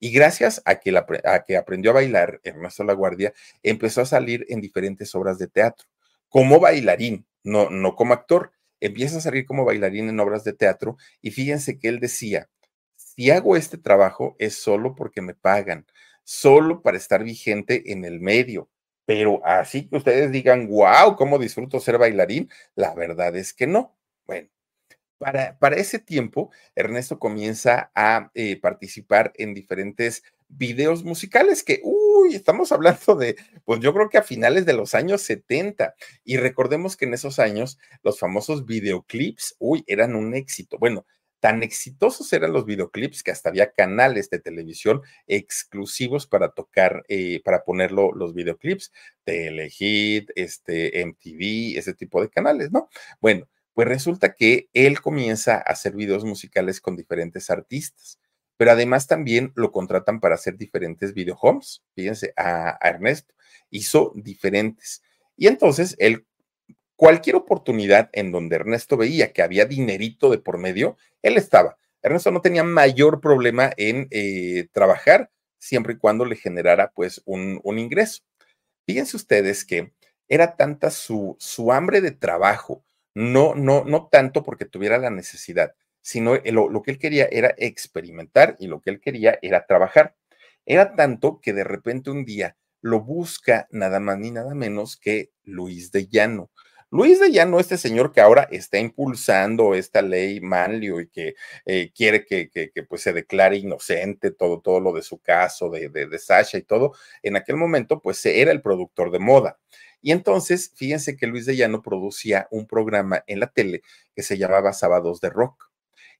Y 0.00 0.10
gracias 0.10 0.62
a 0.64 0.80
que, 0.80 0.96
aprendió 1.56 1.90
a 1.90 1.94
bailar, 1.94 2.40
Ernesto 2.42 2.82
Laguardia 2.82 3.32
empezó 3.62 4.00
a 4.00 4.06
salir 4.06 4.46
en 4.48 4.60
diferentes 4.60 5.14
obras 5.14 5.38
de 5.38 5.46
teatro, 5.46 5.86
como 6.28 6.58
bailarín, 6.58 7.26
no, 7.44 7.70
no 7.70 7.94
como 7.94 8.14
actor 8.14 8.52
empieza 8.80 9.18
a 9.18 9.20
salir 9.20 9.44
como 9.44 9.64
bailarín 9.64 10.08
en 10.08 10.18
obras 10.20 10.42
de 10.42 10.54
teatro 10.54 10.96
y 11.20 11.30
fíjense 11.30 11.78
que 11.78 11.88
él 11.88 12.00
decía, 12.00 12.48
si 12.96 13.30
hago 13.30 13.56
este 13.56 13.78
trabajo 13.78 14.36
es 14.38 14.56
solo 14.56 14.94
porque 14.94 15.20
me 15.20 15.34
pagan, 15.34 15.86
solo 16.24 16.80
para 16.82 16.96
estar 16.96 17.22
vigente 17.22 17.92
en 17.92 18.04
el 18.04 18.20
medio. 18.20 18.70
Pero 19.04 19.44
así 19.44 19.88
que 19.88 19.96
ustedes 19.96 20.30
digan, 20.30 20.68
wow, 20.68 21.16
¿cómo 21.16 21.38
disfruto 21.38 21.80
ser 21.80 21.98
bailarín? 21.98 22.48
La 22.74 22.94
verdad 22.94 23.36
es 23.36 23.52
que 23.52 23.66
no. 23.66 23.96
Bueno, 24.26 24.48
para, 25.20 25.76
ese 25.76 25.98
tiempo, 25.98 26.50
Ernesto 26.74 27.18
comienza 27.18 27.92
a 27.94 28.30
eh, 28.34 28.58
participar 28.58 29.32
en 29.36 29.52
diferentes 29.52 30.22
videos 30.48 31.04
musicales 31.04 31.62
que, 31.62 31.80
uy, 31.84 32.34
estamos 32.34 32.72
hablando 32.72 33.14
de, 33.16 33.36
pues 33.66 33.80
yo 33.80 33.92
creo 33.92 34.08
que 34.08 34.16
a 34.16 34.22
finales 34.22 34.64
de 34.64 34.72
los 34.72 34.94
años 34.94 35.20
70. 35.22 35.94
Y 36.24 36.38
recordemos 36.38 36.96
que 36.96 37.04
en 37.04 37.14
esos 37.14 37.38
años 37.38 37.78
los 38.02 38.18
famosos 38.18 38.64
videoclips, 38.64 39.56
uy, 39.58 39.84
eran 39.86 40.16
un 40.16 40.34
éxito. 40.34 40.78
Bueno, 40.78 41.04
tan 41.38 41.62
exitosos 41.62 42.32
eran 42.32 42.54
los 42.54 42.64
videoclips 42.64 43.22
que 43.22 43.30
hasta 43.30 43.50
había 43.50 43.72
canales 43.72 44.30
de 44.30 44.38
televisión 44.38 45.02
exclusivos 45.26 46.26
para 46.26 46.52
tocar, 46.52 47.04
eh, 47.08 47.42
para 47.44 47.62
ponerlo 47.64 48.12
los 48.12 48.32
videoclips, 48.32 48.90
Telehit, 49.24 50.30
este, 50.34 51.04
MTV, 51.04 51.78
ese 51.78 51.92
tipo 51.92 52.22
de 52.22 52.30
canales, 52.30 52.70
¿no? 52.72 52.88
Bueno, 53.20 53.48
pues 53.74 53.88
resulta 53.88 54.34
que 54.34 54.68
él 54.72 55.00
comienza 55.00 55.56
a 55.56 55.60
hacer 55.60 55.94
videos 55.94 56.24
musicales 56.24 56.80
con 56.80 56.96
diferentes 56.96 57.50
artistas 57.50 58.18
pero 58.60 58.72
además 58.72 59.06
también 59.06 59.52
lo 59.54 59.72
contratan 59.72 60.20
para 60.20 60.34
hacer 60.34 60.58
diferentes 60.58 61.14
video 61.14 61.34
homes. 61.40 61.82
Fíjense, 61.94 62.34
a, 62.36 62.78
Ernesto 62.82 63.32
hizo 63.70 64.12
diferentes. 64.14 65.02
Y 65.34 65.46
entonces 65.46 65.96
él, 65.98 66.26
cualquier 66.94 67.36
oportunidad 67.36 68.10
en 68.12 68.32
donde 68.32 68.56
Ernesto 68.56 68.98
veía 68.98 69.32
que 69.32 69.40
había 69.40 69.64
dinerito 69.64 70.28
de 70.28 70.36
por 70.36 70.58
medio, 70.58 70.98
él 71.22 71.38
estaba. 71.38 71.78
Ernesto 72.02 72.32
no 72.32 72.42
tenía 72.42 72.62
mayor 72.62 73.22
problema 73.22 73.70
en 73.78 74.08
eh, 74.10 74.68
trabajar 74.72 75.30
siempre 75.58 75.94
y 75.94 75.96
cuando 75.96 76.26
le 76.26 76.36
generara 76.36 76.92
pues 76.94 77.22
un, 77.24 77.62
un, 77.64 77.78
ingreso. 77.78 78.24
Fíjense 78.84 79.16
ustedes 79.16 79.64
que 79.64 79.94
era 80.28 80.56
tanta 80.56 80.90
su, 80.90 81.34
su 81.38 81.72
hambre 81.72 82.02
de 82.02 82.10
trabajo, 82.10 82.84
no, 83.20 83.54
no, 83.54 83.84
no 83.84 84.08
tanto 84.10 84.42
porque 84.42 84.64
tuviera 84.64 84.96
la 84.96 85.10
necesidad, 85.10 85.74
sino 86.00 86.36
lo, 86.36 86.82
que 86.82 86.92
él 86.92 86.98
quería 86.98 87.28
era 87.30 87.54
experimentar 87.58 88.56
y 88.58 88.66
lo 88.66 88.80
que 88.80 88.90
él 88.90 89.00
quería 89.00 89.38
era 89.42 89.66
trabajar. 89.66 90.16
Era 90.64 90.94
tanto 90.96 91.38
que 91.40 91.52
de 91.52 91.64
repente 91.64 92.10
un 92.10 92.24
día 92.24 92.56
lo 92.80 93.00
busca 93.00 93.68
nada 93.70 94.00
más 94.00 94.18
ni 94.18 94.30
nada 94.30 94.54
menos 94.54 94.96
que 94.96 95.32
Luis 95.44 95.92
de 95.92 96.06
Llano. 96.06 96.50
Luis 96.90 97.20
de 97.20 97.30
Llano, 97.30 97.60
este 97.60 97.76
señor 97.76 98.10
que 98.10 98.22
ahora 98.22 98.48
está 98.50 98.78
impulsando 98.78 99.74
esta 99.74 100.00
ley 100.00 100.40
Manlio 100.40 101.00
y 101.00 101.08
que 101.08 101.34
eh, 101.66 101.92
quiere 101.94 102.24
que, 102.24 102.50
pues 102.88 103.02
se 103.02 103.12
declare 103.12 103.58
inocente 103.58 104.32
todo, 104.32 104.60
todo 104.60 104.80
lo 104.80 104.92
de 104.92 105.02
su 105.02 105.18
caso, 105.18 105.68
de, 105.68 105.90
de, 105.90 106.06
de 106.06 106.18
Sasha 106.18 106.58
y 106.58 106.62
todo, 106.62 106.94
en 107.22 107.36
aquel 107.36 107.56
momento 107.56 108.00
pues 108.00 108.24
era 108.24 108.50
el 108.50 108.62
productor 108.62 109.10
de 109.12 109.18
moda. 109.20 109.58
Y 110.02 110.12
entonces, 110.12 110.72
fíjense 110.74 111.16
que 111.16 111.26
Luis 111.26 111.46
de 111.46 111.56
Llano 111.56 111.82
producía 111.82 112.48
un 112.50 112.66
programa 112.66 113.22
en 113.26 113.40
la 113.40 113.48
tele 113.48 113.82
que 114.14 114.22
se 114.22 114.38
llamaba 114.38 114.72
Sábados 114.72 115.20
de 115.20 115.30
Rock. 115.30 115.70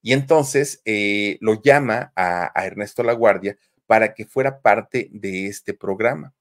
Y 0.03 0.13
entonces 0.13 0.83
eh, 0.85 1.39
lo 1.41 1.61
llama 1.63 2.13
a, 2.17 2.51
a 2.59 2.67
Ernesto 2.67 3.03
Laguardia 3.03 3.57
para 3.87 4.15
que 4.15 4.25
fuera 4.25 4.61
parte 4.61 5.09
de 5.13 5.47
este 5.47 5.75
programa. 5.75 6.35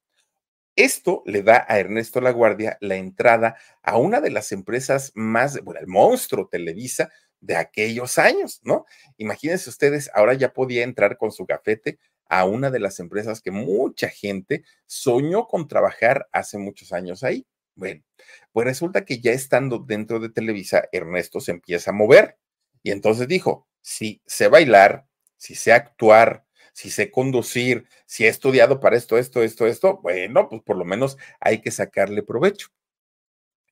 Esto 0.76 1.24
le 1.26 1.44
da 1.44 1.66
a 1.68 1.78
Ernesto 1.78 2.22
Laguardia 2.22 2.78
la 2.80 2.96
entrada 2.96 3.58
a 3.84 3.98
una 3.98 4.22
de 4.22 4.30
las 4.30 4.54
empresas 4.54 5.12
más, 5.14 5.62
bueno, 5.62 5.82
el 5.82 5.88
monstruo 5.88 6.48
Televisa 6.48 7.10
de 7.42 7.58
aquellos 7.58 8.18
años, 8.18 8.62
¿no? 8.64 8.86
Imagínense 9.18 9.70
ustedes, 9.70 10.10
ahora 10.14 10.36
ya 10.36 10.54
podía 10.54 10.84
entrar 10.84 11.18
con 11.18 11.32
su 11.32 11.46
gafete 11.46 12.00
a 12.30 12.46
una 12.46 12.70
de 12.72 12.80
las 12.80 13.00
empresas 13.00 13.42
que 13.42 13.52
mucha 13.52 14.08
gente 14.10 14.64
soñó 14.86 15.48
con 15.48 15.68
trabajar 15.68 16.30
hace 16.32 16.58
muchos 16.58 16.94
años 16.94 17.24
ahí. 17.24 17.46
Bueno, 17.76 18.04
pues 18.52 18.66
resulta 18.66 19.06
que 19.06 19.20
ya 19.20 19.32
estando 19.32 19.80
dentro 19.80 20.20
de 20.20 20.30
Televisa, 20.30 20.88
Ernesto 20.92 21.40
se 21.42 21.52
empieza 21.52 21.92
a 21.92 21.94
mover. 21.94 22.38
Y 22.84 22.92
entonces 22.92 23.28
dijo, 23.28 23.68
si 23.82 24.22
sé 24.26 24.48
bailar, 24.48 25.08
si 25.38 25.56
sé 25.56 25.74
actuar, 25.74 26.46
si 26.74 26.90
sé 26.90 27.12
conducir, 27.12 27.88
si 28.06 28.26
he 28.26 28.28
estudiado 28.28 28.80
para 28.80 28.96
esto, 28.96 29.18
esto, 29.18 29.44
esto, 29.44 29.68
esto, 29.68 30.00
bueno, 30.02 30.48
pues 30.50 30.62
por 30.62 30.78
lo 30.78 30.86
menos 30.86 31.18
hay 31.40 31.62
que 31.62 31.72
sacarle 31.72 32.24
provecho. 32.24 32.68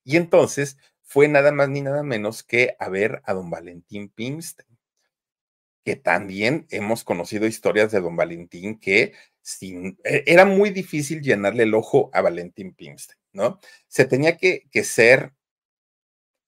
Y 0.04 0.18
entonces 0.18 0.78
fue 1.04 1.28
nada 1.28 1.52
más 1.52 1.70
ni 1.70 1.82
nada 1.82 2.04
menos 2.04 2.44
que 2.44 2.76
a 2.80 2.90
ver 2.90 3.22
a 3.26 3.34
don 3.34 3.50
Valentín 3.50 4.10
Pimstein, 4.10 4.77
que 5.88 5.96
también 5.96 6.68
hemos 6.70 7.06
conocido 7.06 7.48
historias 7.48 7.94
de 7.94 8.02
don 8.02 8.18
Valentín 8.18 8.78
que 8.78 9.14
sin, 9.42 9.98
e, 10.04 10.22
era 10.28 10.44
muy 10.44 10.70
difícil 10.70 11.22
llenarle 11.22 11.64
el 11.64 11.74
ojo 11.74 12.10
a 12.12 12.20
Valentín 12.20 12.74
Pimstein, 12.74 13.18
¿no? 13.32 13.62
Se 13.88 14.04
tenía 14.04 14.36
que, 14.36 14.68
que 14.70 14.84
ser 14.84 15.32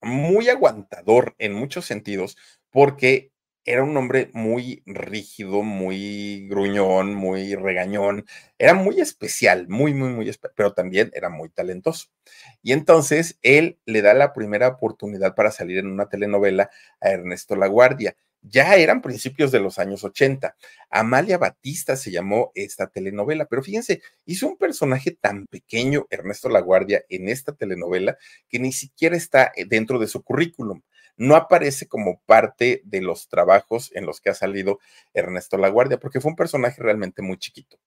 muy 0.02 0.50
aguantador 0.50 1.36
en 1.38 1.54
muchos 1.54 1.86
sentidos, 1.86 2.36
porque 2.68 3.32
era 3.64 3.82
un 3.82 3.96
hombre 3.96 4.28
muy 4.34 4.82
rígido, 4.84 5.62
muy 5.62 6.46
gruñón, 6.46 7.14
muy 7.14 7.54
regañón, 7.54 8.26
era 8.58 8.74
muy 8.74 9.00
especial, 9.00 9.68
muy, 9.68 9.94
muy, 9.94 10.10
muy 10.10 10.28
especial, 10.28 10.52
pero 10.54 10.74
también 10.74 11.10
era 11.14 11.30
muy 11.30 11.48
talentoso. 11.48 12.08
Y 12.62 12.72
entonces 12.72 13.38
él 13.40 13.78
le 13.86 14.02
da 14.02 14.12
la 14.12 14.34
primera 14.34 14.68
oportunidad 14.68 15.34
para 15.34 15.50
salir 15.50 15.78
en 15.78 15.86
una 15.86 16.10
telenovela 16.10 16.68
a 17.00 17.08
Ernesto 17.08 17.56
Laguardia 17.56 18.14
ya 18.42 18.76
eran 18.76 19.02
principios 19.02 19.52
de 19.52 19.60
los 19.60 19.78
años 19.78 20.04
80. 20.04 20.56
Amalia 20.90 21.38
Batista 21.38 21.96
se 21.96 22.10
llamó 22.10 22.52
esta 22.54 22.88
telenovela, 22.88 23.46
pero 23.46 23.62
fíjense, 23.62 24.02
hizo 24.24 24.48
un 24.48 24.56
personaje 24.56 25.10
tan 25.10 25.46
pequeño, 25.46 26.06
Ernesto 26.10 26.48
Laguardia, 26.48 27.04
en 27.08 27.28
esta 27.28 27.52
telenovela, 27.52 28.16
que 28.48 28.58
ni 28.58 28.72
siquiera 28.72 29.16
está 29.16 29.52
eh, 29.54 29.66
dentro 29.66 29.98
de 29.98 30.06
su 30.06 30.22
currículum. 30.22 30.82
No 31.16 31.36
aparece 31.36 31.86
como 31.86 32.22
parte 32.24 32.80
de 32.84 33.02
los 33.02 33.28
trabajos 33.28 33.90
en 33.94 34.06
los 34.06 34.20
que 34.20 34.30
ha 34.30 34.34
salido 34.34 34.78
Ernesto 35.12 35.58
Laguardia, 35.58 35.98
porque 35.98 36.20
fue 36.20 36.30
un 36.30 36.36
personaje 36.36 36.82
realmente 36.82 37.20
muy 37.20 37.36
chiquito. 37.36 37.78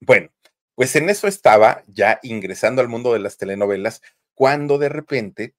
Bueno, 0.00 0.30
pues 0.74 0.94
en 0.96 1.08
eso 1.08 1.28
estaba 1.28 1.82
ya 1.86 2.18
ingresando 2.22 2.82
al 2.82 2.88
mundo 2.88 3.12
de 3.12 3.20
las 3.20 3.38
telenovelas, 3.38 4.02
cuando 4.34 4.78
de 4.78 4.88
repente 4.90 5.54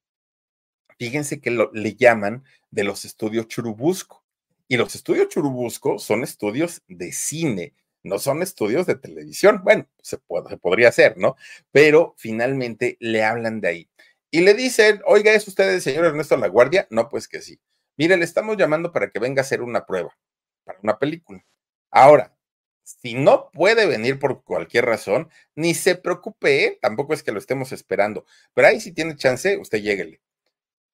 fíjense 0.97 1.41
que 1.41 1.51
le 1.73 1.95
llaman 1.95 2.43
de 2.73 2.83
los 2.83 3.05
estudios 3.05 3.47
Churubusco. 3.47 4.23
Y 4.67 4.77
los 4.77 4.95
estudios 4.95 5.29
Churubusco 5.29 5.99
son 5.99 6.23
estudios 6.23 6.81
de 6.87 7.11
cine, 7.11 7.75
no 8.01 8.17
son 8.17 8.41
estudios 8.41 8.87
de 8.87 8.95
televisión. 8.95 9.61
Bueno, 9.63 9.87
se, 10.01 10.17
podría 10.17 10.89
hacer, 10.89 11.17
¿no? 11.17 11.35
Pero 11.71 12.15
finalmente 12.17 12.97
le 12.99 13.23
hablan 13.23 13.61
de 13.61 13.67
ahí. 13.67 13.89
Y 14.31 14.41
le 14.41 14.55
dicen, 14.55 15.01
oiga, 15.05 15.33
¿es 15.33 15.47
usted 15.47 15.71
el 15.71 15.81
señor 15.81 16.05
Ernesto 16.05 16.35
Laguardia? 16.35 16.87
No, 16.89 17.09
pues 17.09 17.27
que 17.27 17.41
sí. 17.41 17.59
Mire, 17.97 18.17
le 18.17 18.25
estamos 18.25 18.57
llamando 18.57 18.91
para 18.91 19.11
que 19.11 19.19
venga 19.19 19.41
a 19.41 19.45
hacer 19.45 19.61
una 19.61 19.85
prueba, 19.85 20.17
para 20.63 20.79
una 20.81 20.97
película. 20.97 21.45
Ahora, 21.91 22.35
si 22.81 23.13
no 23.13 23.51
puede 23.51 23.85
venir 23.85 24.17
por 24.17 24.43
cualquier 24.43 24.85
razón, 24.85 25.29
ni 25.55 25.75
se 25.75 25.95
preocupe, 25.95 26.65
¿eh? 26.65 26.79
tampoco 26.81 27.13
es 27.13 27.21
que 27.21 27.31
lo 27.31 27.37
estemos 27.37 27.71
esperando, 27.71 28.25
pero 28.55 28.67
ahí 28.67 28.81
si 28.81 28.91
tiene 28.91 29.15
chance, 29.15 29.57
usted 29.57 29.79
lléguele 29.79 30.22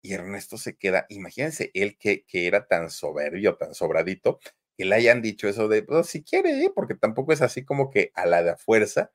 Y 0.02 0.14
Ernesto 0.14 0.58
se 0.58 0.78
queda, 0.78 1.06
imagínense, 1.10 1.72
él 1.74 1.98
que, 1.98 2.24
que 2.26 2.48
era 2.48 2.68
tan 2.68 2.90
soberbio, 2.90 3.58
tan 3.58 3.74
sobradito, 3.74 4.40
que 4.78 4.86
le 4.86 4.96
hayan 4.96 5.22
dicho 5.22 5.48
eso 5.50 5.68
de, 5.68 5.84
pues, 5.84 6.08
si 6.08 6.24
quiere, 6.24 6.52
¿eh? 6.64 6.72
porque 6.74 6.96
tampoco 6.96 7.34
es 7.34 7.42
así 7.42 7.66
como 7.66 7.90
que 7.90 8.12
a 8.16 8.26
la 8.26 8.44
de 8.44 8.56
fuerza, 8.56 9.12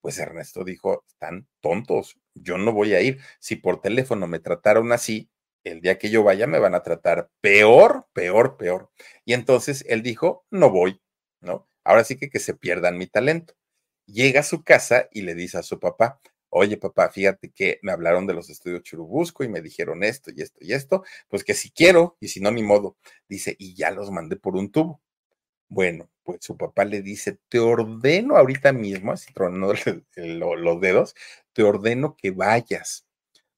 pues 0.00 0.18
Ernesto 0.18 0.64
dijo, 0.64 1.04
están 1.08 1.48
tontos, 1.60 2.18
yo 2.34 2.58
no 2.58 2.72
voy 2.72 2.94
a 2.94 3.02
ir. 3.02 3.20
Si 3.38 3.56
por 3.56 3.80
teléfono 3.80 4.26
me 4.26 4.38
trataron 4.40 4.92
así, 4.92 5.30
el 5.64 5.80
día 5.80 5.98
que 5.98 6.10
yo 6.10 6.22
vaya 6.22 6.46
me 6.46 6.58
van 6.58 6.74
a 6.74 6.82
tratar 6.82 7.30
peor, 7.40 8.06
peor, 8.12 8.56
peor. 8.56 8.90
Y 9.24 9.34
entonces 9.34 9.84
él 9.88 10.02
dijo, 10.02 10.46
no 10.50 10.70
voy, 10.70 11.00
¿no? 11.40 11.68
Ahora 11.84 12.04
sí 12.04 12.16
que 12.16 12.30
que 12.30 12.38
se 12.40 12.54
pierdan 12.54 12.98
mi 12.98 13.06
talento. 13.06 13.54
Llega 14.06 14.40
a 14.40 14.44
su 14.44 14.64
casa 14.64 15.08
y 15.12 15.22
le 15.22 15.34
dice 15.34 15.58
a 15.58 15.62
su 15.62 15.78
papá, 15.80 16.20
oye 16.50 16.76
papá, 16.76 17.10
fíjate 17.10 17.50
que 17.50 17.78
me 17.82 17.92
hablaron 17.92 18.26
de 18.26 18.34
los 18.34 18.50
estudios 18.50 18.82
Churubusco 18.82 19.44
y 19.44 19.48
me 19.48 19.60
dijeron 19.62 20.02
esto 20.04 20.30
y 20.34 20.42
esto 20.42 20.58
y 20.62 20.72
esto, 20.74 21.04
pues 21.28 21.44
que 21.44 21.54
si 21.54 21.70
quiero 21.70 22.16
y 22.20 22.28
si 22.28 22.40
no, 22.40 22.50
ni 22.50 22.62
modo. 22.62 22.96
Dice, 23.28 23.56
y 23.58 23.74
ya 23.74 23.90
los 23.90 24.10
mandé 24.10 24.36
por 24.36 24.56
un 24.56 24.70
tubo. 24.72 25.00
Bueno, 25.68 26.10
pues 26.24 26.40
su 26.42 26.56
papá 26.56 26.84
le 26.84 27.02
dice, 27.02 27.38
te 27.48 27.58
ordeno 27.60 28.36
ahorita 28.36 28.72
mismo, 28.72 29.12
así 29.12 29.32
tronando 29.32 29.74
los 30.56 30.80
dedos, 30.80 31.14
te 31.52 31.62
ordeno 31.62 32.16
que 32.16 32.30
vayas. 32.32 33.06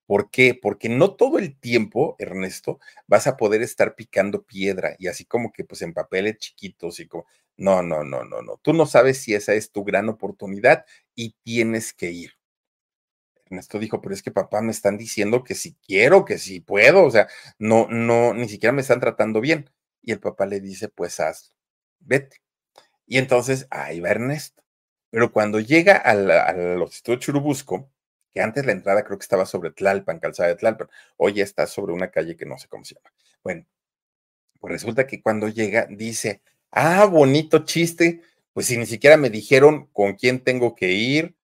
¿Por 0.06 0.30
qué? 0.30 0.58
Porque 0.60 0.88
no 0.88 1.14
todo 1.16 1.38
el 1.38 1.58
tiempo, 1.58 2.16
Ernesto, 2.18 2.80
vas 3.06 3.26
a 3.26 3.36
poder 3.36 3.62
estar 3.62 3.94
picando 3.96 4.42
piedra 4.44 4.96
y 4.98 5.06
así 5.08 5.24
como 5.24 5.52
que 5.52 5.64
pues 5.64 5.82
en 5.82 5.94
papeles 5.94 6.38
chiquitos 6.38 7.00
y 7.00 7.08
como, 7.08 7.26
no, 7.56 7.82
no, 7.82 8.04
no, 8.04 8.24
no, 8.24 8.42
no. 8.42 8.58
Tú 8.62 8.72
no 8.74 8.86
sabes 8.86 9.18
si 9.22 9.34
esa 9.34 9.54
es 9.54 9.70
tu 9.72 9.84
gran 9.84 10.08
oportunidad 10.08 10.84
y 11.14 11.36
tienes 11.44 11.92
que 11.94 12.10
ir. 12.10 12.32
Ernesto 13.52 13.78
dijo, 13.78 14.00
pero 14.00 14.14
es 14.14 14.22
que 14.22 14.30
papá 14.30 14.60
me 14.62 14.72
están 14.72 14.98
diciendo 14.98 15.44
que 15.44 15.54
si 15.54 15.74
quiero, 15.86 16.24
que 16.24 16.38
si 16.38 16.60
puedo, 16.60 17.04
o 17.04 17.10
sea, 17.10 17.28
no, 17.58 17.86
no, 17.88 18.34
ni 18.34 18.48
siquiera 18.48 18.72
me 18.72 18.82
están 18.82 19.00
tratando 19.00 19.40
bien. 19.40 19.70
Y 20.02 20.12
el 20.12 20.20
papá 20.20 20.46
le 20.46 20.60
dice, 20.60 20.88
pues 20.88 21.20
hazlo, 21.20 21.54
vete. 22.00 22.42
Y 23.06 23.18
entonces 23.18 23.66
ahí 23.70 24.00
va 24.00 24.10
Ernesto. 24.10 24.62
Pero 25.10 25.32
cuando 25.32 25.60
llega 25.60 25.96
al, 25.96 26.30
al 26.30 26.80
Instituto 26.80 27.18
Churubusco, 27.18 27.90
que 28.32 28.40
antes 28.40 28.64
la 28.64 28.72
entrada 28.72 29.04
creo 29.04 29.18
que 29.18 29.24
estaba 29.24 29.44
sobre 29.46 29.70
Tlalpan, 29.70 30.18
calzada 30.18 30.48
de 30.48 30.56
Tlalpan, 30.56 30.88
hoy 31.18 31.40
está 31.40 31.66
sobre 31.66 31.92
una 31.92 32.10
calle 32.10 32.36
que 32.36 32.46
no 32.46 32.58
sé 32.58 32.68
cómo 32.68 32.84
se 32.84 32.94
llama. 32.94 33.12
Bueno, 33.42 33.66
pues 34.58 34.72
resulta 34.72 35.06
que 35.06 35.20
cuando 35.20 35.48
llega 35.48 35.86
dice, 35.90 36.40
ah, 36.70 37.04
bonito 37.04 37.64
chiste, 37.64 38.22
pues 38.54 38.66
si 38.66 38.78
ni 38.78 38.86
siquiera 38.86 39.16
me 39.16 39.28
dijeron 39.28 39.86
con 39.92 40.14
quién 40.14 40.40
tengo 40.40 40.74
que 40.74 40.92
ir, 40.92 41.34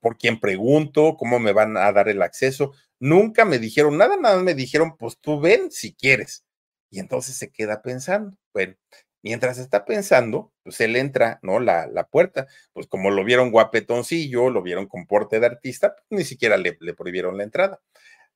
por 0.00 0.18
quién 0.18 0.40
pregunto, 0.40 1.16
cómo 1.18 1.38
me 1.38 1.52
van 1.52 1.76
a 1.76 1.92
dar 1.92 2.08
el 2.08 2.22
acceso. 2.22 2.72
Nunca 2.98 3.44
me 3.44 3.58
dijeron 3.58 3.98
nada, 3.98 4.16
nada 4.16 4.42
me 4.42 4.54
dijeron, 4.54 4.96
pues 4.96 5.18
tú 5.20 5.40
ven 5.40 5.70
si 5.70 5.94
quieres. 5.94 6.44
Y 6.90 7.00
entonces 7.00 7.36
se 7.36 7.50
queda 7.50 7.82
pensando. 7.82 8.36
Bueno, 8.52 8.76
mientras 9.22 9.58
está 9.58 9.84
pensando, 9.84 10.52
pues 10.62 10.80
él 10.80 10.96
entra, 10.96 11.40
¿no? 11.42 11.58
La, 11.58 11.86
la 11.86 12.06
puerta, 12.06 12.46
pues 12.72 12.86
como 12.86 13.10
lo 13.10 13.24
vieron 13.24 13.50
guapetoncillo, 13.50 14.50
lo 14.50 14.62
vieron 14.62 14.86
con 14.86 15.06
porte 15.06 15.40
de 15.40 15.46
artista, 15.46 15.96
pues 15.96 16.18
ni 16.20 16.24
siquiera 16.24 16.56
le, 16.56 16.76
le, 16.80 16.94
prohibieron 16.94 17.38
la 17.38 17.44
entrada. 17.44 17.80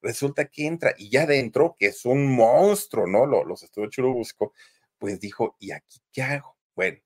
Resulta 0.02 0.46
que 0.46 0.66
entra 0.66 0.94
y 0.96 1.10
ya 1.10 1.26
dentro, 1.26 1.76
que 1.78 1.86
es 1.86 2.04
un 2.04 2.34
monstruo, 2.34 3.06
¿no? 3.06 3.26
Lo, 3.26 3.44
los 3.44 3.62
estudios 3.62 3.90
Churubusco, 3.90 4.54
pues 4.98 5.20
dijo, 5.20 5.56
¿y 5.60 5.72
aquí 5.72 6.00
qué 6.12 6.22
hago? 6.22 6.56
Bueno, 6.74 6.98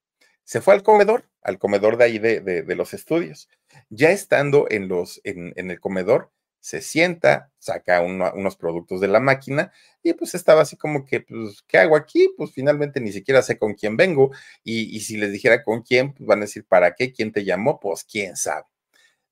se 0.45 0.61
fue 0.61 0.74
al 0.74 0.82
comedor, 0.82 1.28
al 1.43 1.59
comedor 1.59 1.97
de 1.97 2.05
ahí 2.05 2.18
de, 2.18 2.40
de, 2.40 2.74
los 2.74 2.95
estudios. 2.95 3.49
Ya 3.90 4.11
estando 4.11 4.66
en, 4.70 4.88
los, 4.88 5.20
en, 5.24 5.53
en 5.57 5.70
el 5.70 5.80
comedor, 5.80 6.30
se 6.61 6.80
sienta, 6.80 7.51
saca 7.59 8.01
unos 8.03 8.57
productos 8.57 9.01
de 9.01 9.09
la 9.09 9.18
máquina 9.18 9.72
y 10.03 10.12
pues 10.12 10.34
estaba 10.34 10.62
así 10.62 10.76
como 10.76 11.05
que, 11.05 11.20
pues, 11.20 11.62
¿qué 11.66 11.78
hago 11.78 11.97
aquí? 11.97 12.32
Pues 12.36 12.53
finalmente 12.53 13.01
ni 13.01 13.11
siquiera 13.11 13.43
sé 13.43 13.59
con 13.59 13.74
quién 13.74 13.97
vengo 13.97 14.30
y, 14.62 14.97
y 14.97 15.01
si 15.01 15.16
les 15.16 15.32
dijera 15.32 15.64
con 15.64 15.82
quién, 15.82 16.12
pues 16.12 16.24
van 16.26 16.38
a 16.38 16.43
decir, 16.43 16.64
¿para 16.64 16.95
qué? 16.95 17.12
¿Quién 17.12 17.32
te 17.32 17.45
llamó? 17.45 17.80
Pues 17.80 18.05
quién 18.05 18.36
sabe. 18.36 18.66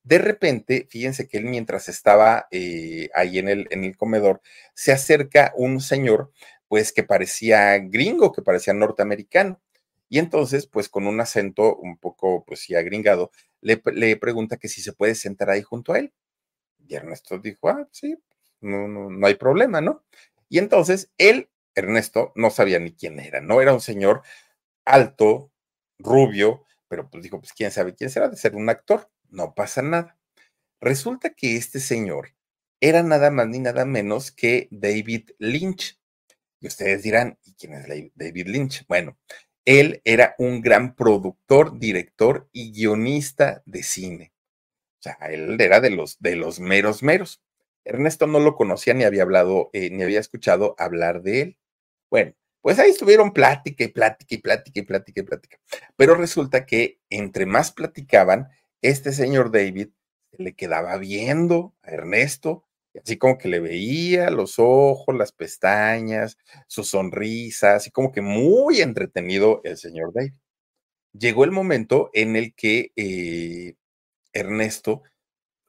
De 0.03 0.19
repente, 0.19 0.87
fíjense 0.91 1.29
que 1.29 1.39
él 1.39 1.45
mientras 1.45 1.89
estaba 1.89 2.49
eh, 2.51 3.11
ahí 3.15 3.39
en 3.39 3.49
el, 3.49 3.69
en 3.71 3.85
el 3.85 3.97
comedor, 3.97 4.41
se 4.75 4.93
acerca 4.93 5.53
un 5.57 5.81
señor, 5.81 6.33
pues 6.69 6.93
que 6.93 7.05
parecía 7.05 7.79
gringo, 7.79 8.33
que 8.33 8.43
parecía 8.43 8.75
norteamericano. 8.75 9.61
Y 10.11 10.19
entonces, 10.19 10.67
pues 10.67 10.89
con 10.89 11.07
un 11.07 11.21
acento 11.21 11.77
un 11.77 11.97
poco, 11.97 12.45
pues 12.45 12.61
sí, 12.61 12.75
agringado, 12.75 13.31
le, 13.61 13.81
le, 13.95 14.17
pregunta 14.17 14.57
que 14.59 14.69
si 14.69 14.83
se 14.83 14.93
puede 14.93 15.15
sentar 15.15 15.51
ahí 15.51 15.63
junto 15.63 15.93
a 15.93 16.01
él. 16.01 16.13
Y 16.87 16.95
Ernesto 16.97 17.39
dijo, 17.39 17.69
ah, 17.69 17.89
sí, 17.93 18.17
no, 18.61 18.89
no, 18.89 19.09
no 19.09 19.27
hay 19.27 19.37
problema, 19.37 19.81
¿no? 19.81 20.05
Y 20.49 20.59
entonces 20.59 21.13
él, 21.17 21.49
Ernesto, 21.77 22.33
no 22.35 22.51
sabía 22.51 22.81
ni 22.81 22.93
quién 22.93 23.21
era, 23.21 23.41
¿no? 23.41 23.61
Era 23.61 23.73
un 23.73 23.81
señor 23.81 24.23
alto, 24.85 25.53
rubio, 25.99 26.65
pero 26.89 27.09
pues 27.09 27.23
dijo, 27.23 27.41
pues 27.41 27.53
quién 27.53 27.71
sabe 27.71 27.95
quién 27.95 28.11
será, 28.11 28.29
de 28.29 28.37
ser 28.37 28.57
un 28.57 28.69
actor, 28.69 29.11
no 29.29 29.55
pasa 29.55 29.81
nada. 29.81 30.19
Resulta 30.81 31.31
que 31.31 31.57
este 31.57 31.79
señor 31.79 32.35
era 32.81 33.05
nada 33.05 33.31
más 33.31 33.47
ni 33.47 33.61
nada 33.61 33.85
menos 33.85 34.33
que 34.33 34.67
David 34.73 35.31
Lynch. 35.39 36.01
Y 36.61 36.67
ustedes 36.67 37.03
dirán, 37.05 37.39
¿y 37.45 37.55
quién 37.55 37.75
es 37.75 38.13
David 38.15 38.49
Lynch? 38.49 38.87
Bueno, 38.89 39.17
él 39.65 40.01
era 40.05 40.35
un 40.39 40.61
gran 40.61 40.95
productor, 40.95 41.79
director 41.79 42.49
y 42.53 42.73
guionista 42.73 43.63
de 43.67 43.83
cine. 43.83 44.33
O 44.99 45.03
sea, 45.03 45.17
él 45.31 45.61
era 45.61 45.81
de 45.81 45.91
los, 45.91 46.19
de 46.21 46.37
los 46.37 46.61
meros 46.61 47.03
meros. 47.03 47.43
Ernesto 47.85 48.27
no 48.27 48.41
lo 48.41 48.55
conocía 48.55 48.95
ni 48.95 49.05
había 49.05 49.23
hablado, 49.23 49.71
eh, 49.73 49.91
ni 49.91 50.03
había 50.03 50.21
escuchado 50.21 50.75
hablar 50.79 51.23
de 51.23 51.41
él. 51.43 51.59
Bueno, 52.11 52.35
pues 52.61 52.79
ahí 52.79 52.91
estuvieron 52.91 53.33
plática 53.33 53.85
y 53.85 53.89
plática 53.89 54.35
y 54.35 54.39
plática 54.39 54.81
y 54.81 54.83
plática 54.83 55.21
y 55.21 55.25
plática. 55.25 55.59
Pero 55.97 56.15
resulta 56.15 56.67
que 56.67 57.01
entre 57.09 57.47
más 57.47 57.73
platicaban, 57.73 58.49
este 58.83 59.13
señor 59.13 59.51
David 59.51 59.89
le 60.33 60.55
quedaba 60.55 60.97
viendo 60.99 61.75
a 61.83 61.91
Ernesto 61.91 62.67
así 63.03 63.19
como 63.19 63.39
que 63.39 63.49
le 63.49 63.61
veía 63.61 64.31
los 64.31 64.55
ojos, 64.59 65.15
las 65.17 65.33
pestañas, 65.33 66.39
su 66.69 66.85
sonrisa, 66.85 67.75
así 67.77 67.91
como 67.91 68.13
que 68.13 68.21
muy 68.23 68.81
entretenido 68.81 69.61
el 69.65 69.77
señor 69.79 70.13
David. 70.15 70.33
Llegó 71.13 71.45
el 71.45 71.51
momento 71.53 72.11
en 72.15 72.37
el 72.37 72.55
que 72.55 72.93
eh, 72.97 73.75
Ernesto 74.33 75.03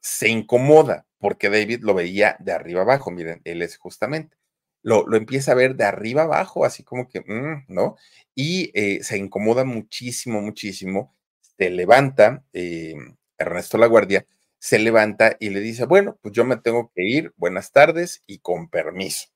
se 0.00 0.28
incomoda 0.28 1.06
porque 1.18 1.50
David 1.50 1.80
lo 1.82 1.94
veía 1.94 2.36
de 2.40 2.52
arriba 2.52 2.82
abajo, 2.82 3.10
miren, 3.12 3.40
él 3.44 3.62
es 3.62 3.76
justamente. 3.78 4.36
Lo, 4.82 5.06
lo 5.06 5.16
empieza 5.16 5.52
a 5.52 5.54
ver 5.56 5.76
de 5.76 5.84
arriba 5.84 6.22
abajo, 6.22 6.64
así 6.64 6.82
como 6.84 7.08
que, 7.08 7.20
mm, 7.20 7.66
¿no? 7.68 7.96
Y 8.34 8.70
eh, 8.74 9.02
se 9.04 9.18
incomoda 9.18 9.64
muchísimo, 9.64 10.40
muchísimo. 10.42 11.14
Se 11.58 11.70
levanta, 11.70 12.44
eh, 12.52 12.94
Ernesto 13.38 13.78
La 13.78 13.86
Guardia, 13.86 14.26
se 14.62 14.78
levanta 14.78 15.36
y 15.40 15.50
le 15.50 15.58
dice, 15.58 15.86
bueno, 15.86 16.20
pues 16.22 16.32
yo 16.32 16.44
me 16.44 16.56
tengo 16.56 16.92
que 16.94 17.02
ir, 17.04 17.34
buenas 17.36 17.72
tardes 17.72 18.22
y 18.28 18.38
con 18.38 18.68
permiso. 18.70 19.26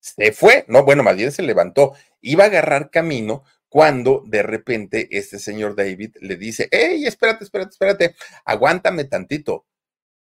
Se 0.00 0.32
fue, 0.32 0.66
no, 0.68 0.84
bueno, 0.84 1.02
más 1.02 1.16
bien 1.16 1.32
se 1.32 1.42
levantó, 1.42 1.94
iba 2.20 2.44
a 2.44 2.48
agarrar 2.48 2.90
camino 2.90 3.42
cuando 3.70 4.22
de 4.26 4.42
repente 4.42 5.08
este 5.12 5.38
señor 5.38 5.76
David 5.76 6.16
le 6.20 6.36
dice, 6.36 6.68
hey, 6.70 7.06
espérate, 7.06 7.44
espérate, 7.44 7.70
espérate, 7.70 8.16
aguántame 8.44 9.04
tantito. 9.04 9.64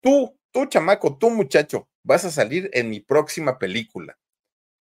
Tú, 0.00 0.38
tú 0.52 0.66
chamaco, 0.66 1.18
tú 1.18 1.30
muchacho, 1.30 1.88
vas 2.04 2.24
a 2.24 2.30
salir 2.30 2.70
en 2.72 2.88
mi 2.88 3.00
próxima 3.00 3.58
película. 3.58 4.16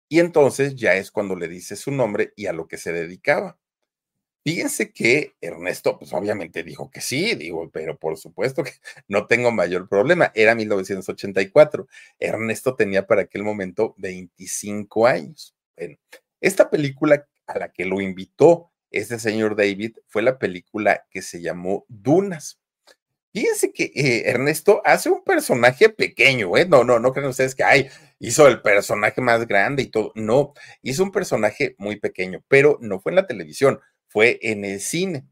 Y 0.08 0.18
entonces 0.18 0.74
ya 0.74 0.96
es 0.96 1.12
cuando 1.12 1.36
le 1.36 1.46
dice 1.46 1.76
su 1.76 1.92
nombre 1.92 2.32
y 2.34 2.46
a 2.46 2.52
lo 2.52 2.66
que 2.66 2.78
se 2.78 2.92
dedicaba. 2.92 3.60
Fíjense 4.44 4.92
que 4.92 5.36
Ernesto, 5.40 5.98
pues 5.98 6.12
obviamente 6.12 6.64
dijo 6.64 6.90
que 6.90 7.00
sí, 7.00 7.34
digo, 7.36 7.70
pero 7.70 7.96
por 7.96 8.18
supuesto 8.18 8.64
que 8.64 8.72
no 9.08 9.26
tengo 9.26 9.52
mayor 9.52 9.88
problema. 9.88 10.32
Era 10.34 10.54
1984. 10.54 11.86
Ernesto 12.18 12.74
tenía 12.74 13.06
para 13.06 13.22
aquel 13.22 13.44
momento 13.44 13.94
25 13.98 15.06
años. 15.06 15.54
Bueno, 15.76 15.96
esta 16.40 16.70
película 16.70 17.26
a 17.46 17.58
la 17.58 17.72
que 17.72 17.84
lo 17.84 18.00
invitó 18.00 18.72
este 18.92 19.18
señor 19.18 19.56
David 19.56 19.96
fue 20.06 20.22
la 20.22 20.38
película 20.38 21.06
que 21.10 21.22
se 21.22 21.40
llamó 21.40 21.86
Dunas. 21.88 22.60
Fíjense 23.32 23.72
que 23.72 23.84
eh, 23.94 24.28
Ernesto 24.28 24.82
hace 24.84 25.08
un 25.08 25.24
personaje 25.24 25.88
pequeño, 25.88 26.54
¿eh? 26.58 26.66
No, 26.66 26.84
no, 26.84 26.98
no 26.98 27.12
creen 27.14 27.30
ustedes 27.30 27.54
que, 27.54 27.64
ay, 27.64 27.88
hizo 28.18 28.46
el 28.46 28.60
personaje 28.60 29.22
más 29.22 29.46
grande 29.46 29.84
y 29.84 29.86
todo. 29.86 30.12
No, 30.14 30.52
hizo 30.82 31.02
un 31.02 31.12
personaje 31.12 31.74
muy 31.78 31.98
pequeño, 31.98 32.44
pero 32.48 32.76
no 32.82 33.00
fue 33.00 33.12
en 33.12 33.16
la 33.16 33.26
televisión 33.26 33.80
fue 34.12 34.38
en 34.42 34.66
el 34.66 34.80
cine. 34.80 35.26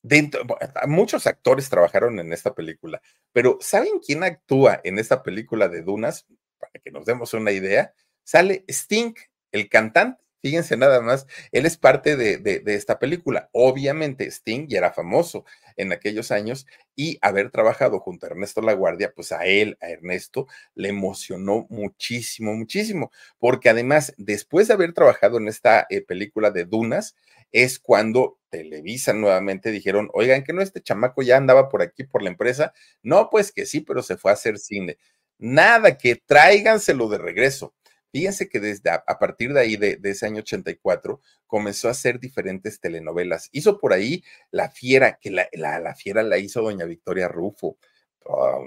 Dentro, 0.00 0.44
muchos 0.86 1.26
actores 1.26 1.68
trabajaron 1.68 2.20
en 2.20 2.32
esta 2.32 2.54
película, 2.54 3.02
pero 3.32 3.58
¿saben 3.60 3.98
quién 3.98 4.22
actúa 4.22 4.80
en 4.84 5.00
esta 5.00 5.24
película 5.24 5.68
de 5.68 5.82
Dunas? 5.82 6.24
Para 6.58 6.72
que 6.82 6.92
nos 6.92 7.04
demos 7.04 7.34
una 7.34 7.50
idea, 7.50 7.92
sale 8.22 8.64
Sting, 8.68 9.14
el 9.50 9.68
cantante. 9.68 10.22
Fíjense 10.46 10.76
nada 10.76 11.00
más, 11.00 11.26
él 11.50 11.66
es 11.66 11.76
parte 11.76 12.14
de, 12.14 12.38
de, 12.38 12.74
esta 12.76 13.00
película. 13.00 13.50
Obviamente 13.50 14.30
Sting 14.30 14.68
ya 14.68 14.78
era 14.78 14.92
famoso 14.92 15.44
en 15.76 15.90
aquellos 15.90 16.30
años 16.30 16.68
y 16.94 17.18
haber 17.20 17.50
trabajado 17.50 17.98
junto 17.98 18.26
a 18.26 18.28
Ernesto 18.28 18.62
Laguardia, 18.62 19.12
pues 19.12 19.32
a 19.32 19.44
él, 19.44 19.76
a 19.80 19.88
Ernesto, 19.88 20.46
le 20.76 20.90
emocionó 20.90 21.66
muchísimo, 21.68 22.54
muchísimo, 22.54 23.10
porque 23.40 23.70
además, 23.70 24.14
después 24.18 24.68
de 24.68 24.74
haber 24.74 24.92
trabajado 24.92 25.38
en 25.38 25.48
esta 25.48 25.84
eh, 25.90 26.00
película 26.00 26.52
de 26.52 26.64
Dunas, 26.64 27.16
es 27.50 27.80
cuando 27.80 28.38
Televisa 28.48 29.14
nuevamente 29.14 29.72
dijeron, 29.72 30.10
oigan, 30.12 30.44
que 30.44 30.52
no 30.52 30.62
este 30.62 30.80
chamaco 30.80 31.22
ya 31.22 31.38
andaba 31.38 31.68
por 31.68 31.82
aquí 31.82 32.04
por 32.04 32.22
la 32.22 32.30
empresa. 32.30 32.72
No, 33.02 33.30
pues 33.30 33.50
que 33.50 33.66
sí, 33.66 33.80
pero 33.80 34.00
se 34.00 34.16
fue 34.16 34.30
a 34.30 34.34
hacer 34.34 34.58
cine. 34.58 34.96
Nada, 35.38 35.98
que 35.98 36.14
tráiganselo 36.14 37.08
de 37.08 37.18
regreso. 37.18 37.74
Fíjense 38.16 38.48
que 38.48 38.60
desde 38.60 38.88
a, 38.88 39.18
partir 39.18 39.52
de 39.52 39.60
ahí, 39.60 39.76
de, 39.76 40.00
ese 40.02 40.24
año 40.24 40.38
84, 40.38 41.20
comenzó 41.46 41.88
a 41.88 41.90
hacer 41.90 42.18
diferentes 42.18 42.80
telenovelas. 42.80 43.50
Hizo 43.52 43.78
por 43.78 43.92
ahí 43.92 44.24
La 44.50 44.70
Fiera, 44.70 45.18
que 45.20 45.30
la, 45.30 45.46
la, 45.52 45.78
la 45.80 45.94
Fiera 45.94 46.22
la 46.22 46.38
hizo 46.38 46.62
doña 46.62 46.86
Victoria 46.86 47.28
Rufo. 47.28 47.76
Oh, 48.24 48.66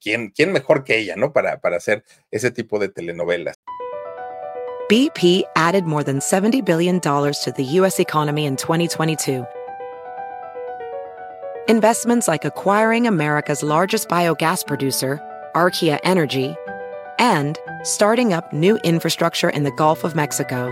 ¿quién, 0.00 0.30
¿Quién 0.30 0.50
mejor 0.50 0.82
que 0.82 0.98
ella, 0.98 1.14
no? 1.14 1.32
Para, 1.32 1.60
para 1.60 1.76
hacer 1.76 2.02
ese 2.32 2.50
tipo 2.50 2.80
de 2.80 2.88
telenovelas. 2.88 3.54
BP 4.88 5.44
added 5.54 5.84
more 5.84 6.02
than 6.02 6.18
$70 6.18 6.64
billion 6.64 6.98
to 6.98 7.52
the 7.56 7.64
U.S. 7.78 8.00
economy 8.00 8.46
in 8.46 8.56
2022. 8.56 9.46
Investments 11.68 12.26
like 12.26 12.44
acquiring 12.44 13.06
America's 13.06 13.62
largest 13.62 14.08
biogas 14.08 14.66
producer, 14.66 15.20
Archaea 15.54 16.00
Energy, 16.02 16.56
and 17.18 17.58
starting 17.82 18.32
up 18.32 18.52
new 18.52 18.76
infrastructure 18.84 19.50
in 19.50 19.64
the 19.64 19.72
Gulf 19.72 20.04
of 20.04 20.14
Mexico. 20.14 20.70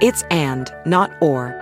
It's 0.00 0.22
and, 0.30 0.72
not 0.86 1.10
or. 1.20 1.54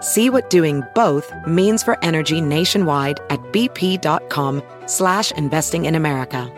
See 0.00 0.30
what 0.30 0.50
doing 0.50 0.82
both 0.94 1.32
means 1.46 1.82
for 1.82 2.02
energy 2.04 2.40
nationwide 2.40 3.20
at 3.30 3.40
bp.com 3.52 4.62
slash 4.86 5.32
investing 5.32 5.84
in 5.86 5.94
America. 5.94 6.52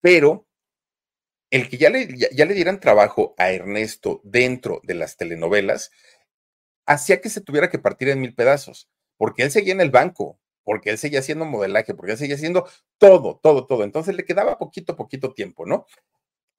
Pero 0.00 0.46
el 1.50 1.68
que 1.68 1.78
ya 1.78 1.90
le, 1.90 2.08
ya, 2.16 2.28
ya 2.32 2.44
le 2.44 2.54
dieran 2.54 2.80
trabajo 2.80 3.34
a 3.38 3.52
Ernesto 3.52 4.20
dentro 4.24 4.80
de 4.82 4.94
las 4.94 5.16
telenovelas 5.16 5.90
hacía 6.86 7.20
que 7.20 7.30
se 7.30 7.40
tuviera 7.40 7.70
que 7.70 7.78
partir 7.78 8.08
en 8.08 8.20
mil 8.20 8.34
pedazos, 8.34 8.90
porque 9.16 9.42
él 9.44 9.50
seguía 9.50 9.72
en 9.72 9.80
el 9.80 9.90
banco, 9.90 10.40
porque 10.64 10.90
él 10.90 10.98
seguía 10.98 11.20
haciendo 11.20 11.44
modelaje, 11.44 11.94
porque 11.94 12.12
él 12.12 12.18
seguía 12.18 12.36
haciendo 12.36 12.68
todo, 12.98 13.40
todo, 13.42 13.66
todo. 13.66 13.84
Entonces 13.84 14.14
le 14.16 14.24
quedaba 14.24 14.58
poquito, 14.58 14.96
poquito 14.96 15.32
tiempo, 15.32 15.66
¿no? 15.66 15.86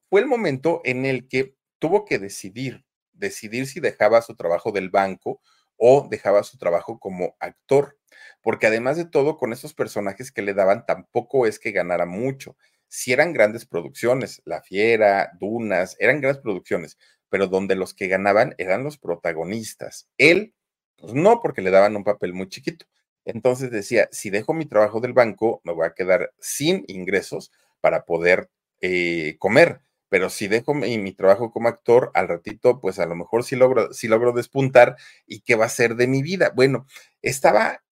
Fue 0.10 0.22
el 0.22 0.28
momento 0.28 0.82
en 0.84 1.06
el 1.06 1.28
que 1.28 1.56
tuvo 1.80 2.06
que 2.06 2.20
decidir, 2.20 2.86
decidir 3.14 3.68
si 3.68 3.80
dejaba 3.80 4.22
su 4.22 4.36
trabajo 4.36 4.72
del 4.72 4.90
banco 4.90 5.42
o 5.78 6.08
dejaba 6.10 6.44
su 6.44 6.58
trabajo 6.58 7.00
como 7.00 7.36
actor, 7.40 7.98
porque 8.42 8.68
además 8.68 8.98
de 8.98 9.06
todo, 9.06 9.38
con 9.38 9.54
esos 9.54 9.74
personajes 9.74 10.32
que 10.32 10.42
le 10.42 10.54
daban, 10.54 10.86
tampoco 10.86 11.48
es 11.48 11.60
que 11.60 11.72
ganara 11.72 12.06
mucho. 12.06 12.56
Si 12.88 13.12
eran 13.12 13.34
grandes 13.34 13.66
producciones, 13.66 14.42
La 14.46 14.62
Fiera, 14.62 15.32
Dunas, 15.40 15.96
eran 16.00 16.22
grandes 16.22 16.42
producciones, 16.42 16.98
pero 17.30 17.48
donde 17.48 17.76
los 17.76 17.94
que 17.96 18.08
ganaban 18.08 18.54
eran 18.60 18.84
los 18.84 18.98
protagonistas. 19.00 20.08
Él, 20.18 20.54
pues 20.98 21.14
no, 21.14 21.42
porque 21.42 21.62
le 21.62 21.72
daban 21.72 21.96
un 21.96 22.04
papel 22.04 22.34
muy 22.34 22.48
chiquito. 22.48 22.86
Entonces 23.26 23.72
decía, 23.72 24.10
si 24.12 24.30
dejo 24.30 24.54
mi 24.54 24.66
trabajo 24.66 25.00
del 25.00 25.14
banco, 25.14 25.62
me 25.64 25.74
voy 25.74 25.86
a 25.88 25.94
quedar 25.94 26.34
sin 26.40 26.84
ingresos 26.88 27.52
para 27.82 28.06
poder 28.06 28.50
eh, 28.82 29.36
comer. 29.40 29.82
Pero 30.10 30.30
si 30.30 30.48
dejo 30.48 30.76
mi, 30.76 31.12
trabajo 31.14 31.52
como 31.52 31.70
actor, 31.70 32.12
al 32.14 32.28
ratito, 32.28 32.80
pues 32.80 33.00
a 33.00 33.06
lo 33.08 33.16
mejor 33.16 33.44
sí 33.44 33.56
logro, 33.56 33.94
sí 33.94 34.08
logro 34.08 34.32
despuntar. 34.32 34.96
¿Y 35.26 35.42
qué 35.42 35.56
va 35.56 35.66
a 35.66 35.70
ser 35.70 35.96
de 35.96 36.08
mi 36.08 36.22
vida? 36.22 36.52
Bueno, 36.56 36.86
estaba 37.22 37.84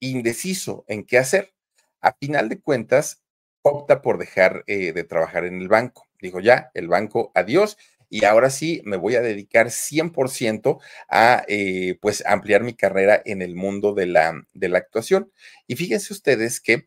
indeciso 0.00 0.84
en 0.88 1.04
qué 1.04 1.18
hacer. 1.18 1.52
A 2.00 2.12
final 2.12 2.48
de 2.48 2.60
cuentas, 2.60 3.22
opta 3.62 4.02
por 4.02 4.18
dejar 4.18 4.62
eh, 4.66 4.92
de 4.92 5.04
trabajar 5.04 5.44
en 5.44 5.60
el 5.60 5.68
banco. 5.68 6.06
Digo, 6.20 6.40
ya, 6.40 6.70
el 6.74 6.88
banco, 6.88 7.32
adiós. 7.34 7.76
Y 8.14 8.24
ahora 8.26 8.48
sí 8.48 8.80
me 8.84 8.96
voy 8.96 9.16
a 9.16 9.22
dedicar 9.22 9.72
100% 9.72 10.78
a 11.08 11.44
eh, 11.48 11.98
pues 12.00 12.24
ampliar 12.24 12.62
mi 12.62 12.72
carrera 12.74 13.20
en 13.24 13.42
el 13.42 13.56
mundo 13.56 13.92
de 13.92 14.06
la, 14.06 14.46
de 14.52 14.68
la 14.68 14.78
actuación. 14.78 15.32
Y 15.66 15.74
fíjense 15.74 16.12
ustedes 16.12 16.60
que 16.60 16.86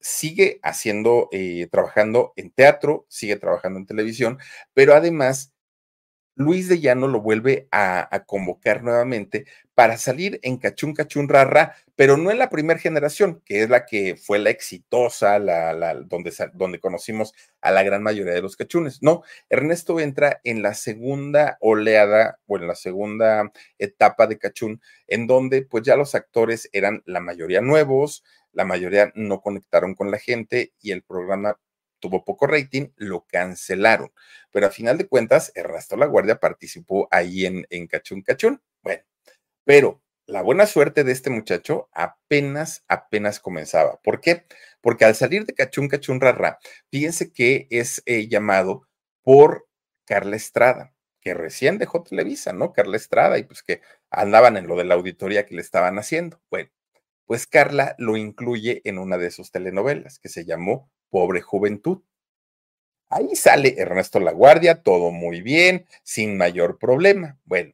sigue 0.00 0.60
haciendo, 0.62 1.30
eh, 1.32 1.68
trabajando 1.72 2.34
en 2.36 2.50
teatro, 2.50 3.06
sigue 3.10 3.36
trabajando 3.36 3.78
en 3.78 3.84
televisión, 3.86 4.38
pero 4.74 4.94
además 4.94 5.53
Luis 6.36 6.68
de 6.68 6.80
Llano 6.80 7.06
lo 7.06 7.20
vuelve 7.20 7.68
a, 7.70 8.24
convocar 8.26 8.82
nuevamente 8.82 9.46
para 9.74 9.96
salir 9.96 10.40
en 10.42 10.56
Cachún 10.58 10.94
Cachún 10.94 11.28
Rara, 11.28 11.76
pero 11.96 12.16
no 12.16 12.30
en 12.30 12.38
la 12.38 12.50
primera 12.50 12.78
generación, 12.78 13.40
que 13.44 13.62
es 13.62 13.70
la 13.70 13.86
que 13.86 14.16
fue 14.16 14.38
la 14.38 14.50
exitosa, 14.50 15.38
la, 15.38 15.72
la, 15.72 15.94
donde, 15.94 16.32
donde 16.54 16.80
conocimos 16.80 17.34
a 17.60 17.70
la 17.70 17.82
gran 17.82 18.02
mayoría 18.02 18.34
de 18.34 18.42
los 18.42 18.56
cachunes. 18.56 19.02
No, 19.02 19.22
Ernesto 19.48 20.00
entra 20.00 20.40
en 20.44 20.62
la 20.62 20.74
segunda 20.74 21.56
oleada 21.60 22.38
o 22.46 22.56
en 22.56 22.66
la 22.66 22.74
segunda 22.74 23.52
etapa 23.78 24.26
de 24.26 24.38
Cachún, 24.38 24.80
en 25.06 25.26
donde 25.26 25.62
pues 25.62 25.84
ya 25.84 25.96
los 25.96 26.14
actores 26.14 26.68
eran 26.72 27.02
la 27.06 27.20
mayoría 27.20 27.60
nuevos, 27.60 28.24
la 28.52 28.64
mayoría 28.64 29.12
no 29.14 29.40
conectaron 29.40 29.94
con 29.94 30.10
la 30.10 30.18
gente 30.18 30.72
y 30.80 30.92
el 30.92 31.02
programa 31.02 31.58
tuvo 32.04 32.22
poco 32.22 32.46
rating, 32.46 32.88
lo 32.96 33.24
cancelaron. 33.26 34.12
Pero 34.52 34.66
a 34.66 34.70
final 34.70 34.98
de 34.98 35.08
cuentas, 35.08 35.50
Ernesto 35.54 35.96
La 35.96 36.04
Guardia 36.04 36.38
participó 36.38 37.08
ahí 37.10 37.46
en, 37.46 37.66
en 37.70 37.86
Cachún 37.86 38.20
Cachún. 38.20 38.60
Bueno, 38.82 39.02
pero 39.64 40.02
la 40.26 40.42
buena 40.42 40.66
suerte 40.66 41.02
de 41.02 41.12
este 41.12 41.30
muchacho 41.30 41.88
apenas, 41.92 42.84
apenas 42.88 43.40
comenzaba. 43.40 44.00
¿Por 44.02 44.20
qué? 44.20 44.44
Porque 44.82 45.06
al 45.06 45.14
salir 45.14 45.46
de 45.46 45.54
Cachún 45.54 45.88
Cachún 45.88 46.20
Rara, 46.20 46.58
fíjense 46.90 47.32
que 47.32 47.66
es 47.70 48.02
eh, 48.04 48.28
llamado 48.28 48.86
por 49.22 49.66
Carla 50.04 50.36
Estrada, 50.36 50.94
que 51.22 51.32
recién 51.32 51.78
dejó 51.78 52.02
Televisa, 52.02 52.52
¿no? 52.52 52.74
Carla 52.74 52.98
Estrada, 52.98 53.38
y 53.38 53.44
pues 53.44 53.62
que 53.62 53.80
andaban 54.10 54.58
en 54.58 54.66
lo 54.66 54.76
de 54.76 54.84
la 54.84 54.94
auditoría 54.94 55.46
que 55.46 55.54
le 55.54 55.62
estaban 55.62 55.98
haciendo. 55.98 56.42
Bueno, 56.50 56.68
pues 57.24 57.46
Carla 57.46 57.94
lo 57.96 58.18
incluye 58.18 58.82
en 58.84 58.98
una 58.98 59.16
de 59.16 59.30
sus 59.30 59.50
telenovelas 59.50 60.18
que 60.18 60.28
se 60.28 60.44
llamó 60.44 60.90
Pobre 61.14 61.42
Juventud. 61.42 62.02
Ahí 63.08 63.36
sale 63.36 63.76
Ernesto 63.78 64.18
Laguardia, 64.18 64.82
todo 64.82 65.12
muy 65.12 65.42
bien, 65.42 65.86
sin 66.02 66.36
mayor 66.36 66.76
problema. 66.76 67.38
Bueno, 67.44 67.72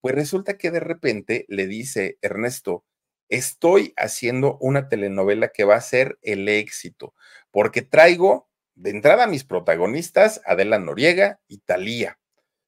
pues 0.00 0.14
resulta 0.14 0.56
que 0.56 0.70
de 0.70 0.80
repente 0.80 1.44
le 1.48 1.66
dice 1.66 2.16
Ernesto, 2.22 2.86
estoy 3.28 3.92
haciendo 3.98 4.56
una 4.62 4.88
telenovela 4.88 5.48
que 5.48 5.64
va 5.64 5.76
a 5.76 5.82
ser 5.82 6.18
el 6.22 6.48
éxito, 6.48 7.12
porque 7.50 7.82
traigo 7.82 8.48
de 8.74 8.88
entrada 8.88 9.26
mis 9.26 9.44
protagonistas, 9.44 10.40
Adela 10.46 10.78
Noriega 10.78 11.42
y 11.46 11.58
Talía, 11.58 12.18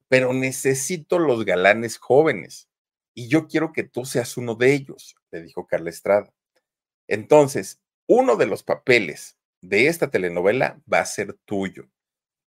pero 0.08 0.34
necesito 0.34 1.18
los 1.18 1.46
galanes 1.46 1.96
jóvenes 1.96 2.68
y 3.14 3.28
yo 3.28 3.48
quiero 3.48 3.72
que 3.72 3.84
tú 3.84 4.04
seas 4.04 4.36
uno 4.36 4.54
de 4.54 4.74
ellos, 4.74 5.16
le 5.30 5.40
dijo 5.40 5.66
Carla 5.66 5.88
Estrada. 5.88 6.30
Entonces, 7.08 7.80
uno 8.06 8.36
de 8.36 8.44
los 8.44 8.62
papeles 8.62 9.39
de 9.60 9.86
esta 9.86 10.10
telenovela 10.10 10.80
va 10.92 11.00
a 11.00 11.06
ser 11.06 11.34
tuyo. 11.44 11.88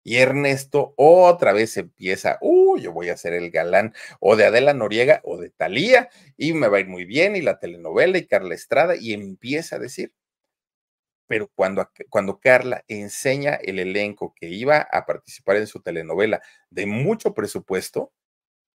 Y 0.04 0.16
Ernesto 0.16 0.94
otra 0.96 1.52
vez 1.52 1.76
empieza, 1.76 2.38
uh, 2.40 2.76
yo 2.78 2.92
voy 2.92 3.08
a 3.10 3.16
ser 3.16 3.34
el 3.34 3.50
galán 3.50 3.94
o 4.20 4.34
de 4.36 4.46
Adela 4.46 4.74
Noriega 4.74 5.20
o 5.24 5.38
de 5.38 5.50
Talía 5.50 6.10
y 6.36 6.54
me 6.54 6.68
va 6.68 6.78
a 6.78 6.80
ir 6.80 6.88
muy 6.88 7.04
bien 7.04 7.36
y 7.36 7.42
la 7.42 7.60
telenovela 7.60 8.18
y 8.18 8.26
Carla 8.26 8.54
Estrada 8.54 8.96
y 8.96 9.12
empieza 9.12 9.76
a 9.76 9.78
decir. 9.78 10.12
Pero 11.28 11.50
cuando, 11.54 11.88
cuando 12.10 12.40
Carla 12.40 12.84
enseña 12.88 13.54
el 13.54 13.78
elenco 13.78 14.34
que 14.34 14.48
iba 14.48 14.78
a 14.78 15.06
participar 15.06 15.56
en 15.56 15.66
su 15.66 15.80
telenovela 15.80 16.42
de 16.68 16.86
mucho 16.86 17.32
presupuesto, 17.32 18.12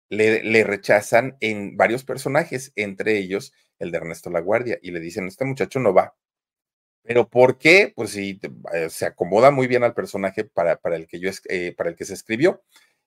le, 0.10 0.44
le 0.44 0.64
rechazan 0.64 1.38
en 1.42 1.76
varios 1.76 2.06
personajes, 2.06 2.72
entre 2.76 3.18
ellos 3.18 3.52
el 3.80 3.92
de 3.92 3.98
Ernesto 3.98 4.30
Laguardia, 4.30 4.80
y 4.82 4.92
le 4.92 5.00
dicen, 5.00 5.28
este 5.28 5.44
muchacho 5.44 5.80
no 5.80 5.94
va, 5.94 6.16
pero 7.06 7.30
¿por 7.30 7.60
qué? 7.60 7.94
Pues 7.96 8.12
sí, 8.12 8.40
eh, 8.74 8.90
se 8.90 9.06
acomoda 9.06 9.52
muy 9.52 9.68
bien 9.68 9.84
al 9.84 9.94
personaje 9.94 10.44
para, 10.44 10.78
para, 10.78 10.96
el 10.96 11.08
que 11.08 11.20
yo, 11.20 11.30
eh, 11.50 11.74
para 11.78 11.92
el 11.92 11.96
que 11.96 12.06
se 12.06 12.16
escribió. 12.16 12.64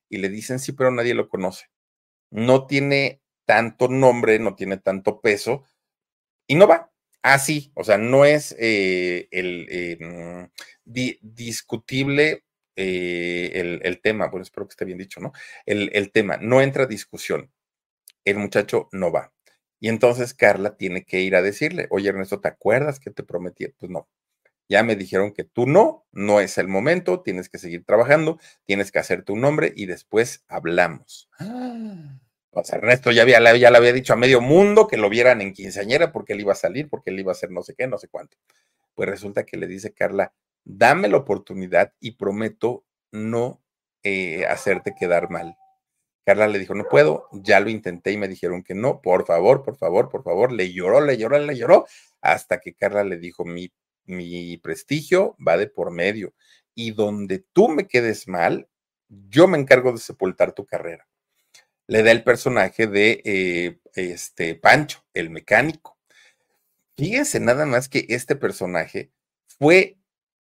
Y 0.09 0.18
le 0.18 0.28
dicen, 0.28 0.61
sí, 0.61 0.72
pero 0.72 0.90
nadie 0.92 1.14
lo 1.14 1.28
conoce. 1.28 1.66
No 2.30 2.66
tiene 2.66 3.20
tanto 3.44 3.88
nombre, 3.88 4.38
no 4.38 4.55
tiene 4.55 4.76
tanto 4.78 5.20
peso 5.20 5.64
y 6.46 6.55
no 6.55 6.68
va. 6.68 6.92
Así, 7.22 7.72
o 7.74 7.82
sea, 7.82 7.99
no 7.99 8.24
es 8.24 8.55
eh, 8.61 9.28
el 9.32 9.66
eh, 9.68 10.49
di, 10.84 11.18
discutible 11.20 12.44
el, 12.76 14.01
tema. 14.01 14.28
Bueno, 14.28 14.44
espero 14.44 14.68
que 14.68 14.72
esté 14.72 14.84
bien 14.84 14.99
dicho, 14.99 15.20
¿no? 15.20 15.32
El, 15.66 15.90
el 15.92 16.12
tema 16.12 16.36
no 16.40 16.62
entra 16.62 16.86
discusión. 16.86 17.51
El 18.24 18.38
muchacho 18.38 18.88
no 18.92 19.11
va. 19.11 19.32
Y 19.81 19.89
entonces 19.89 20.35
Carla 20.35 20.76
tiene 20.76 21.05
que 21.05 21.20
ir 21.20 21.37
a 21.37 21.43
decirle, 21.43 21.87
oye 21.91 22.09
Ernesto, 22.09 22.41
¿te 22.41 22.49
acuerdas 22.49 22.99
que 23.01 23.11
te 23.11 23.22
prometí? 23.22 23.68
Pues 23.68 23.91
no, 23.91 24.09
ya 24.68 24.83
me 24.83 24.97
dijeron 24.97 25.33
que 25.33 25.45
tú 25.45 25.66
no, 25.66 26.07
no 26.12 26.41
es 26.41 26.59
el 26.59 26.68
momento, 26.68 27.22
tienes 27.22 27.49
que 27.49 27.59
seguir 27.59 27.85
trabajando, 27.85 28.39
tienes 28.66 28.93
que 28.93 28.99
hacer 28.99 29.24
tu 29.24 29.37
nombre 29.37 29.72
y 29.74 29.87
después 29.87 30.45
hablamos. 30.47 31.31
Pues 32.51 32.70
Ernesto 32.72 33.11
ya, 33.11 33.22
había, 33.22 33.39
ya 33.57 33.70
le 33.70 33.76
había 33.76 33.93
dicho 33.93 34.12
a 34.12 34.16
medio 34.16 34.41
mundo 34.41 34.87
que 34.87 34.97
lo 34.97 35.09
vieran 35.09 35.41
en 35.41 35.55
quinceañera 35.55 36.12
porque 36.12 36.35
él 36.35 36.41
iba 36.41 36.53
a 36.53 36.57
salir, 36.57 36.89
porque 36.89 37.11
él 37.11 37.20
iba 37.20 37.33
a 37.33 37.35
hacer 37.35 37.51
no 37.51 37.62
sé 37.62 37.74
qué, 37.74 37.87
no 37.87 37.99
sé 37.99 38.09
cuánto. 38.09 38.37
Pues 38.95 39.09
resulta 39.09 39.45
que 39.45 39.57
le 39.57 39.66
dice 39.66 39.95
Carla, 39.95 40.35
dame 40.64 41.09
la 41.09 41.16
oportunidad 41.18 41.95
y 42.01 42.12
prometo 42.12 42.85
no 43.11 43.62
eh, 44.03 44.45
hacerte 44.47 44.95
quedar 44.99 45.31
mal. 45.31 45.57
Carla 46.25 46.47
le 46.49 46.59
dijo, 46.59 46.75
no 46.75 46.85
puedo, 46.85 47.29
ya 47.33 47.61
lo 47.61 47.71
intenté 47.71 48.12
y 48.12 48.16
me 48.16 48.29
dijeron 48.29 48.62
que 48.62 48.75
no, 48.75 49.01
por 49.01 49.27
favor, 49.27 49.62
por 49.62 49.77
favor, 49.77 50.09
por 50.09 50.23
favor, 50.23 50.53
le 50.53 50.73
lloró, 50.73 51.01
le 51.01 51.16
lloró, 51.16 51.39
le 51.39 51.57
lloró, 51.57 51.87
hasta 52.21 52.61
que 52.61 52.75
Carla 52.75 53.05
le 53.05 53.16
dijo, 53.19 53.45
mi, 53.45 53.73
mi 54.05 54.57
prestigio 54.59 55.37
va 55.47 55.57
de 55.57 55.69
por 55.69 55.91
medio 55.91 56.35
y 56.75 56.93
donde 56.93 57.45
tú 57.53 57.69
me 57.69 57.89
quedes 57.89 58.29
mal, 58.29 58.69
yo 59.09 59.49
me 59.49 59.59
encargo 59.59 59.93
de 59.93 59.99
sepultar 59.99 60.53
tu 60.53 60.66
carrera. 60.66 61.09
Le 61.87 62.03
da 62.03 62.12
el 62.12 62.23
personaje 62.23 62.87
de 62.87 63.23
eh, 63.25 63.81
este 63.95 64.55
Pancho, 64.55 65.05
el 65.14 65.31
mecánico. 65.31 65.99
Fíjense 66.97 67.41
nada 67.41 67.64
más 67.64 67.89
que 67.89 68.07
este 68.11 68.37
personaje 68.37 69.11
fue 69.59 69.99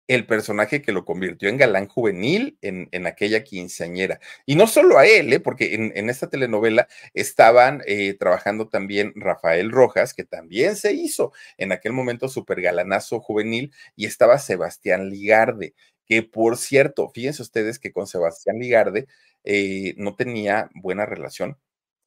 el 0.07 0.25
personaje 0.25 0.81
que 0.81 0.91
lo 0.91 1.05
convirtió 1.05 1.49
en 1.49 1.57
galán 1.57 1.87
juvenil 1.87 2.57
en, 2.61 2.87
en 2.91 3.07
aquella 3.07 3.43
quinceañera. 3.43 4.19
Y 4.45 4.55
no 4.55 4.67
solo 4.67 4.97
a 4.97 5.05
él, 5.05 5.31
¿eh? 5.33 5.39
porque 5.39 5.75
en, 5.75 6.09
esta 6.09 6.29
telenovela 6.29 6.87
estaban 7.13 7.81
eh, 7.85 8.13
trabajando 8.13 8.69
también 8.69 9.13
Rafael 9.15 9.71
Rojas, 9.71 10.13
que 10.13 10.23
también 10.23 10.75
se 10.75 10.93
hizo 10.93 11.33
en 11.57 11.71
aquel 11.71 11.93
momento 11.93 12.29
súper 12.29 12.61
galanazo 12.61 13.19
juvenil, 13.19 13.73
y 13.95 14.05
estaba 14.05 14.39
Sebastián 14.39 15.09
Ligarde, 15.09 15.73
que 16.05 16.23
por 16.23 16.57
cierto, 16.57 17.09
fíjense 17.09 17.41
ustedes 17.41 17.79
que 17.79 17.91
con 17.91 18.07
Sebastián 18.07 18.59
Ligarde 18.59 19.07
eh, 19.43 19.93
no 19.97 20.15
tenía 20.15 20.69
buena 20.73 21.05
relación. 21.05 21.57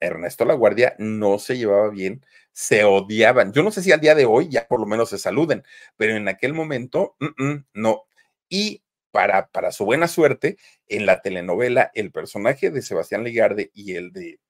Ernesto 0.01 0.46
La 0.46 0.55
Guardia 0.55 0.94
no 0.98 1.38
se 1.38 1.59
llevaba 1.59 1.90
bien, 1.90 2.24
se 2.53 2.84
odiaban. 2.84 3.53
Yo 3.53 3.62
no 3.62 3.70
sé 3.70 3.82
si 3.82 3.92
al 3.92 4.01
día 4.01 4.14
de 4.14 4.26
hoy 4.26 4.48
ya 4.48 4.66
por 4.66 4.80
lo 4.80 4.86
menos 4.86 5.11
se 5.11 5.18
saluden, 5.18 5.64
pero 5.96 6.16
en 6.16 6.28
aquel 6.28 6.53
momento 6.55 7.16
no. 7.74 8.05
Y 8.48 8.82
para, 9.11 9.48
para 9.48 9.72
su 9.72 9.84
buena 9.84 10.09
suerte, 10.09 10.57
en 10.88 11.07
la 11.07 11.20
telenovela, 11.20 11.90
el 11.94 12.12
personaje 12.12 12.70
de 12.70 12.82
Sebastián 12.82 13.24
Ligarde 13.24 13.70
y 13.74 13.94
el 13.94 14.12
de 14.12 14.40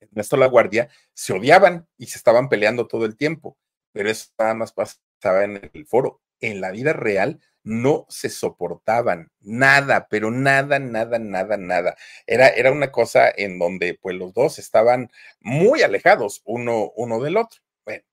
Ernesto 0.00 0.36
La 0.36 0.46
Guardia 0.46 0.88
se 1.14 1.32
odiaban 1.32 1.86
y 1.96 2.06
se 2.06 2.18
estaban 2.18 2.48
peleando 2.48 2.86
todo 2.86 3.04
el 3.04 3.16
tiempo, 3.16 3.58
pero 3.92 4.10
eso 4.10 4.30
nada 4.38 4.54
más 4.54 4.72
pasaba 4.72 5.44
en 5.44 5.70
el 5.72 5.86
foro. 5.86 6.20
En 6.40 6.62
la 6.62 6.70
vida 6.70 6.94
real 6.94 7.38
no 7.62 8.06
se 8.08 8.30
soportaban, 8.30 9.30
nada, 9.40 10.08
pero 10.08 10.30
nada, 10.30 10.78
nada, 10.78 11.18
nada, 11.18 11.56
nada. 11.56 11.96
Era, 12.26 12.48
era 12.48 12.72
una 12.72 12.90
cosa 12.92 13.30
en 13.34 13.58
donde 13.58 13.98
pues 14.00 14.16
los 14.16 14.32
dos 14.34 14.58
estaban 14.58 15.10
muy 15.40 15.82
alejados 15.82 16.42
uno, 16.44 16.92
uno 16.96 17.20
del 17.20 17.36
otro. 17.36 17.60
Bueno, 17.84 18.04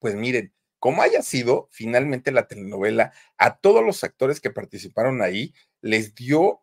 pues 0.00 0.14
miren, 0.16 0.52
como 0.78 1.02
haya 1.02 1.22
sido, 1.22 1.68
finalmente 1.70 2.32
la 2.32 2.48
telenovela 2.48 3.12
a 3.38 3.58
todos 3.58 3.84
los 3.84 4.02
actores 4.02 4.40
que 4.40 4.50
participaron 4.50 5.22
ahí 5.22 5.54
les 5.80 6.14
dio 6.14 6.61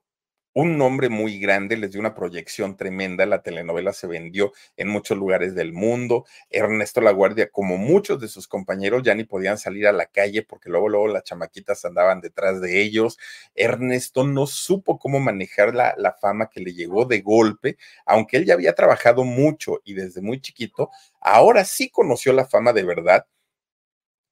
un 0.60 0.78
nombre 0.78 1.08
muy 1.08 1.40
grande, 1.40 1.78
les 1.78 1.92
dio 1.92 2.02
una 2.02 2.14
proyección 2.14 2.76
tremenda, 2.76 3.26
la 3.26 3.42
telenovela 3.42 3.94
se 3.94 4.08
vendió 4.08 4.52
en 4.76 4.90
muchos 4.90 5.18
lugares 5.18 5.56
del 5.56 5.72
mundo, 5.72 6.26
Ernesto 6.50 7.00
Laguardia, 7.00 7.50
como 7.50 7.78
muchos 7.78 8.20
de 8.20 8.28
sus 8.28 8.46
compañeros, 8.46 9.04
ya 9.04 9.16
ni 9.16 9.24
podían 9.24 9.58
salir 9.58 9.88
a 9.88 9.94
la 9.94 10.08
calle 10.08 10.44
porque 10.44 10.70
luego, 10.70 10.90
luego 10.90 11.08
las 11.08 11.24
chamaquitas 11.24 11.86
andaban 11.86 12.20
detrás 12.20 12.60
de 12.60 12.82
ellos, 12.82 13.18
Ernesto 13.56 14.26
no 14.26 14.48
supo 14.48 15.00
cómo 15.00 15.22
manejar 15.22 15.74
la, 15.74 15.96
la 15.98 16.12
fama 16.12 16.50
que 16.50 16.60
le 16.60 16.74
llegó 16.74 17.06
de 17.06 17.22
golpe, 17.22 17.78
aunque 18.06 18.36
él 18.36 18.46
ya 18.46 18.56
había 18.56 18.76
trabajado 18.76 19.24
mucho 19.24 19.80
y 19.86 19.94
desde 19.94 20.20
muy 20.22 20.42
chiquito, 20.42 20.90
ahora 21.22 21.64
sí 21.64 21.90
conoció 21.90 22.34
la 22.34 22.46
fama 22.46 22.74
de 22.74 22.84
verdad 22.84 23.26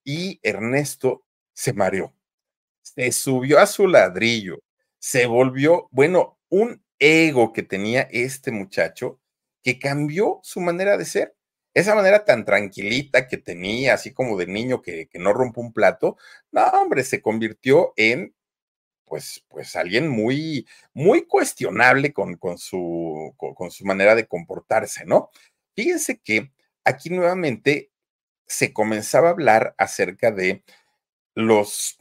y 0.04 0.42
Ernesto 0.44 1.24
se 1.54 1.72
mareó, 1.72 2.14
se 2.82 3.14
subió 3.14 3.60
a 3.60 3.66
su 3.66 3.88
ladrillo 3.88 4.62
se 5.08 5.26
volvió, 5.26 5.88
bueno, 5.92 6.38
un 6.50 6.84
ego 7.00 7.54
que 7.54 7.64
tenía 7.64 8.02
este 8.12 8.52
muchacho 8.52 9.22
que 9.64 9.80
cambió 9.80 10.42
su 10.44 10.60
manera 10.60 10.98
de 10.98 11.06
ser. 11.06 11.34
Esa 11.74 11.96
manera 11.96 12.26
tan 12.26 12.44
tranquilita 12.44 13.26
que 13.30 13.38
tenía, 13.38 13.94
así 13.94 14.12
como 14.12 14.36
de 14.36 14.48
niño 14.48 14.82
que, 14.82 15.08
no 15.14 15.32
rompe 15.32 15.62
un 15.62 15.72
plato, 15.72 16.18
no, 16.52 16.62
hombre, 16.74 17.06
se 17.06 17.22
convirtió 17.22 17.94
en, 17.96 18.36
pues, 19.06 19.46
pues 19.48 19.78
alguien 19.78 20.10
muy, 20.10 20.68
muy 20.94 21.26
cuestionable 21.26 22.12
con, 22.12 22.36
con, 22.36 22.58
su, 22.58 23.34
con 23.38 23.72
su 23.72 23.86
manera 23.86 24.14
de 24.14 24.28
comportarse, 24.28 25.06
¿no? 25.06 25.30
Fíjense 25.74 26.20
que 26.20 26.52
aquí 26.84 27.12
nuevamente 27.12 27.92
se 28.46 28.74
comenzaba 28.74 29.30
a 29.30 29.32
hablar 29.32 29.74
acerca 29.78 30.32
de 30.32 30.66
los 31.34 31.98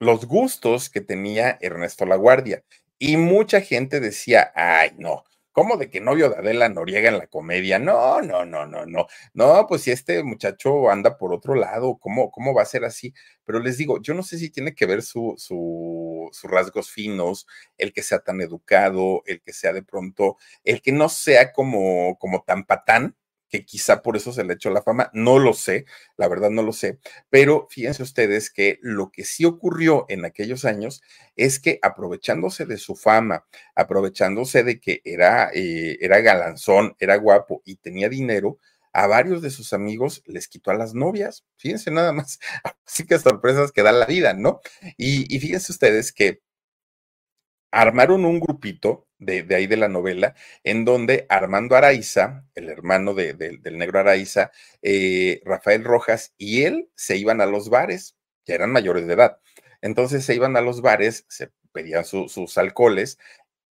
los 0.00 0.26
gustos 0.26 0.90
que 0.90 1.00
tenía 1.00 1.58
Ernesto 1.60 2.06
Laguardia. 2.06 2.64
Y 2.98 3.16
mucha 3.16 3.60
gente 3.60 4.00
decía, 4.00 4.50
ay, 4.54 4.92
no, 4.98 5.24
¿cómo 5.52 5.76
de 5.76 5.90
que 5.90 6.00
novio 6.00 6.30
de 6.30 6.36
Adela 6.36 6.68
Noriega 6.68 7.10
en 7.10 7.18
la 7.18 7.26
comedia? 7.26 7.78
No, 7.78 8.20
no, 8.22 8.44
no, 8.44 8.66
no, 8.66 8.86
no. 8.86 9.06
No, 9.34 9.66
pues 9.68 9.82
si 9.82 9.90
este 9.90 10.22
muchacho 10.22 10.90
anda 10.90 11.18
por 11.18 11.32
otro 11.32 11.54
lado, 11.54 11.98
¿cómo, 11.98 12.30
cómo 12.30 12.54
va 12.54 12.62
a 12.62 12.66
ser 12.66 12.84
así? 12.84 13.14
Pero 13.44 13.60
les 13.60 13.76
digo, 13.76 14.00
yo 14.00 14.14
no 14.14 14.22
sé 14.22 14.38
si 14.38 14.50
tiene 14.50 14.74
que 14.74 14.86
ver 14.86 15.02
su, 15.02 15.34
su, 15.38 16.28
sus 16.32 16.50
rasgos 16.50 16.90
finos, 16.90 17.46
el 17.78 17.92
que 17.92 18.02
sea 18.02 18.20
tan 18.20 18.40
educado, 18.40 19.22
el 19.26 19.42
que 19.42 19.52
sea 19.52 19.72
de 19.72 19.82
pronto, 19.82 20.38
el 20.64 20.80
que 20.82 20.92
no 20.92 21.08
sea 21.10 21.52
como, 21.52 22.16
como 22.18 22.42
tan 22.42 22.64
patán, 22.64 23.16
que 23.50 23.64
quizá 23.64 24.02
por 24.02 24.16
eso 24.16 24.32
se 24.32 24.44
le 24.44 24.54
echó 24.54 24.70
la 24.70 24.82
fama, 24.82 25.10
no 25.12 25.38
lo 25.38 25.52
sé, 25.52 25.84
la 26.16 26.28
verdad 26.28 26.50
no 26.50 26.62
lo 26.62 26.72
sé, 26.72 26.98
pero 27.28 27.66
fíjense 27.70 28.02
ustedes 28.02 28.50
que 28.50 28.78
lo 28.80 29.10
que 29.10 29.24
sí 29.24 29.44
ocurrió 29.44 30.06
en 30.08 30.24
aquellos 30.24 30.64
años 30.64 31.02
es 31.36 31.58
que 31.58 31.78
aprovechándose 31.82 32.64
de 32.64 32.78
su 32.78 32.96
fama, 32.96 33.44
aprovechándose 33.74 34.62
de 34.62 34.80
que 34.80 35.02
era, 35.04 35.50
eh, 35.52 35.98
era 36.00 36.20
galanzón, 36.20 36.96
era 36.98 37.16
guapo 37.16 37.62
y 37.64 37.76
tenía 37.76 38.08
dinero, 38.08 38.58
a 38.92 39.06
varios 39.06 39.42
de 39.42 39.50
sus 39.50 39.72
amigos 39.72 40.22
les 40.26 40.48
quitó 40.48 40.70
a 40.70 40.74
las 40.74 40.94
novias, 40.94 41.44
fíjense 41.56 41.90
nada 41.90 42.12
más, 42.12 42.38
así 42.86 43.04
que 43.06 43.18
sorpresas 43.18 43.72
que 43.72 43.82
da 43.82 43.92
la 43.92 44.06
vida, 44.06 44.34
¿no? 44.34 44.60
Y, 44.96 45.34
y 45.34 45.40
fíjense 45.40 45.72
ustedes 45.72 46.12
que 46.12 46.40
armaron 47.72 48.24
un 48.24 48.40
grupito 48.40 49.06
de, 49.20 49.46
ahí 49.54 49.66
de 49.66 49.76
la 49.76 49.88
novela, 49.88 50.34
en 50.64 50.84
donde 50.84 51.26
Armando 51.28 51.76
Araiza, 51.76 52.44
el 52.54 52.68
hermano 52.68 53.14
del 53.14 53.78
negro 53.78 54.00
Araiza, 54.00 54.50
eh, 54.82 55.40
Rafael 55.44 55.84
Rojas 55.84 56.34
y 56.38 56.62
él 56.64 56.90
se 56.94 57.16
iban 57.16 57.40
a 57.40 57.46
los 57.46 57.68
bares, 57.68 58.16
que 58.44 58.54
eran 58.54 58.72
mayores 58.72 59.06
de 59.06 59.14
edad. 59.14 59.38
Entonces 59.82 60.24
se 60.24 60.34
iban 60.34 60.56
a 60.56 60.60
los 60.60 60.80
bares, 60.80 61.26
se 61.28 61.50
pedían 61.72 62.04
sus 62.04 62.58
alcoholes, 62.58 63.18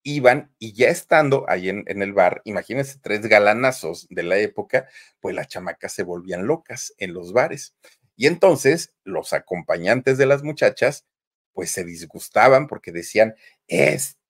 iban 0.02 0.54
y 0.58 0.72
ya 0.72 0.88
estando 0.88 1.44
ahí 1.48 1.68
en, 1.68 1.84
en, 1.86 2.02
el 2.02 2.14
bar, 2.14 2.40
imagínense 2.44 2.98
tres 3.02 3.26
galanazos 3.26 4.06
de 4.08 4.22
la 4.22 4.38
época, 4.38 4.88
pues 5.20 5.34
las 5.34 5.48
chamacas 5.48 5.92
se 5.92 6.04
volvían 6.04 6.46
locas 6.46 6.94
en 6.98 7.12
los 7.12 7.32
bares. 7.32 7.74
Y 8.16 8.26
entonces 8.26 8.94
los 9.04 9.32
acompañantes 9.32 10.16
de 10.16 10.26
las 10.26 10.42
muchachas 10.42 11.06
pues 11.52 11.70
se 11.70 11.84
disgustaban 11.84 12.68
porque 12.68 12.92
decían, 12.92 13.34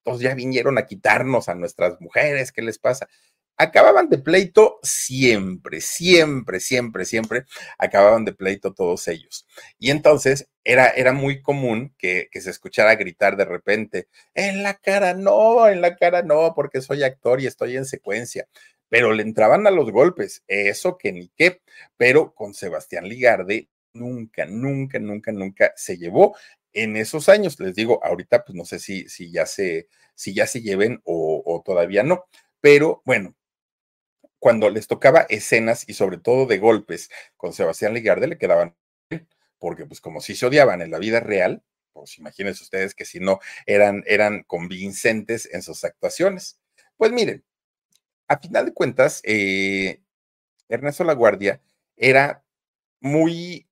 estos 0.03 0.21
ya 0.21 0.33
vinieron 0.33 0.77
a 0.77 0.85
quitarnos 0.85 1.47
a 1.47 1.55
nuestras 1.55 1.99
mujeres, 2.01 2.51
¿qué 2.51 2.61
les 2.61 2.79
pasa? 2.79 3.07
Acababan 3.57 4.09
de 4.09 4.17
pleito 4.17 4.79
siempre, 4.81 5.81
siempre, 5.81 6.59
siempre, 6.59 7.05
siempre 7.05 7.45
acababan 7.77 8.25
de 8.25 8.33
pleito 8.33 8.73
todos 8.73 9.07
ellos. 9.07 9.45
Y 9.77 9.91
entonces 9.91 10.47
era, 10.63 10.87
era 10.89 11.13
muy 11.13 11.43
común 11.43 11.93
que, 11.99 12.29
que, 12.31 12.41
se 12.41 12.49
escuchara 12.49 12.95
gritar 12.95 13.37
de 13.37 13.45
repente, 13.45 14.07
en 14.33 14.63
la 14.63 14.73
cara 14.75 15.13
no, 15.13 15.67
en 15.67 15.81
la 15.81 15.95
cara 15.95 16.23
no, 16.23 16.53
porque 16.55 16.81
soy 16.81 17.03
actor 17.03 17.39
y 17.39 17.45
estoy 17.45 17.77
en 17.77 17.85
secuencia. 17.85 18.47
Pero 18.89 19.13
le 19.13 19.21
entraban 19.21 19.67
a 19.67 19.71
los 19.71 19.91
golpes, 19.91 20.43
eso 20.47 20.97
que 20.97 21.11
ni 21.11 21.29
qué. 21.29 21.61
Pero 21.97 22.33
con 22.33 22.53
Sebastián 22.55 23.07
Ligarde 23.07 23.69
nunca, 23.93 24.45
nunca, 24.45 24.99
nunca, 24.99 25.31
nunca 25.31 25.73
se 25.75 25.97
llevó 25.97 26.35
en 26.73 26.97
esos 26.97 27.29
años. 27.29 27.59
Les 27.59 27.75
digo, 27.75 28.03
ahorita 28.03 28.43
pues 28.45 28.55
no 28.55 28.65
sé 28.65 28.79
si, 28.79 29.07
si, 29.09 29.31
ya, 29.31 29.45
se, 29.45 29.87
si 30.15 30.33
ya 30.33 30.47
se 30.47 30.61
lleven 30.61 31.01
o, 31.03 31.61
todavía 31.65 32.03
no, 32.03 32.25
pero 32.61 33.01
bueno, 33.05 33.35
cuando 34.39 34.69
les 34.69 34.87
tocaba 34.87 35.25
escenas 35.29 35.87
y 35.87 35.93
sobre 35.93 36.17
todo 36.17 36.45
de 36.47 36.57
golpes 36.57 37.09
con 37.37 37.53
Sebastián 37.53 37.93
Ligarde 37.93 38.27
le 38.27 38.37
quedaban 38.37 38.75
porque 39.59 39.85
pues 39.85 40.01
como 40.01 40.21
si 40.21 40.35
se 40.35 40.47
odiaban 40.47 40.81
en 40.81 40.89
la 40.89 40.97
vida 40.97 41.19
real, 41.19 41.63
pues 41.93 42.17
imagínense 42.17 42.63
ustedes 42.63 42.95
que 42.95 43.05
si 43.05 43.19
no 43.19 43.39
eran, 43.67 44.03
eran 44.07 44.43
convincentes 44.43 45.47
en 45.51 45.61
sus 45.61 45.83
actuaciones. 45.83 46.59
Pues 46.97 47.11
miren, 47.11 47.43
a 48.27 48.39
final 48.39 48.65
de 48.65 48.73
cuentas, 48.73 49.21
eh, 49.23 50.01
Ernesto 50.67 51.03
Laguardia 51.03 51.61
era 51.95 52.43
muy 53.01 53.67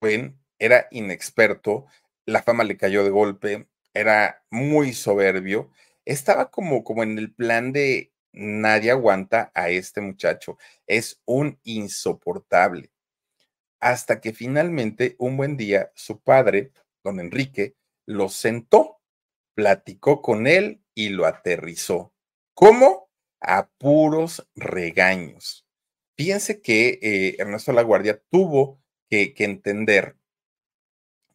buen 0.00 0.40
era 0.60 0.86
inexperto 0.90 1.86
la 2.26 2.42
fama 2.42 2.64
le 2.64 2.76
cayó 2.76 3.04
de 3.04 3.10
golpe, 3.10 3.68
era 3.94 4.44
muy 4.50 4.92
soberbio, 4.92 5.70
estaba 6.04 6.50
como, 6.50 6.84
como 6.84 7.02
en 7.02 7.18
el 7.18 7.32
plan 7.32 7.72
de 7.72 8.12
nadie 8.32 8.90
aguanta 8.90 9.50
a 9.54 9.70
este 9.70 10.00
muchacho, 10.00 10.58
es 10.86 11.20
un 11.24 11.58
insoportable. 11.64 12.90
Hasta 13.80 14.20
que 14.20 14.32
finalmente 14.32 15.16
un 15.18 15.36
buen 15.36 15.56
día 15.56 15.90
su 15.94 16.20
padre, 16.20 16.72
don 17.02 17.18
Enrique, 17.20 17.76
lo 18.06 18.28
sentó, 18.28 19.00
platicó 19.54 20.22
con 20.22 20.46
él 20.46 20.82
y 20.94 21.10
lo 21.10 21.26
aterrizó. 21.26 22.12
¿Cómo? 22.54 23.10
A 23.40 23.68
puros 23.78 24.46
regaños. 24.54 25.66
Fíjense 26.16 26.60
que 26.60 26.98
eh, 27.02 27.36
Ernesto 27.38 27.72
Laguardia 27.72 28.22
tuvo 28.30 28.82
que, 29.08 29.32
que 29.32 29.44
entender 29.44 30.16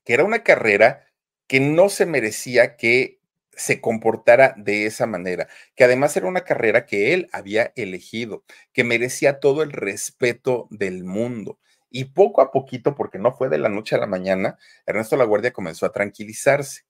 que 0.06 0.14
era 0.14 0.24
una 0.24 0.44
carrera 0.44 1.08
que 1.48 1.60
no 1.60 1.90
se 1.90 2.06
merecía 2.06 2.78
que 2.78 3.20
se 3.52 3.82
comportara 3.82 4.54
de 4.58 4.86
esa 4.86 5.06
manera, 5.06 5.48
que 5.76 5.84
además 5.84 6.16
era 6.18 6.28
una 6.28 6.42
carrera 6.44 6.86
que 6.86 7.14
él 7.14 7.30
había 7.32 7.72
elegido, 7.76 8.44
que 8.74 8.84
merecía 8.84 9.40
todo 9.40 9.64
el 9.64 9.72
respeto 9.72 10.68
del 10.72 11.04
mundo. 11.04 11.60
Y 11.90 12.06
poco 12.06 12.42
a 12.42 12.52
poquito, 12.52 12.96
porque 12.96 13.20
no 13.20 13.32
fue 13.34 13.48
de 13.50 13.58
la 13.58 13.70
noche 13.70 13.96
a 13.96 14.00
la 14.00 14.08
mañana, 14.08 14.58
Ernesto 14.86 15.16
Laguardia 15.16 15.54
comenzó 15.54 15.86
a 15.86 15.94
tranquilizarse, 15.94 16.82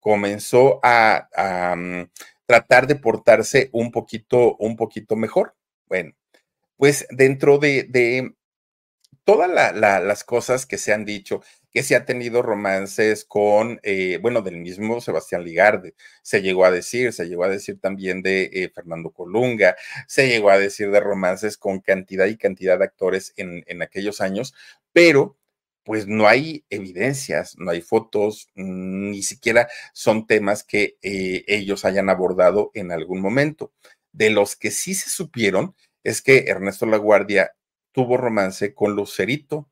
comenzó 0.00 0.80
a, 0.82 1.28
mm, 1.76 2.10
tratar 2.46 2.86
de 2.88 2.96
portarse 2.96 3.70
un 3.72 3.92
poquito, 3.92 4.56
un 4.56 4.76
poquito 4.76 5.16
mejor. 5.16 5.54
Bueno, 5.86 6.12
pues 6.76 7.06
dentro 7.10 7.58
de, 7.58 7.84
de 7.84 8.34
todas 9.24 9.48
las 9.50 10.24
cosas 10.24 10.66
que 10.66 10.78
se 10.78 10.92
han 10.92 11.04
dicho, 11.04 11.42
que 11.72 11.82
se 11.82 11.96
ha 11.96 12.04
tenido 12.04 12.42
romances 12.42 13.24
con, 13.24 13.80
eh, 13.82 14.18
bueno, 14.20 14.42
del 14.42 14.58
mismo 14.58 15.00
Sebastián 15.00 15.44
Ligarde, 15.44 15.94
se 16.22 16.42
llegó 16.42 16.64
a 16.64 16.70
decir, 16.70 17.12
se 17.12 17.28
llegó 17.28 17.44
a 17.44 17.48
decir 17.48 17.80
también 17.80 18.22
de 18.22 18.50
eh, 18.52 18.70
Fernando 18.74 19.10
Colunga, 19.10 19.76
se 20.06 20.28
llegó 20.28 20.50
a 20.50 20.58
decir 20.58 20.90
de 20.90 21.00
romances 21.00 21.56
con 21.56 21.80
cantidad 21.80 22.26
y 22.26 22.36
cantidad 22.36 22.78
de 22.78 22.84
actores 22.84 23.32
en, 23.36 23.64
en 23.66 23.82
aquellos 23.82 24.20
años, 24.20 24.54
pero 24.92 25.38
pues 25.84 26.06
no 26.06 26.28
hay 26.28 26.64
evidencias, 26.70 27.56
no 27.58 27.70
hay 27.70 27.80
fotos, 27.80 28.48
ni 28.54 29.22
siquiera 29.22 29.68
son 29.92 30.26
temas 30.26 30.62
que 30.64 30.96
eh, 31.02 31.44
ellos 31.48 31.84
hayan 31.84 32.08
abordado 32.08 32.70
en 32.74 32.92
algún 32.92 33.20
momento. 33.20 33.72
De 34.12 34.30
los 34.30 34.56
que 34.56 34.70
sí 34.70 34.94
se 34.94 35.10
supieron 35.10 35.74
es 36.04 36.22
que 36.22 36.44
Ernesto 36.48 36.86
Laguardia 36.86 37.52
tuvo 37.92 38.16
romance 38.16 38.74
con 38.74 38.94
Lucerito, 38.94 39.68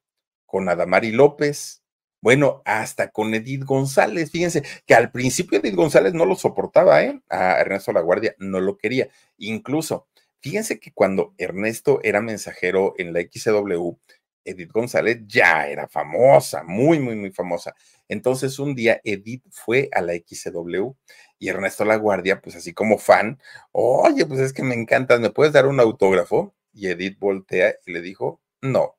con 0.46 0.68
Adamari 0.68 1.12
López, 1.12 1.79
bueno, 2.20 2.62
hasta 2.64 3.10
con 3.10 3.34
Edith 3.34 3.64
González. 3.64 4.30
Fíjense 4.30 4.62
que 4.86 4.94
al 4.94 5.10
principio 5.10 5.58
Edith 5.58 5.74
González 5.74 6.12
no 6.14 6.26
lo 6.26 6.36
soportaba, 6.36 7.02
¿eh? 7.02 7.20
A 7.28 7.60
Ernesto 7.60 7.92
Laguardia 7.92 8.34
no 8.38 8.60
lo 8.60 8.76
quería. 8.76 9.08
Incluso, 9.38 10.08
fíjense 10.40 10.78
que 10.80 10.92
cuando 10.92 11.34
Ernesto 11.38 12.00
era 12.02 12.20
mensajero 12.20 12.94
en 12.98 13.12
la 13.12 13.20
XW, 13.20 13.96
Edith 14.44 14.72
González 14.72 15.20
ya 15.26 15.68
era 15.68 15.88
famosa, 15.88 16.62
muy, 16.64 16.98
muy, 16.98 17.16
muy 17.16 17.30
famosa. 17.30 17.74
Entonces 18.08 18.58
un 18.58 18.74
día 18.74 19.00
Edith 19.04 19.44
fue 19.50 19.88
a 19.92 20.00
la 20.00 20.14
XW 20.14 20.92
y 21.38 21.48
Ernesto 21.48 21.84
Laguardia, 21.84 22.40
pues 22.40 22.56
así 22.56 22.72
como 22.74 22.98
fan, 22.98 23.40
oye, 23.72 24.26
pues 24.26 24.40
es 24.40 24.52
que 24.52 24.62
me 24.62 24.74
encantas, 24.74 25.20
¿me 25.20 25.30
puedes 25.30 25.52
dar 25.52 25.66
un 25.66 25.80
autógrafo? 25.80 26.54
Y 26.72 26.88
Edith 26.88 27.18
voltea 27.18 27.74
y 27.86 27.92
le 27.92 28.00
dijo, 28.00 28.40
no. 28.60 28.96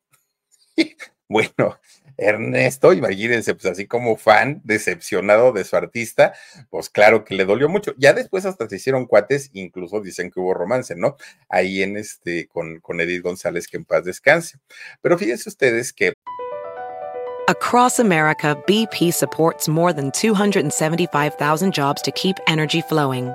bueno, 1.30 1.80
Ernesto, 2.18 2.94
imagínense, 2.94 3.54
pues 3.54 3.66
así 3.66 3.88
como 3.88 4.16
fan, 4.16 4.62
decepcionado 4.64 5.52
de 5.52 5.64
su 5.64 5.76
artista, 5.76 6.34
pues 6.70 6.90
claro 6.90 7.24
que 7.24 7.36
le 7.36 7.46
dolió 7.46 7.70
mucho. 7.70 7.94
Ya 7.98 8.14
después 8.14 8.46
hasta 8.46 8.68
se 8.68 8.76
hicieron 8.76 9.06
cuates, 9.06 9.50
incluso 9.54 10.02
dicen 10.02 10.32
que 10.32 10.40
hubo 10.40 10.54
romance, 10.54 10.96
¿no? 10.96 11.18
Ahí 11.50 11.82
en 11.82 11.98
este, 11.98 12.48
con, 12.48 12.80
con 12.80 13.02
Edith 13.02 13.24
González, 13.24 13.68
que 13.68 13.78
en 13.78 13.86
paz 13.86 14.04
descanse. 14.06 14.58
Pero 15.02 15.18
fíjense 15.18 15.50
ustedes 15.50 15.94
que... 15.94 16.14
Across 17.48 18.00
America, 18.00 18.56
BP 18.68 19.12
supports 19.12 19.68
more 19.68 19.92
than 19.92 20.12
275,000 20.12 21.74
jobs 21.74 22.02
to 22.04 22.12
keep 22.12 22.38
energy 22.48 22.82
flowing. 22.82 23.34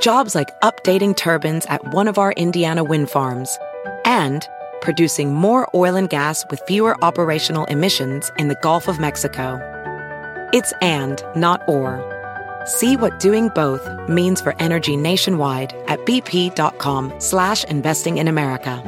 Jobs 0.00 0.34
like 0.34 0.48
updating 0.62 1.14
turbines 1.14 1.66
at 1.66 1.92
one 1.92 2.08
of 2.08 2.18
our 2.18 2.32
Indiana 2.32 2.82
wind 2.82 3.10
farms 3.10 3.58
and 4.06 4.48
producing 4.80 5.34
more 5.34 5.68
oil 5.74 5.96
and 5.96 6.10
gas 6.10 6.44
with 6.50 6.60
fewer 6.66 6.96
operational 7.04 7.64
emissions 7.66 8.30
in 8.38 8.48
the 8.48 8.58
Gulf 8.62 8.88
of 8.88 8.98
Mexico. 9.00 9.58
It's 10.52 10.72
and, 10.82 11.22
not 11.36 11.62
or. 11.68 12.02
See 12.64 12.96
what 12.96 13.20
doing 13.20 13.48
both 13.54 13.88
means 14.08 14.40
for 14.40 14.54
energy 14.58 14.96
nationwide 14.96 15.72
at 15.86 16.04
bp.com 16.04 17.14
slash 17.18 17.64
investing 17.64 18.18
in 18.18 18.28
America. 18.28 18.82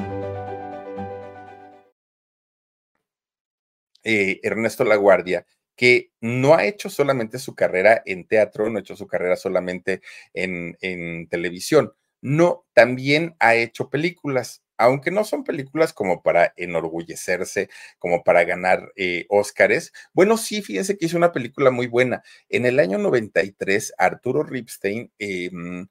Eh, 4.05 4.41
Ernesto 4.43 4.85
Laguardia, 4.85 5.47
que 5.77 6.11
no 6.21 6.55
ha 6.55 6.65
hecho 6.65 6.91
solamente 6.91 7.39
su 7.39 7.55
carrera 7.55 8.03
en 8.05 8.27
teatro, 8.27 8.69
no 8.69 8.79
ha 8.79 8.81
hecho 8.81 8.97
su 8.97 9.07
carrera 9.07 9.37
solamente 9.37 10.03
en, 10.35 10.77
en 10.81 11.29
televisión, 11.29 11.93
no, 12.23 12.65
también 12.75 13.37
ha 13.41 13.55
hecho 13.57 13.91
películas 13.91 14.63
aunque 14.83 15.11
no 15.11 15.25
son 15.25 15.45
películas 15.45 15.93
como 15.93 16.23
para 16.23 16.53
enorgullecerse, 16.57 17.69
como 17.99 18.25
para 18.25 18.45
ganar 18.45 18.93
eh, 18.97 19.27
Óscares. 19.29 19.93
Bueno, 20.13 20.37
sí, 20.37 20.63
fíjense 20.63 20.97
que 20.99 21.07
hizo 21.07 21.17
una 21.17 21.33
película 21.33 21.71
muy 21.71 21.87
buena. 21.87 22.23
En 22.49 22.67
el 22.67 22.81
año 22.81 22.99
93, 22.99 23.95
Arturo 23.99 24.43
Ripstein 24.43 25.13
em, 25.19 25.87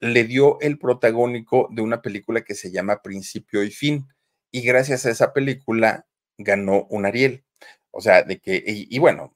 le 0.00 0.24
dio 0.24 0.60
el 0.60 0.78
protagónico 0.78 1.68
de 1.72 1.82
una 1.82 2.02
película 2.02 2.42
que 2.42 2.54
se 2.54 2.70
llama 2.70 3.02
Principio 3.02 3.62
y 3.64 3.70
Fin. 3.70 4.06
Y 4.50 4.62
gracias 4.62 5.06
a 5.06 5.10
esa 5.10 5.32
película 5.32 6.06
ganó 6.38 6.86
un 6.90 7.06
Ariel. 7.06 7.44
O 7.90 8.00
sea, 8.00 8.22
de 8.22 8.40
que, 8.40 8.62
y, 8.66 8.98
bueno, 8.98 9.34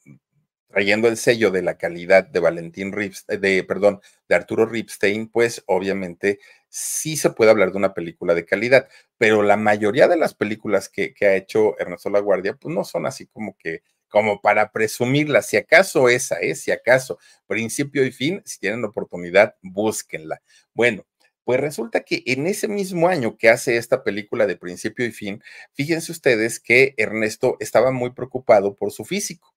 trayendo 0.68 1.08
el 1.08 1.16
sello 1.16 1.50
de 1.50 1.62
la 1.62 1.78
calidad 1.78 2.26
de 2.26 2.40
Valentín 2.40 2.92
Ripstein, 2.92 3.40
de, 3.40 3.64
perdón, 3.64 4.00
de 4.28 4.34
Arturo 4.34 4.66
Ripstein, 4.66 5.28
pues 5.28 5.62
obviamente 5.66 6.38
sí 6.68 7.16
se 7.16 7.30
puede 7.30 7.50
hablar 7.50 7.72
de 7.72 7.78
una 7.78 7.94
película 7.94 8.34
de 8.34 8.44
calidad, 8.44 8.88
pero 9.16 9.42
la 9.42 9.56
mayoría 9.56 10.08
de 10.08 10.16
las 10.16 10.34
películas 10.34 10.88
que, 10.88 11.14
ha 11.22 11.34
hecho 11.34 11.78
Ernesto 11.78 12.10
Laguardia, 12.10 12.54
pues 12.54 12.74
no 12.74 12.84
son 12.84 13.06
así 13.06 13.26
como 13.26 13.56
que, 13.56 13.82
como 14.08 14.40
para 14.40 14.70
presumirla, 14.72 15.42
si 15.42 15.56
acaso 15.56 16.08
esa 16.08 16.36
es, 16.36 16.62
si 16.62 16.70
acaso, 16.70 17.18
principio 17.46 18.04
y 18.04 18.12
fin, 18.12 18.42
si 18.44 18.58
tienen 18.58 18.84
oportunidad, 18.84 19.56
búsquenla. 19.62 20.40
Bueno, 20.74 21.06
pues 21.44 21.60
resulta 21.60 22.00
que 22.00 22.22
en 22.26 22.46
ese 22.46 22.68
mismo 22.68 23.08
año 23.08 23.38
que 23.38 23.48
hace 23.48 23.78
esta 23.78 24.04
película 24.04 24.46
de 24.46 24.56
principio 24.56 25.06
y 25.06 25.12
fin, 25.12 25.42
fíjense 25.72 26.12
ustedes 26.12 26.60
que 26.60 26.94
Ernesto 26.98 27.56
estaba 27.60 27.90
muy 27.90 28.10
preocupado 28.10 28.74
por 28.76 28.92
su 28.92 29.04
físico, 29.04 29.54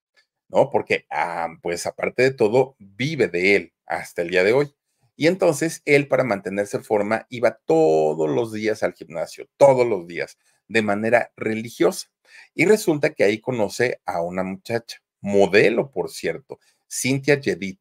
¿no? 0.52 0.70
Porque, 0.70 1.06
ah, 1.10 1.50
pues 1.62 1.86
aparte 1.86 2.24
de 2.24 2.32
todo, 2.32 2.76
vive 2.80 3.28
de 3.28 3.56
él 3.56 3.74
hasta 3.86 4.22
el 4.22 4.30
día 4.30 4.44
de 4.44 4.54
hoy. 4.54 4.74
Y 5.16 5.28
entonces 5.28 5.82
él 5.86 6.08
para 6.08 6.24
mantenerse 6.24 6.78
en 6.78 6.84
forma 6.84 7.28
iba 7.30 7.60
todos 7.66 8.30
los 8.30 8.52
días 8.52 8.84
al 8.84 8.94
gimnasio, 8.94 9.48
todos 9.58 9.88
los 9.88 10.08
días, 10.08 10.38
de 10.68 10.82
manera 10.82 11.32
religiosa. 11.36 12.08
Y 12.54 12.66
resulta 12.66 13.14
que 13.14 13.24
ahí 13.24 13.40
conoce 13.40 14.02
a 14.06 14.22
una 14.22 14.44
muchacha, 14.44 15.02
modelo, 15.22 15.92
por 15.92 16.10
cierto, 16.10 16.60
Cynthia 16.90 17.40
Jedid. 17.42 17.78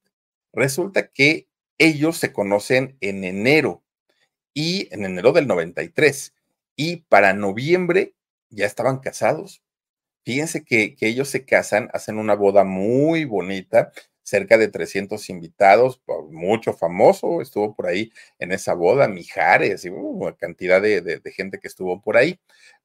Resulta 0.53 1.09
que 1.09 1.49
ellos 1.79 2.19
se 2.19 2.33
conocen 2.33 2.97
en 3.01 3.25
enero 3.25 3.83
y 4.53 4.89
en 4.93 5.05
enero 5.05 5.33
del 5.33 5.47
93 5.47 6.35
y 6.77 6.97
para 7.09 7.33
noviembre 7.33 8.15
ya 8.51 8.67
estaban 8.67 8.99
casados. 8.99 9.63
Fíjense 10.25 10.65
que, 10.65 10.95
que 10.95 11.09
ellos 11.09 11.29
se 11.29 11.45
casan, 11.45 11.89
hacen 11.93 12.19
una 12.19 12.35
boda 12.35 12.65
muy 12.65 13.25
bonita 13.25 13.91
cerca 14.31 14.57
de 14.59 14.69
300 14.69 15.29
invitados, 15.29 16.01
mucho 16.31 16.73
famoso, 16.73 17.43
estuvo 17.43 17.75
por 17.75 17.89
ahí 17.89 18.13
en 18.39 18.53
esa 18.53 18.75
boda, 18.75 19.09
Mijares, 19.09 19.85
y 19.85 19.89
una 19.89 20.37
cantidad 20.37 20.81
de, 20.81 21.21
gente 21.35 21.59
que 21.59 21.69
estuvo 21.69 22.01
por 22.01 22.17
ahí, 22.17 22.41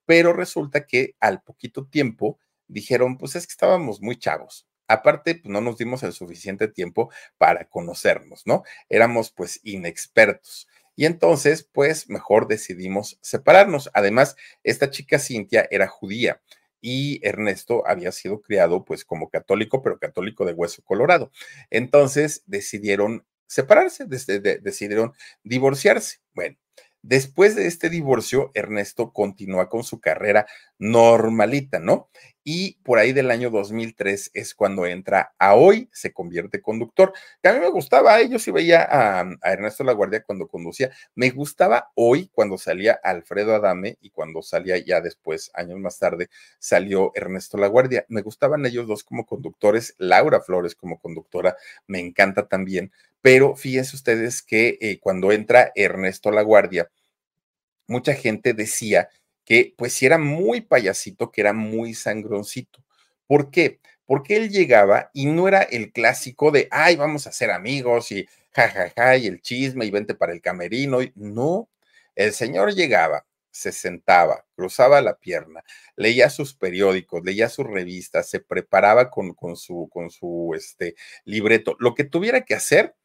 pero 0.06 0.34
resulta 0.34 0.86
que 0.86 1.16
al 1.20 1.42
poquito 1.44 1.86
tiempo 1.86 2.40
dijeron, 2.68 3.18
pues 3.18 3.36
es 3.36 3.46
que 3.46 3.52
estábamos 3.52 4.02
muy 4.02 4.18
chavos. 4.18 4.68
Aparte, 4.88 5.36
pues 5.36 5.52
no 5.52 5.62
nos 5.62 5.78
dimos 5.78 6.04
el 6.04 6.14
suficiente 6.14 6.68
tiempo 6.68 7.12
para 7.38 7.66
conocernos, 7.66 8.44
¿no? 8.46 8.64
Éramos 8.90 9.32
pues 9.32 9.60
inexpertos. 9.64 10.68
Y 10.96 11.06
entonces, 11.06 11.68
pues 11.72 12.08
mejor 12.08 12.48
decidimos 12.48 13.18
separarnos. 13.22 13.90
Además, 13.94 14.36
esta 14.64 14.90
chica 14.92 15.20
Cintia 15.20 15.68
era 15.72 15.88
judía 15.88 16.42
y 16.88 17.20
Ernesto 17.28 17.82
había 17.88 18.12
sido 18.12 18.42
criado 18.42 18.86
pues 18.86 19.06
como 19.06 19.32
católico, 19.32 19.82
pero 19.82 19.98
católico 19.98 20.46
de 20.46 20.54
hueso 20.54 20.84
colorado. 20.84 21.32
Entonces 21.72 22.44
decidieron 22.46 23.26
separarse, 23.48 24.06
decidieron 24.06 25.14
divorciarse. 25.44 26.20
Bueno, 26.36 26.58
después 27.02 27.56
de 27.56 27.66
este 27.66 27.90
divorcio, 27.90 28.52
Ernesto 28.54 29.14
continúa 29.14 29.68
con 29.68 29.84
su 29.84 30.00
carrera 30.00 30.46
normalita, 30.78 31.80
¿no? 31.80 32.12
Y 32.48 32.74
por 32.84 33.00
ahí 33.00 33.12
del 33.12 33.32
año 33.32 33.50
2003 33.50 34.30
es 34.36 34.54
cuando 34.54 34.86
entra 34.86 35.34
a 35.40 35.56
hoy, 35.56 35.90
se 35.92 36.14
convierte 36.14 36.62
conductor. 36.62 37.12
Que 37.42 37.50
a 37.50 37.54
mí 37.54 37.60
me 37.60 37.70
gustaba, 37.70 38.22
¿eh? 38.22 38.30
yo 38.30 38.38
sí 38.38 38.52
veía 38.52 38.84
a, 38.84 39.22
a 39.42 39.52
Ernesto 39.52 39.84
Laguardia 39.84 40.22
cuando 40.22 40.48
conducía, 40.48 40.92
me 41.16 41.32
gustaba 41.32 41.92
hoy 41.96 42.30
cuando 42.32 42.60
salía 42.60 43.00
Alfredo 43.04 43.56
Adame 43.56 43.98
y 44.00 44.12
cuando 44.12 44.44
salía 44.44 44.78
ya 44.78 45.02
después, 45.02 45.50
años 45.56 45.80
más 45.80 45.98
tarde, 45.98 46.30
salió 46.60 47.12
Ernesto 47.16 47.58
Laguardia. 47.58 48.06
Me 48.10 48.22
gustaban 48.22 48.64
ellos 48.68 48.86
dos 48.86 49.04
como 49.04 49.26
conductores, 49.26 49.96
Laura 49.98 50.40
Flores 50.40 50.76
como 50.76 51.00
conductora, 51.00 51.58
me 51.88 52.00
encanta 52.00 52.48
también, 52.48 52.92
pero 53.24 53.56
fíjense 53.56 53.96
ustedes 53.96 54.44
que 54.44 54.78
eh, 54.82 55.00
cuando 55.00 55.32
entra 55.32 55.72
Ernesto 55.74 56.30
Laguardia, 56.30 56.92
mucha 57.88 58.14
gente 58.14 58.54
decía 58.54 59.10
que 59.46 59.74
pues 59.78 59.94
si 59.94 60.06
era 60.06 60.18
muy 60.18 60.62
payasito, 60.62 61.32
que 61.32 61.42
era 61.42 61.54
muy 61.54 61.94
sangroncito. 61.94 62.84
¿Por 63.28 63.52
qué? 63.52 63.80
Porque 64.06 64.36
él 64.38 64.50
llegaba 64.50 65.12
y 65.14 65.26
no 65.28 65.48
era 65.48 65.62
el 65.62 65.92
clásico 65.92 66.52
de, 66.52 66.68
ay, 66.72 66.96
vamos 66.96 67.28
a 67.28 67.32
ser 67.32 67.52
amigos 67.52 68.12
y 68.12 68.28
jajaja, 68.52 68.90
ja, 68.90 69.04
ja, 69.04 69.18
y 69.18 69.28
el 69.28 69.42
chisme 69.42 69.86
y 69.86 69.92
vente 69.92 70.16
para 70.16 70.34
el 70.34 70.42
camerino. 70.42 71.00
No, 71.16 71.70
el 72.16 72.34
señor 72.34 72.74
llegaba, 72.74 73.26
se 73.52 73.72
sentaba, 73.72 74.46
cruzaba 74.56 75.02
la 75.02 75.18
pierna, 75.18 75.64
leía 75.96 76.30
sus 76.30 76.54
periódicos, 76.54 77.24
leía 77.24 77.50
sus 77.50 77.66
revistas, 77.66 78.30
se 78.30 78.40
preparaba 78.40 79.10
con, 79.10 79.34
con 79.34 79.56
su, 79.56 79.90
con 79.92 80.10
su 80.10 80.54
este, 80.56 80.96
libreto, 81.24 81.76
lo 81.80 81.96
que 81.96 82.04
tuviera 82.04 82.42
que 82.46 82.56
hacer, 82.56 82.96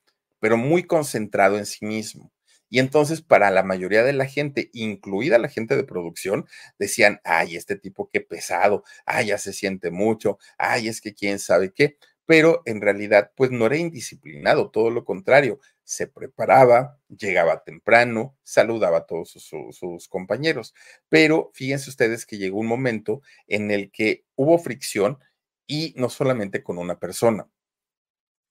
pero 0.40 0.56
muy 0.56 0.84
concentrado 0.84 1.58
en 1.58 1.66
sí 1.66 1.84
mismo. 1.84 2.32
Y 2.70 2.78
entonces 2.78 3.20
para 3.20 3.50
la 3.50 3.64
mayoría 3.64 4.04
de 4.04 4.12
la 4.12 4.26
gente, 4.26 4.70
incluida 4.72 5.38
la 5.38 5.48
gente 5.48 5.76
de 5.76 5.84
producción, 5.84 6.46
decían, 6.78 7.20
ay, 7.24 7.56
este 7.56 7.76
tipo 7.76 8.08
qué 8.12 8.20
pesado, 8.20 8.84
ay, 9.04 9.26
ya 9.26 9.38
se 9.38 9.52
siente 9.52 9.90
mucho, 9.90 10.38
ay, 10.56 10.88
es 10.88 11.00
que 11.00 11.12
quién 11.12 11.38
sabe 11.40 11.72
qué. 11.72 11.98
Pero 12.26 12.62
en 12.64 12.80
realidad, 12.80 13.32
pues 13.34 13.50
no 13.50 13.66
era 13.66 13.76
indisciplinado, 13.76 14.70
todo 14.70 14.90
lo 14.90 15.04
contrario, 15.04 15.58
se 15.82 16.06
preparaba, 16.06 17.00
llegaba 17.08 17.64
temprano, 17.64 18.36
saludaba 18.44 18.98
a 18.98 19.06
todos 19.06 19.30
sus, 19.30 20.08
compañeros. 20.08 20.72
Pero 21.08 21.50
fíjense 21.54 21.90
ustedes 21.90 22.24
que 22.26 22.38
llegó 22.38 22.60
un 22.60 22.68
momento 22.68 23.22
en 23.48 23.72
el 23.72 23.90
que 23.90 24.24
hubo 24.36 24.56
fricción 24.58 25.18
y 25.66 25.92
no 25.96 26.08
solamente 26.08 26.62
con 26.62 26.78
una 26.78 27.00
persona, 27.00 27.48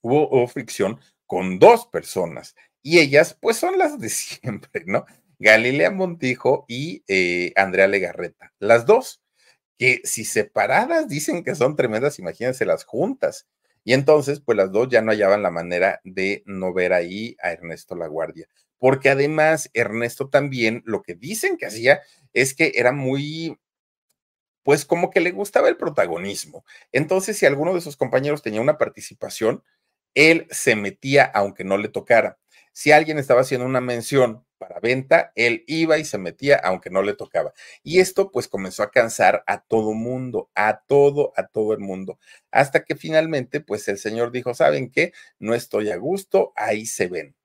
hubo, 0.02 0.28
hubo 0.30 0.48
fricción 0.48 1.00
con 1.26 1.60
dos 1.60 1.86
personas 1.88 2.56
y 2.82 3.00
ellas, 3.00 3.38
pues 3.40 3.58
son 3.58 3.78
las 3.78 4.00
de 4.00 4.10
siempre, 4.10 4.84
¿no? 4.86 5.06
Galilea 5.40 5.92
Montijo 5.92 6.66
y 6.68 7.04
eh, 7.08 7.54
Andrea 7.56 7.88
Legarreta, 7.88 8.54
las 8.60 8.86
dos, 8.86 9.22
que 9.78 10.02
si 10.04 10.26
separadas 10.26 11.08
dicen 11.10 11.44
que 11.44 11.56
son 11.56 11.76
tremendas, 11.76 12.20
imagínense 12.20 12.66
las 12.66 12.84
juntas. 12.86 13.48
Y 13.86 13.94
entonces, 13.94 14.42
pues 14.42 14.58
las 14.58 14.72
dos 14.72 14.90
ya 14.90 15.02
no 15.02 15.12
hallaban 15.12 15.42
la 15.44 15.52
manera 15.52 16.02
de 16.04 16.44
no 16.46 16.74
ver 16.74 16.94
ahí 16.94 17.38
a 17.42 17.52
Ernesto 17.54 17.96
Laguardia, 17.96 18.48
porque 18.78 19.10
además 19.10 19.70
Ernesto 19.74 20.30
también 20.30 20.84
lo 20.86 21.02
que 21.02 21.16
dicen 21.16 21.58
que 21.58 21.68
hacía 21.68 22.02
es 22.34 22.54
que 22.54 22.74
era 22.76 22.92
muy, 22.92 23.58
pues 24.64 24.86
como 24.86 25.10
que 25.10 25.22
le 25.22 25.32
gustaba 25.32 25.70
el 25.70 25.78
protagonismo. 25.78 26.66
Entonces, 26.92 27.38
si 27.38 27.46
alguno 27.46 27.74
de 27.74 27.82
sus 27.82 27.98
compañeros 27.98 28.42
tenía 28.42 28.62
una 28.62 28.78
participación, 28.78 29.64
él 30.16 30.48
se 30.52 30.76
metía 30.76 31.26
aunque 31.26 31.64
no 31.64 31.78
le 31.78 31.90
tocara. 31.90 32.38
Si 32.80 32.94
alguien 32.94 33.18
estaba 33.20 33.42
haciendo 33.42 33.66
una 33.66 33.82
mención 33.82 34.46
para 34.58 34.80
venta, 34.80 35.34
él 35.36 35.66
iba 35.68 35.98
y 35.98 36.06
se 36.06 36.18
metía 36.18 36.56
aunque 36.56 36.90
no 36.90 37.02
le 37.02 37.14
tocaba. 37.14 37.52
Y 37.84 38.00
esto 38.00 38.32
pues 38.32 38.48
comenzó 38.48 38.84
a 38.84 38.90
cansar 38.90 39.44
a 39.48 39.60
todo 39.60 39.92
mundo, 39.92 40.50
a 40.56 40.80
todo, 40.88 41.34
a 41.36 41.48
todo 41.48 41.74
el 41.74 41.80
mundo, 41.80 42.20
hasta 42.52 42.86
que 42.86 42.96
finalmente 42.96 43.60
pues 43.60 43.86
el 43.90 43.98
señor 43.98 44.32
dijo, 44.32 44.54
¿saben 44.54 44.92
qué? 44.92 45.12
No 45.40 45.56
estoy 45.56 45.92
a 45.92 45.98
gusto, 45.98 46.54
ahí 46.56 46.86
se 46.86 47.08
ven. 47.08 47.36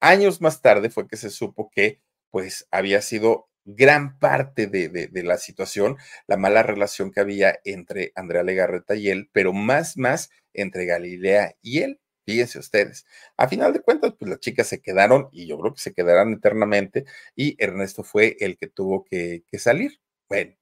Años 0.00 0.42
más 0.42 0.60
tarde 0.60 0.90
fue 0.90 1.08
que 1.08 1.16
se 1.16 1.30
supo 1.30 1.70
que 1.70 2.02
pues 2.30 2.68
había 2.70 3.00
sido 3.00 3.48
gran 3.64 4.18
parte 4.18 4.66
de, 4.66 4.90
de, 4.90 5.22
la 5.22 5.38
situación, 5.38 5.96
la 6.26 6.36
mala 6.36 6.62
relación 6.62 7.12
que 7.12 7.20
había 7.20 7.60
entre 7.64 8.12
Andrea 8.14 8.42
Legarreta 8.42 8.94
y 8.94 9.08
él, 9.08 9.30
pero 9.32 9.54
más, 9.54 9.96
más 9.96 10.28
entre 10.52 10.84
Galilea 10.84 11.56
y 11.62 11.78
él. 11.78 11.98
Fíjense 12.26 12.58
ustedes. 12.58 13.06
A 13.36 13.46
final 13.48 13.72
de 13.72 13.80
cuentas, 13.80 14.12
pues 14.18 14.28
las 14.28 14.40
chicas 14.40 14.66
se 14.66 14.80
quedaron 14.82 15.28
y 15.30 15.46
yo 15.46 15.58
creo 15.60 15.74
que 15.74 15.80
se 15.80 15.94
quedarán 15.94 16.32
eternamente 16.32 17.04
y 17.36 17.54
Ernesto 17.62 18.02
fue 18.02 18.36
el 18.40 18.58
que 18.58 18.66
tuvo 18.66 19.04
que, 19.04 19.44
salir. 19.58 20.00
Bueno, 20.28 20.56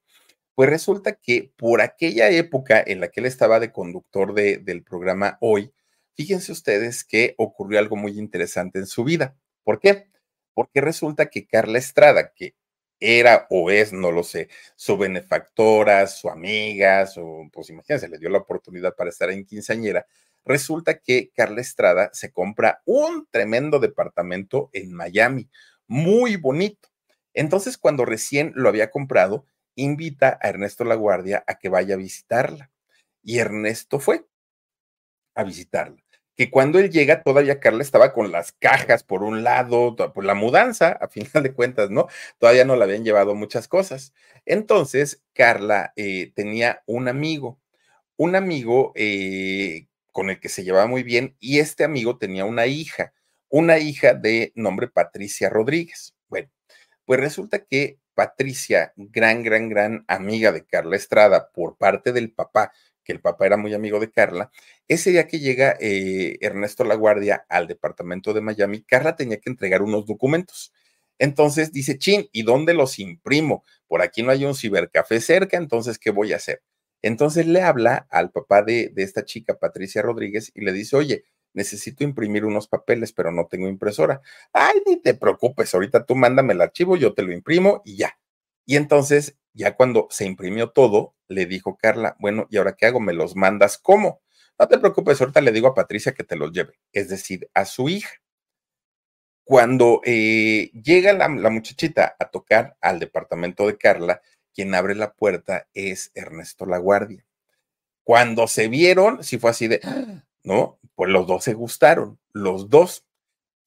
pues 0.53 0.69
resulta 0.69 1.15
que 1.15 1.51
por 1.57 1.81
aquella 1.81 2.29
época 2.29 2.83
en 2.85 3.01
la 3.01 3.09
que 3.09 3.19
él 3.19 3.25
estaba 3.25 3.59
de 3.59 3.71
conductor 3.71 4.35
de, 4.35 4.59
del 4.59 4.83
programa 4.83 5.39
Hoy, 5.41 5.73
fíjense 6.13 6.51
ustedes 6.51 7.03
que 7.03 7.33
ocurrió 7.37 7.79
algo 7.79 7.95
muy 7.95 8.19
interesante 8.19 8.77
en 8.77 8.85
su 8.85 9.03
vida. 9.03 9.35
¿Por 9.63 9.79
qué? 9.79 10.07
Porque 10.53 10.81
resulta 10.81 11.31
que 11.31 11.47
Carla 11.47 11.79
Estrada, 11.79 12.31
que 12.35 12.55
era 12.99 13.47
o 13.49 13.71
es, 13.71 13.91
no 13.91 14.11
lo 14.11 14.23
sé, 14.23 14.49
su 14.75 14.97
benefactora, 14.97 16.05
su 16.05 16.29
amiga, 16.29 17.07
su, 17.07 17.49
pues 17.51 17.71
imagínense, 17.71 18.07
le 18.07 18.19
dio 18.19 18.29
la 18.29 18.37
oportunidad 18.37 18.95
para 18.95 19.09
estar 19.09 19.31
en 19.31 19.45
quinceañera, 19.45 20.05
Resulta 20.45 20.99
que 20.99 21.31
Carla 21.35 21.61
Estrada 21.61 22.09
se 22.13 22.31
compra 22.31 22.81
un 22.85 23.27
tremendo 23.31 23.79
departamento 23.79 24.69
en 24.73 24.93
Miami, 24.93 25.49
muy 25.87 26.35
bonito. 26.35 26.89
Entonces, 27.33 27.77
cuando 27.77 28.05
recién 28.05 28.53
lo 28.55 28.69
había 28.69 28.91
comprado, 28.91 29.45
invita 29.75 30.39
a 30.41 30.49
Ernesto 30.49 30.85
Laguardia 30.85 31.43
a 31.47 31.55
que 31.55 31.69
vaya 31.69 31.95
a 31.95 31.97
visitarla. 31.97 32.71
Y 33.23 33.39
Ernesto 33.39 33.99
fue 33.99 34.25
a 35.35 35.43
visitarla. 35.43 36.01
Que 36.35 36.51
cuando 36.51 36.79
él 36.79 36.89
llega, 36.89 37.23
todavía 37.23 37.59
Carla 37.59 37.81
estaba 37.81 38.13
con 38.13 38.31
las 38.31 38.51
cajas 38.51 39.03
por 39.03 39.23
un 39.23 39.43
lado, 39.43 39.95
por 39.95 40.25
la 40.25 40.33
mudanza, 40.35 40.91
a 40.91 41.07
final 41.09 41.43
de 41.43 41.53
cuentas, 41.53 41.89
¿no? 41.89 42.07
Todavía 42.39 42.65
no 42.65 42.75
le 42.75 42.83
habían 42.83 43.05
llevado 43.05 43.35
muchas 43.35 43.67
cosas. 43.67 44.13
Entonces, 44.45 45.23
Carla 45.33 45.93
eh, 45.95 46.31
tenía 46.35 46.83
un 46.85 47.07
amigo, 47.07 47.59
un 48.17 48.35
amigo 48.35 48.91
eh, 48.95 49.87
con 50.15 50.29
el 50.29 50.39
que 50.39 50.47
se 50.47 50.63
llevaba 50.63 50.87
muy 50.87 51.03
bien 51.03 51.35
y 51.41 51.59
este 51.59 51.83
amigo 51.83 52.17
tenía 52.17 52.45
una 52.45 52.67
hija, 52.67 53.11
una 53.49 53.79
hija 53.79 54.13
de 54.13 54.53
nombre 54.55 54.87
Patricia 54.87 55.49
Rodríguez. 55.49 56.15
Bueno, 56.29 56.49
pues 57.03 57.19
resulta 57.19 57.65
que 57.65 57.99
Patricia, 58.13 58.93
gran, 58.95 59.43
gran, 59.43 59.67
gran 59.67 60.05
amiga 60.07 60.53
de 60.53 60.65
Carla 60.65 60.95
Estrada 60.95 61.51
por 61.51 61.77
parte 61.77 62.13
del 62.13 62.31
papá, 62.31 62.71
que 63.03 63.11
el 63.11 63.19
papá 63.19 63.45
era 63.45 63.57
muy 63.57 63.73
amigo 63.73 63.99
de 63.99 64.09
Carla, 64.09 64.51
ese 64.87 65.11
día 65.11 65.27
que 65.27 65.39
llega 65.39 65.75
eh, 65.81 66.37
Ernesto 66.39 66.85
Laguardia 66.85 67.45
al 67.49 67.67
departamento 67.67 68.33
de 68.33 68.39
Miami, 68.39 68.83
Carla 68.83 69.17
tenía 69.17 69.41
que 69.41 69.49
entregar 69.49 69.81
unos 69.81 70.05
documentos. 70.05 70.71
Entonces 71.19 71.73
dice, 71.73 71.97
chin, 71.97 72.29
¿y 72.31 72.43
dónde 72.43 72.73
los 72.73 72.99
imprimo? 72.99 73.65
Por 73.85 74.01
aquí 74.01 74.23
no 74.23 74.31
hay 74.31 74.45
un 74.45 74.55
cibercafé 74.55 75.19
cerca, 75.19 75.57
entonces, 75.57 75.99
¿qué 75.99 76.11
voy 76.11 76.31
a 76.31 76.37
hacer? 76.37 76.61
Entonces 77.05 77.45
le 77.45 77.61
habla 77.61 78.07
al 78.09 78.31
papá 78.31 78.63
de, 78.63 78.91
esta 78.97 79.25
chica, 79.25 79.59
Patricia 79.59 80.01
Rodríguez, 80.01 80.51
y 80.55 80.61
le 80.61 80.73
dice, 80.73 80.95
oye, 80.95 81.23
necesito 81.53 82.03
imprimir 82.03 82.45
unos 82.45 82.67
papeles, 82.67 83.13
pero 83.13 83.31
no 83.31 83.45
tengo 83.45 83.67
impresora. 83.67 84.21
Ay, 84.51 84.81
ni 84.87 84.99
te 84.99 85.13
preocupes, 85.13 85.71
ahorita 85.75 86.07
tú 86.07 86.15
mándame 86.15 86.53
el 86.53 86.61
archivo, 86.61 86.97
yo 86.97 87.13
te 87.13 87.21
lo 87.21 87.31
imprimo 87.31 87.83
y 87.85 87.97
ya. 87.97 88.17
Y 88.65 88.75
entonces, 88.75 89.37
ya 89.53 89.75
cuando 89.75 90.07
se 90.09 90.25
imprimió 90.25 90.71
todo, 90.71 91.13
le 91.27 91.45
dijo 91.45 91.77
Carla, 91.77 92.15
bueno, 92.19 92.47
¿y 92.49 92.57
ahora 92.57 92.75
qué 92.75 92.87
hago? 92.87 92.99
¿Me 92.99 93.13
los 93.13 93.35
mandas 93.35 93.77
cómo? 93.77 94.23
No 94.57 94.67
te 94.67 94.79
preocupes, 94.79 95.21
ahorita 95.21 95.41
le 95.41 95.51
digo 95.51 95.67
a 95.67 95.75
Patricia 95.75 96.15
que 96.15 96.23
te 96.23 96.35
los 96.35 96.53
lleve, 96.53 96.79
es 96.91 97.07
decir, 97.09 97.51
a 97.53 97.65
su 97.65 97.87
hija. 97.87 98.09
Cuando 99.43 100.01
eh, 100.05 100.71
llega 100.73 101.13
la, 101.13 101.27
la 101.27 101.51
muchachita 101.51 102.15
a 102.17 102.31
tocar 102.31 102.77
al 102.81 102.97
departamento 102.97 103.67
de 103.67 103.77
Carla, 103.77 104.23
quien 104.55 104.73
abre 104.73 104.95
la 104.95 105.13
puerta 105.13 105.67
es 105.73 106.11
Ernesto 106.15 106.65
Laguardia. 106.65 107.25
Cuando 108.03 108.47
se 108.47 108.69
vieron, 108.69 109.23
si 109.23 109.37
fue 109.37 109.51
así 109.51 109.67
de, 109.67 109.81
¿no? 110.43 110.79
Pues 110.95 111.11
los 111.11 111.27
dos 111.27 111.43
se 111.43 111.53
gustaron, 111.53 112.19
los 112.33 112.69
dos. 112.69 113.05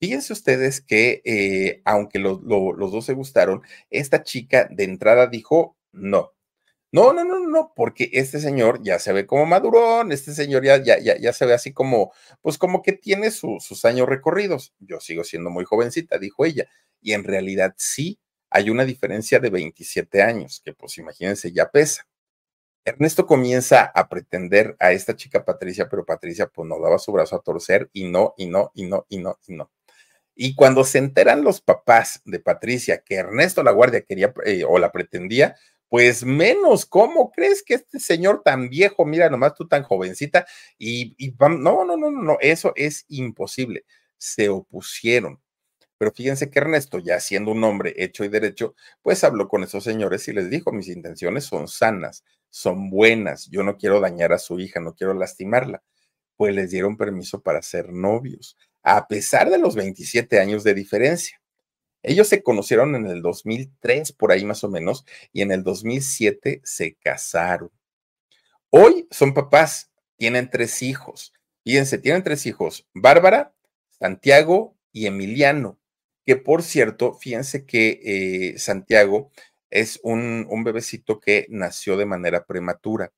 Fíjense 0.01 0.33
ustedes 0.33 0.81
que, 0.81 1.23
eh, 1.25 1.83
aunque 1.85 2.19
los 2.19 2.41
dos 2.47 3.05
se 3.05 3.15
gustaron, 3.15 3.63
esta 3.91 4.23
chica 4.23 4.69
de 4.71 4.85
entrada 4.85 5.27
dijo, 5.27 5.77
no, 5.93 6.33
no, 6.91 7.13
no, 7.13 7.23
no, 7.23 7.41
no, 7.41 7.73
porque 7.77 8.09
este 8.15 8.41
señor 8.41 8.83
ya 8.83 8.99
se 8.99 9.13
ve 9.13 9.27
como 9.27 9.45
madurón, 9.45 10.11
este 10.11 10.33
señor 10.33 10.65
ya, 10.65 10.83
ya, 10.83 10.97
ya, 10.99 11.33
se 11.35 11.45
ve 11.45 11.53
así 11.53 11.73
como, 11.73 12.13
pues 12.41 12.57
como 12.57 12.81
que 12.83 12.93
tiene 12.93 13.31
sus 13.31 13.85
años 13.85 14.09
recorridos. 14.09 14.73
Yo 14.79 14.99
sigo 15.01 15.23
siendo 15.23 15.51
muy 15.51 15.65
jovencita, 15.65 16.19
dijo 16.19 16.47
ella, 16.47 16.67
y 17.03 17.13
en 17.13 17.25
realidad 17.25 17.75
sí, 17.77 18.19
hay 18.51 18.71
una 18.71 18.85
diferencia 18.85 19.39
de 19.41 19.51
27 19.51 20.23
años, 20.23 20.61
que 20.65 20.73
pues 20.75 20.99
imagínense, 20.99 21.53
ya 21.53 21.71
pesa. 21.71 22.07
Ernesto 22.85 23.27
comienza 23.27 23.85
a 23.95 24.09
pretender 24.09 24.77
a 24.81 24.93
esta 24.93 25.15
chica 25.17 25.45
Patricia, 25.45 25.89
pero 25.91 26.07
Patricia 26.07 26.49
pues 26.49 26.69
no 26.69 26.81
daba 26.81 26.99
su 26.99 27.13
brazo 27.13 27.37
a 27.37 27.43
torcer 27.43 27.91
y 27.93 28.05
no, 28.11 28.35
y 28.39 28.47
no, 28.47 28.73
y 28.75 28.85
no, 28.87 29.07
y 29.11 29.19
no, 29.19 29.39
y 29.47 29.55
no. 29.55 29.71
Y 30.35 30.55
cuando 30.55 30.85
se 30.85 30.99
enteran 30.99 31.43
los 31.45 31.61
papás 31.61 32.23
de 32.25 32.41
Patricia 32.41 33.03
que 33.05 33.17
Ernesto 33.17 33.63
La 33.63 33.73
Guardia 33.73 34.03
quería 34.03 34.33
eh, 34.45 34.65
o 34.67 34.79
la 34.79 34.93
pretendía, 34.93 35.57
Pues 35.89 36.25
menos, 36.25 36.87
¿cómo 36.87 37.31
crees 37.33 37.63
que 37.63 37.75
este 37.75 37.99
señor 38.01 38.43
tan 38.45 38.69
viejo, 38.71 39.07
mira 39.07 39.31
nomás 39.31 39.55
tú 39.55 39.67
tan 39.69 39.83
jovencita? 39.85 40.47
Y, 40.79 41.15
y 41.19 41.35
no, 41.39 41.85
no, 41.85 41.97
no, 41.97 42.11
no, 42.11 42.39
eso 42.41 42.73
es 42.77 43.05
imposible. 43.09 43.85
Se 44.19 44.49
opusieron. 44.51 45.41
Pero 45.99 46.13
fíjense 46.13 46.49
que 46.49 46.61
Ernesto, 46.61 47.01
ya 47.01 47.19
siendo 47.19 47.51
un 47.51 47.63
hombre 47.65 47.93
hecho 47.97 48.25
y 48.25 48.29
derecho, 48.29 48.77
pues 49.03 49.25
habló 49.25 49.49
con 49.49 49.65
esos 49.65 49.83
señores 49.83 50.29
y 50.29 50.33
les 50.33 50.49
dijo, 50.49 50.73
mis 50.73 50.89
intenciones 50.89 51.45
son 51.45 51.67
sanas, 51.67 52.25
son 52.51 52.89
buenas, 52.89 53.49
yo 53.51 53.65
no 53.65 53.77
quiero 53.77 54.01
dañar 54.01 54.33
a 54.33 54.39
su 54.39 54.61
hija, 54.61 54.81
no 54.81 54.95
quiero 54.95 55.13
lastimarla. 55.15 55.83
Pues 56.37 56.55
les 56.55 56.71
dieron 56.71 56.97
permiso 56.97 57.43
para 57.43 57.63
ser 57.63 57.93
novios, 57.93 58.57
a 58.85 59.09
pesar 59.09 59.51
de 59.51 59.59
los 59.59 59.75
27 59.75 60.39
años 60.39 60.63
de 60.63 60.75
diferencia. 60.75 61.43
Ellos 62.05 62.29
se 62.29 62.45
conocieron 62.45 62.95
en 62.95 63.07
el 63.09 63.21
2003, 63.21 64.13
por 64.13 64.31
ahí 64.31 64.45
más 64.45 64.63
o 64.63 64.71
menos, 64.71 65.05
y 65.33 65.43
en 65.43 65.51
el 65.51 65.65
2007 65.65 66.61
se 66.63 66.95
casaron. 66.95 67.73
Hoy 68.71 69.09
son 69.11 69.35
papás, 69.35 69.91
tienen 70.17 70.49
tres 70.49 70.81
hijos. 70.81 71.33
Fíjense, 71.65 71.99
tienen 71.99 72.23
tres 72.23 72.47
hijos, 72.47 72.87
Bárbara, 72.95 73.53
Santiago 73.99 74.77
y 74.93 75.07
Emiliano 75.07 75.77
que 76.29 76.37
por 76.37 76.63
cierto, 76.63 77.15
fíjense 77.15 77.65
que 77.65 78.01
eh, 78.05 78.59
Santiago 78.59 79.31
es 79.71 79.99
un, 80.03 80.47
un, 80.51 80.63
bebecito 80.63 81.21
que 81.21 81.47
nació 81.49 81.97
de 81.97 82.05
manera 82.05 82.45
prematura. 82.45 83.15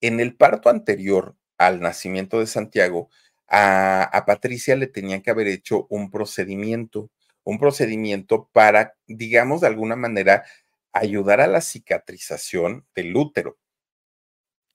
En 0.00 0.18
el 0.18 0.34
parto 0.34 0.70
anterior 0.70 1.36
al 1.58 1.80
nacimiento 1.82 2.40
de 2.40 2.46
Santiago, 2.46 3.10
a, 3.48 4.02
a 4.04 4.24
Patricia 4.24 4.76
le 4.76 4.86
tenían 4.86 5.20
que 5.20 5.30
haber 5.30 5.46
hecho 5.46 5.86
un 5.90 6.10
procedimiento, 6.10 7.10
un 7.44 7.58
procedimiento 7.58 8.48
para, 8.54 8.94
digamos, 9.06 9.60
de 9.60 9.66
alguna 9.66 9.96
manera, 9.96 10.46
ayudar 10.92 11.42
a 11.42 11.48
la 11.48 11.60
cicatrización 11.60 12.86
del 12.94 13.14
útero 13.14 13.58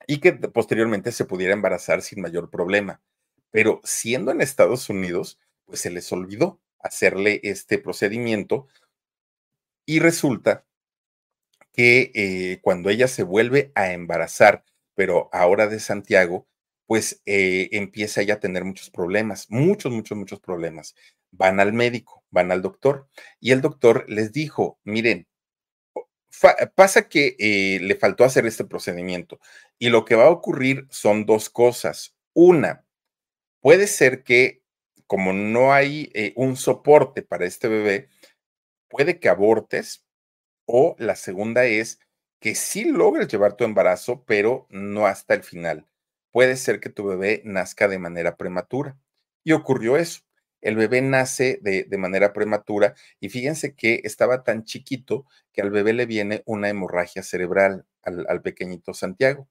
y 0.06 0.20
que 0.20 0.34
posteriormente 0.34 1.12
se 1.12 1.26
pudiera 1.26 1.54
embarazar 1.54 2.04
sin 2.04 2.22
mayor 2.22 2.52
problema. 2.52 3.02
Pero 3.50 3.82
siendo 3.84 4.32
en 4.32 4.42
Estados 4.42 4.90
Unidos, 4.90 5.40
pues 5.66 5.80
se 5.80 5.90
les 5.90 6.12
olvidó 6.12 6.62
hacerle 6.84 7.40
este 7.44 7.80
procedimiento 7.80 8.68
y 9.86 10.00
resulta 10.00 10.66
que 11.74 12.12
eh, 12.14 12.60
cuando 12.62 12.90
ella 12.90 13.08
se 13.08 13.24
vuelve 13.24 13.72
a 13.76 13.92
embarazar, 13.92 14.64
pero 14.94 15.30
ahora 15.34 15.68
de 15.68 15.80
Santiago, 15.80 16.48
pues 16.86 17.22
eh, 17.26 17.70
empieza 17.72 18.22
ella 18.22 18.36
a 18.36 18.40
tener 18.40 18.64
muchos 18.64 18.90
problemas, 18.90 19.48
muchos, 19.50 19.92
muchos, 19.92 20.18
muchos 20.18 20.40
problemas. 20.40 20.96
Van 21.32 21.60
al 21.60 21.74
médico, 21.74 22.24
van 22.30 22.52
al 22.52 22.62
doctor 22.62 23.08
y 23.40 23.52
el 23.52 23.62
doctor 23.62 24.06
les 24.08 24.32
dijo, 24.32 24.80
miren, 24.84 25.28
pasa 26.76 27.08
que 27.08 27.36
eh, 27.40 27.80
le 27.82 27.96
faltó 27.96 28.24
hacer 28.24 28.46
este 28.46 28.66
procedimiento 28.66 29.40
y 29.80 29.90
lo 29.90 30.06
que 30.06 30.16
va 30.16 30.26
a 30.26 30.32
ocurrir 30.32 30.88
son 30.90 31.26
dos 31.26 31.50
cosas. 31.50 32.16
Una, 32.34 32.86
puede 33.62 33.88
ser 33.88 34.24
que 34.24 34.62
como 35.14 35.32
no 35.32 35.72
hay 35.72 36.09
eh, 36.16 36.34
un 36.36 36.57
soporte 36.57 37.22
para 37.22 37.45
este 37.45 37.68
bebé, 37.68 38.09
puede 38.89 39.20
que 39.20 39.30
abortes 39.30 40.07
o 40.66 40.95
la 40.97 41.16
segunda 41.16 41.66
es 41.66 41.99
que 42.39 42.55
sí 42.55 42.86
logres 42.86 43.28
llevar 43.28 43.55
tu 43.55 43.64
embarazo, 43.64 44.26
pero 44.26 44.66
no 44.72 45.05
hasta 45.05 45.36
el 45.36 45.43
final. 45.43 45.86
Puede 46.32 46.55
ser 46.55 46.80
que 46.80 46.89
tu 46.89 47.05
bebé 47.05 47.43
nazca 47.45 47.88
de 47.88 47.99
manera 47.99 48.38
prematura. 48.38 48.97
Y 49.43 49.51
ocurrió 49.51 49.97
eso. 49.97 50.22
El 50.61 50.78
bebé 50.78 51.03
nace 51.03 51.59
de, 51.61 51.86
manera 51.99 52.34
prematura 52.34 52.95
y 53.20 53.30
fíjense 53.30 53.76
que 53.76 54.01
estaba 54.05 54.43
tan 54.43 54.64
chiquito 54.64 55.28
que 55.51 55.61
al 55.61 55.70
bebé 55.70 55.93
le 55.93 56.07
viene 56.07 56.41
una 56.47 56.70
hemorragia 56.70 57.22
cerebral 57.22 57.86
al 58.01 58.41
pequeñito 58.41 58.95
Santiago. 58.95 59.47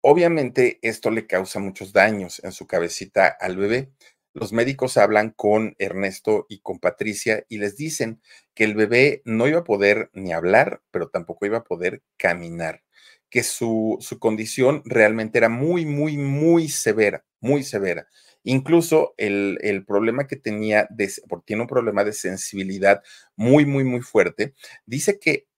Obviamente 0.00 0.78
esto 0.80 1.10
le 1.10 1.26
causa 1.26 1.58
muchos 1.58 1.92
daños 1.92 2.42
en 2.42 2.52
su 2.52 2.66
cabecita 2.66 3.26
al 3.28 3.58
bebé 3.58 3.92
los 4.38 4.52
médicos 4.52 4.96
hablan 4.96 5.30
con 5.30 5.74
Ernesto 5.78 6.46
y 6.48 6.60
con 6.60 6.78
Patricia 6.78 7.44
y 7.48 7.58
les 7.58 7.76
dicen 7.76 8.20
que 8.54 8.64
el 8.64 8.74
bebé 8.74 9.22
no 9.24 9.46
iba 9.48 9.60
a 9.60 9.64
poder 9.64 10.10
ni 10.12 10.32
hablar, 10.32 10.82
pero 10.90 11.08
tampoco 11.08 11.46
iba 11.46 11.58
a 11.58 11.64
poder 11.64 12.02
caminar, 12.16 12.82
que 13.30 13.42
su, 13.42 13.98
su 14.00 14.18
condición 14.18 14.82
realmente 14.84 15.38
era 15.38 15.48
muy, 15.48 15.84
muy, 15.86 16.16
muy 16.16 16.68
severa, 16.68 17.24
muy 17.40 17.62
severa. 17.62 18.08
Incluso 18.44 19.14
el, 19.18 19.58
el 19.62 19.84
problema 19.84 20.26
que 20.26 20.36
tenía, 20.36 20.86
de, 20.90 21.12
porque 21.28 21.46
tiene 21.46 21.62
un 21.62 21.68
problema 21.68 22.04
de 22.04 22.12
sensibilidad 22.12 23.02
muy, 23.36 23.66
muy, 23.66 23.84
muy 23.84 24.00
fuerte, 24.00 24.54
dice 24.86 25.18
que 25.18 25.48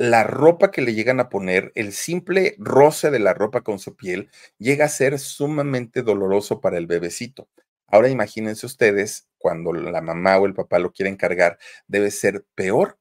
la 0.00 0.24
ropa 0.24 0.70
que 0.70 0.80
le 0.80 0.94
llegan 0.94 1.20
a 1.20 1.28
poner, 1.28 1.72
el 1.74 1.92
simple 1.92 2.56
roce 2.58 3.10
de 3.10 3.18
la 3.18 3.34
ropa 3.34 3.60
con 3.60 3.78
su 3.78 3.96
piel, 3.96 4.30
llega 4.58 4.86
a 4.86 4.88
ser 4.88 5.18
sumamente 5.18 6.02
doloroso 6.02 6.62
para 6.62 6.78
el 6.78 6.86
bebecito. 6.86 7.50
Ahora 7.90 8.08
imagínense 8.08 8.66
ustedes 8.66 9.28
cuando 9.38 9.72
la 9.72 10.00
mamá 10.00 10.38
o 10.38 10.46
el 10.46 10.54
papá 10.54 10.78
lo 10.78 10.92
quieren 10.92 11.16
cargar, 11.16 11.58
debe 11.86 12.10
ser 12.10 12.44
peor. 12.54 12.98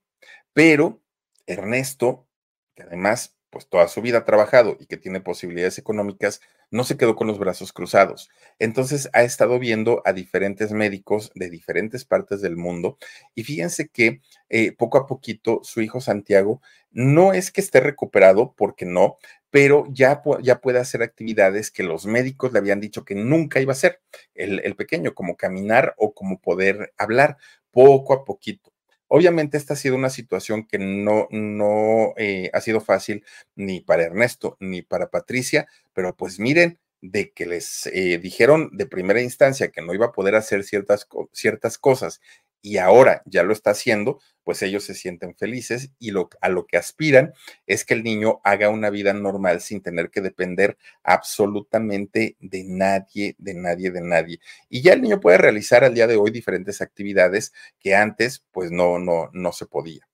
Pero 0.53 1.01
Ernesto, 1.45 2.27
que 2.75 2.83
además 2.83 3.35
pues 3.49 3.67
toda 3.67 3.87
su 3.87 4.01
vida 4.01 4.19
ha 4.19 4.25
trabajado 4.25 4.77
y 4.79 4.85
que 4.85 4.97
tiene 4.97 5.21
posibilidades 5.21 5.77
económicas, 5.79 6.41
no 6.71 6.83
se 6.83 6.97
quedó 6.97 7.15
con 7.15 7.27
los 7.27 7.39
brazos 7.39 7.73
cruzados. 7.73 8.29
Entonces 8.59 9.09
ha 9.13 9.23
estado 9.23 9.59
viendo 9.59 10.01
a 10.05 10.13
diferentes 10.13 10.71
médicos 10.71 11.31
de 11.35 11.49
diferentes 11.49 12.05
partes 12.05 12.41
del 12.41 12.57
mundo 12.57 12.97
y 13.35 13.43
fíjense 13.43 13.89
que 13.89 14.21
eh, 14.49 14.71
poco 14.73 14.97
a 14.97 15.07
poquito 15.07 15.61
su 15.63 15.81
hijo 15.81 16.01
Santiago 16.01 16.61
no 16.91 17.33
es 17.33 17.51
que 17.51 17.61
esté 17.61 17.79
recuperado, 17.79 18.53
porque 18.57 18.85
no, 18.85 19.17
pero 19.51 19.85
ya, 19.91 20.21
ya 20.41 20.59
puede 20.59 20.79
hacer 20.79 21.03
actividades 21.03 21.71
que 21.71 21.83
los 21.83 22.05
médicos 22.05 22.51
le 22.51 22.59
habían 22.59 22.79
dicho 22.79 23.05
que 23.05 23.15
nunca 23.15 23.61
iba 23.61 23.71
a 23.71 23.73
hacer, 23.73 24.01
el, 24.33 24.59
el 24.63 24.75
pequeño, 24.75 25.13
como 25.13 25.37
caminar 25.37 25.93
o 25.97 26.13
como 26.13 26.39
poder 26.39 26.93
hablar, 26.97 27.37
poco 27.71 28.13
a 28.13 28.25
poquito. 28.25 28.73
Obviamente 29.09 29.57
esta 29.57 29.73
ha 29.73 29.77
sido 29.77 29.95
una 29.95 30.09
situación 30.09 30.65
que 30.65 30.77
no, 30.77 31.27
no 31.31 32.13
eh, 32.17 32.49
ha 32.53 32.61
sido 32.61 32.79
fácil 32.79 33.25
ni 33.55 33.81
para 33.81 34.03
Ernesto 34.03 34.55
ni 34.59 34.83
para 34.83 35.09
Patricia, 35.09 35.67
pero 35.93 36.15
pues 36.15 36.39
miren, 36.39 36.79
de 37.01 37.31
que 37.31 37.45
les 37.45 37.87
eh, 37.87 38.19
dijeron 38.19 38.69
de 38.73 38.85
primera 38.85 39.21
instancia 39.21 39.69
que 39.71 39.81
no 39.81 39.93
iba 39.93 40.07
a 40.07 40.11
poder 40.11 40.35
hacer 40.35 40.63
ciertas, 40.63 41.07
ciertas 41.33 41.77
cosas 41.77 42.21
y 42.61 42.77
ahora 42.77 43.21
ya 43.25 43.43
lo 43.43 43.53
está 43.53 43.71
haciendo, 43.71 44.19
pues 44.43 44.61
ellos 44.63 44.83
se 44.83 44.95
sienten 44.95 45.35
felices 45.35 45.91
y 45.99 46.11
a 46.41 46.49
lo 46.49 46.65
que 46.65 46.77
aspiran 46.77 47.33
es 47.67 47.85
que 47.85 47.93
el 47.93 48.03
niño 48.03 48.41
haga 48.43 48.69
una 48.69 48.89
vida 48.89 49.13
normal 49.13 49.61
sin 49.61 49.81
tener 49.81 50.09
que 50.09 50.21
depender 50.21 50.77
absolutamente 51.03 52.35
de 52.39 52.63
nadie, 52.65 53.35
de 53.37 53.53
nadie, 53.53 53.91
de 53.91 54.01
nadie. 54.01 54.39
Y 54.69 54.81
ya 54.81 54.93
el 54.93 55.01
niño 55.01 55.19
puede 55.19 55.37
realizar 55.37 55.83
al 55.83 55.93
día 55.93 56.07
de 56.07 56.15
hoy 56.15 56.31
diferentes 56.31 56.81
actividades 56.81 57.53
que 57.79 57.95
antes 57.95 58.43
pues 58.51 58.71
no, 58.71 58.99
no, 58.99 59.29
no 59.33 59.51
se 59.51 59.67
podía. 59.67 60.07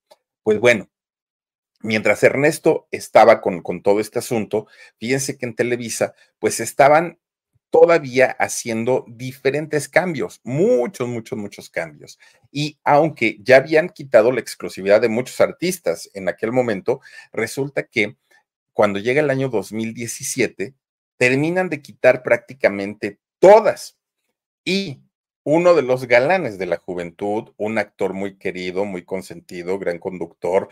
Pues 0.43 0.59
bueno, 0.59 0.89
mientras 1.81 2.21
Ernesto 2.23 2.87
estaba 2.91 3.41
con, 3.41 3.61
con, 3.61 3.81
todo 3.81 3.99
este 3.99 4.19
asunto, 4.19 4.67
fíjense 4.97 5.37
que 5.37 5.45
en 5.45 5.55
Televisa, 5.55 6.13
pues 6.39 6.59
estaban 6.59 7.19
todavía 7.79 8.31
haciendo 8.39 9.03
diferentes 9.05 9.89
cambios, 9.89 10.39
muchos, 10.45 11.09
muchos, 11.09 11.37
muchos 11.37 11.69
cambios. 11.69 12.17
Y 12.49 12.79
aunque 12.85 13.37
ya 13.41 13.57
habían 13.57 13.89
quitado 13.89 14.31
la 14.31 14.39
exclusividad 14.39 15.01
de 15.01 15.09
muchos 15.09 15.41
artistas 15.41 16.09
en 16.13 16.29
aquel 16.29 16.53
momento, 16.53 17.01
resulta 17.33 17.83
que 17.83 18.15
cuando 18.71 18.99
llega 18.99 19.19
el 19.19 19.29
año 19.29 19.49
2017, 19.49 20.73
terminan 21.17 21.67
de 21.67 21.81
quitar 21.81 22.23
prácticamente 22.23 23.19
todas. 23.39 23.97
Y 24.63 25.01
uno 25.43 25.73
de 25.73 25.81
los 25.81 26.07
galanes 26.07 26.57
de 26.57 26.67
la 26.67 26.77
juventud, 26.77 27.51
un 27.57 27.77
actor 27.77 28.13
muy 28.13 28.37
querido, 28.37 28.85
muy 28.85 29.03
consentido, 29.03 29.79
gran 29.79 29.99
conductor, 29.99 30.69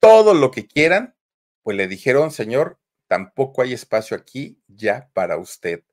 todo 0.00 0.34
lo 0.34 0.50
que 0.50 0.66
quieran, 0.66 1.14
pues 1.62 1.76
le 1.76 1.86
dijeron, 1.86 2.32
señor, 2.32 2.80
tampoco 3.06 3.62
hay 3.62 3.72
espacio 3.72 4.16
aquí 4.16 4.60
ya 4.66 5.10
para 5.14 5.36
usted. 5.36 5.84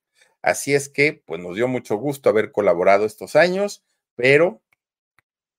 Así 0.46 0.76
es 0.76 0.90
que, 0.90 1.24
pues 1.26 1.42
nos 1.42 1.56
dio 1.56 1.68
mucho 1.68 1.96
gusto 1.98 2.30
haber 2.30 2.52
colaborado 2.52 3.08
estos 3.08 3.36
años, 3.36 3.84
pero 4.16 4.62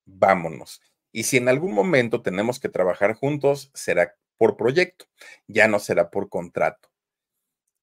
vámonos. 0.04 0.80
Y 1.10 1.24
si 1.24 1.38
en 1.38 1.48
algún 1.48 1.74
momento 1.74 2.22
tenemos 2.22 2.60
que 2.60 2.68
trabajar 2.68 3.14
juntos, 3.14 3.72
será 3.74 4.14
por 4.38 4.56
proyecto, 4.56 5.06
ya 5.48 5.66
no 5.66 5.80
será 5.80 6.08
por 6.08 6.28
contrato. 6.28 6.88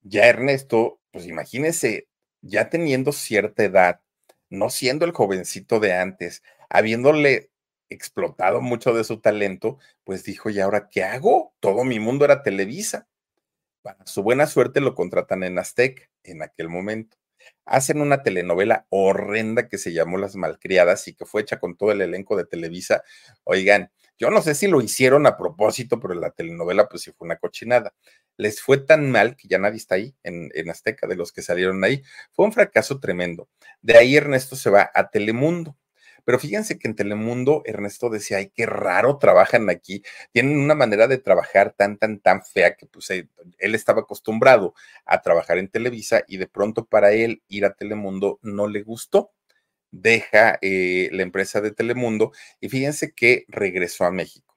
Ya 0.01 0.27
Ernesto, 0.27 1.01
pues 1.11 1.27
imagínese, 1.27 2.07
ya 2.41 2.69
teniendo 2.69 3.11
cierta 3.11 3.65
edad, 3.65 3.99
no 4.49 4.69
siendo 4.69 5.03
el 5.03 5.11
jovencito 5.11 5.81
de 5.81 5.95
antes, 5.95 6.41
habiéndole 6.69 7.51
explotado 7.89 8.61
mucho 8.61 8.93
de 8.93 9.03
su 9.03 9.19
talento, 9.19 9.77
pues 10.05 10.23
dijo, 10.23 10.49
¿y 10.49 10.61
ahora 10.61 10.87
qué 10.89 11.03
hago? 11.03 11.53
Todo 11.59 11.83
mi 11.83 11.99
mundo 11.99 12.23
era 12.23 12.43
Televisa. 12.43 13.09
Para 13.83 14.05
su 14.07 14.23
buena 14.23 14.47
suerte 14.47 14.79
lo 14.81 14.95
contratan 14.95 15.43
en 15.43 15.59
Aztec 15.59 16.09
en 16.23 16.41
aquel 16.41 16.69
momento. 16.69 17.17
Hacen 17.65 17.99
una 18.01 18.23
telenovela 18.23 18.87
horrenda 18.89 19.67
que 19.67 19.77
se 19.77 19.91
llamó 19.93 20.17
Las 20.17 20.35
Malcriadas 20.37 21.07
y 21.09 21.15
que 21.15 21.25
fue 21.25 21.41
hecha 21.41 21.59
con 21.59 21.75
todo 21.75 21.91
el 21.91 22.01
elenco 22.01 22.37
de 22.37 22.45
Televisa. 22.45 23.03
Oigan, 23.43 23.91
Yo 24.17 24.29
no 24.29 24.41
sé 24.41 24.55
si 24.55 24.67
lo 24.67 24.81
hicieron 24.81 25.25
a 25.27 25.37
propósito, 25.37 25.99
pero 25.99 26.13
la 26.13 26.31
telenovela 26.31 26.87
pues 26.87 27.03
sí 27.03 27.11
fue 27.11 27.25
una 27.25 27.37
cochinada. 27.37 27.93
Les 28.37 28.61
fue 28.61 28.77
tan 28.77 29.11
mal 29.11 29.35
que 29.35 29.47
ya 29.49 29.59
nadie 29.59 29.77
está 29.77 29.95
ahí 29.95 30.15
en, 30.23 30.49
en 30.53 30.69
Azteca, 30.69 31.07
de 31.07 31.15
los 31.17 31.31
que 31.33 31.41
salieron 31.41 31.83
ahí. 31.83 32.03
Fue 32.31 32.45
un 32.45 32.53
fracaso 32.53 32.99
tremendo. 33.01 33.49
De 33.81 33.97
ahí 33.97 34.15
Ernesto 34.15 34.55
se 34.55 34.69
va 34.69 34.89
a 34.93 35.09
Telemundo. 35.09 35.75
Pero 36.25 36.39
fíjense 36.39 36.77
que 36.79 36.87
en 36.87 36.95
Telemundo 36.95 37.61
Ernesto 37.65 38.09
decía, 38.09 38.37
ay, 38.37 38.51
qué 38.55 38.65
raro 38.65 39.17
trabajan 39.17 39.69
aquí. 39.69 40.03
Tienen 40.31 40.57
una 40.57 40.75
manera 40.75 41.07
de 41.07 41.17
trabajar 41.17 41.73
tan, 41.77 41.97
tan, 41.97 42.19
tan 42.19 42.43
fea 42.43 42.75
que 42.75 42.85
pues 42.85 43.09
él, 43.09 43.29
él 43.59 43.75
estaba 43.75 44.01
acostumbrado 44.01 44.73
a 45.05 45.21
trabajar 45.21 45.57
en 45.57 45.69
Televisa 45.69 46.23
y 46.27 46.37
de 46.37 46.47
pronto 46.47 46.85
para 46.85 47.11
él 47.11 47.41
ir 47.47 47.65
a 47.65 47.73
Telemundo 47.73 48.39
no 48.41 48.67
le 48.67 48.83
gustó 48.83 49.31
deja 49.93 50.57
eh, 50.61 51.09
la 51.13 51.23
empresa 51.23 51.61
de 51.61 51.71
Telemundo 51.71 52.31
y 52.59 52.69
fíjense 52.69 53.13
que 53.13 53.45
regresó 53.47 54.05
a 54.05 54.11
México. 54.11 54.52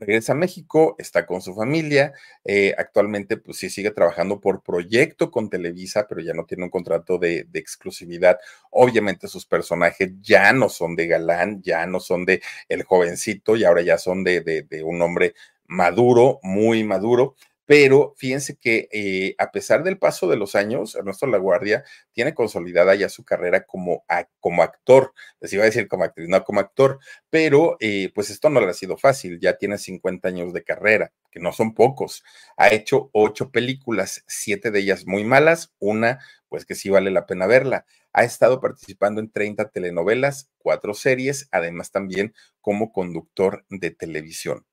Regresa 0.00 0.32
a 0.32 0.36
México, 0.36 0.94
está 0.98 1.26
con 1.26 1.42
su 1.42 1.54
familia, 1.54 2.12
eh, 2.44 2.74
actualmente 2.78 3.36
pues 3.36 3.58
sí 3.58 3.70
sigue 3.70 3.90
trabajando 3.90 4.40
por 4.40 4.62
proyecto 4.62 5.30
con 5.30 5.50
Televisa, 5.50 6.06
pero 6.08 6.20
ya 6.20 6.34
no 6.34 6.44
tiene 6.44 6.64
un 6.64 6.70
contrato 6.70 7.18
de, 7.18 7.44
de, 7.50 7.58
exclusividad. 7.58 8.38
Obviamente 8.70 9.28
sus 9.28 9.46
personajes 9.46 10.12
ya 10.20 10.52
no 10.52 10.68
son 10.68 10.96
de 10.96 11.06
galán, 11.06 11.62
ya 11.62 11.86
no 11.86 12.00
son 12.00 12.24
de 12.24 12.40
el 12.68 12.82
jovencito 12.84 13.56
y 13.56 13.64
ahora 13.64 13.82
ya 13.82 13.98
son 13.98 14.24
de, 14.24 14.40
de, 14.40 14.62
de 14.62 14.82
un 14.82 15.02
hombre 15.02 15.34
maduro, 15.66 16.40
muy 16.42 16.84
maduro 16.84 17.34
pero 17.68 18.14
fíjense 18.16 18.56
que 18.56 18.88
eh, 18.90 19.34
a 19.36 19.50
pesar 19.50 19.84
del 19.84 19.98
paso 19.98 20.26
de 20.26 20.38
los 20.38 20.54
años, 20.54 20.94
Ernesto 20.94 21.26
Laguardia 21.26 21.84
tiene 22.12 22.32
consolidada 22.32 22.94
ya 22.94 23.10
su 23.10 23.26
carrera 23.26 23.66
como, 23.66 24.06
como 24.40 24.62
actor, 24.62 25.12
les 25.38 25.52
iba 25.52 25.64
a 25.64 25.66
decir 25.66 25.86
como 25.86 26.04
actriz, 26.04 26.30
no 26.30 26.42
como 26.44 26.60
actor, 26.60 26.98
pero 27.28 27.76
eh, 27.80 28.10
pues 28.14 28.30
esto 28.30 28.48
no 28.48 28.62
le 28.62 28.70
ha 28.70 28.72
sido 28.72 28.96
fácil, 28.96 29.38
ya 29.38 29.58
tiene 29.58 29.76
50 29.76 30.28
años 30.28 30.54
de 30.54 30.64
carrera, 30.64 31.12
que 31.30 31.40
no 31.40 31.52
son 31.52 31.74
pocos, 31.74 32.24
ha 32.56 32.68
hecho 32.72 33.10
ocho 33.12 33.50
películas, 33.50 34.24
siete 34.26 34.70
de 34.70 34.78
ellas 34.80 35.04
muy 35.06 35.24
malas, 35.24 35.74
una 35.78 36.20
pues 36.48 36.64
que 36.64 36.74
sí 36.74 36.88
vale 36.88 37.10
la 37.10 37.26
pena 37.26 37.46
verla. 37.46 37.84
Ha 38.14 38.24
estado 38.24 38.62
participando 38.62 39.20
en 39.20 39.30
30 39.30 39.68
telenovelas, 39.68 40.50
cuatro 40.56 40.94
series, 40.94 41.50
además 41.52 41.90
también 41.90 42.32
como 42.62 42.92
conductor 42.94 43.66
de 43.68 43.90
televisión. 43.90 44.64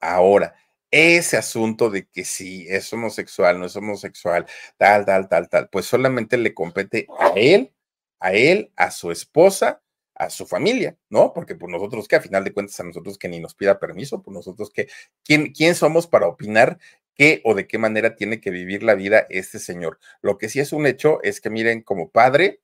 Ahora, 0.00 0.56
ese 0.90 1.36
asunto 1.36 1.90
de 1.90 2.06
que 2.06 2.24
si 2.24 2.66
es 2.68 2.92
homosexual, 2.92 3.58
no 3.58 3.66
es 3.66 3.76
homosexual, 3.76 4.46
tal, 4.76 5.04
tal, 5.04 5.28
tal, 5.28 5.48
tal, 5.48 5.68
pues 5.70 5.86
solamente 5.86 6.36
le 6.36 6.54
compete 6.54 7.06
a 7.18 7.32
él, 7.36 7.72
a 8.18 8.32
él, 8.32 8.72
a 8.76 8.90
su 8.90 9.10
esposa, 9.10 9.82
a 10.14 10.28
su 10.30 10.46
familia, 10.46 10.96
¿no? 11.08 11.32
Porque 11.32 11.54
por 11.54 11.70
pues, 11.70 11.80
nosotros 11.80 12.06
que 12.06 12.16
a 12.16 12.20
final 12.20 12.44
de 12.44 12.52
cuentas 12.52 12.78
a 12.80 12.84
nosotros 12.84 13.16
que 13.18 13.28
ni 13.28 13.40
nos 13.40 13.54
pida 13.54 13.78
permiso, 13.78 14.16
por 14.18 14.26
pues, 14.26 14.34
nosotros 14.34 14.70
que, 14.70 14.88
¿quién, 15.24 15.52
¿quién 15.52 15.74
somos 15.74 16.06
para 16.06 16.26
opinar 16.26 16.78
qué 17.14 17.40
o 17.44 17.54
de 17.54 17.66
qué 17.66 17.78
manera 17.78 18.16
tiene 18.16 18.40
que 18.40 18.50
vivir 18.50 18.82
la 18.82 18.94
vida 18.94 19.26
este 19.30 19.58
señor? 19.58 19.98
Lo 20.20 20.38
que 20.38 20.48
sí 20.48 20.60
es 20.60 20.72
un 20.72 20.86
hecho 20.86 21.22
es 21.22 21.40
que 21.40 21.50
miren, 21.50 21.82
como 21.82 22.10
padre, 22.10 22.60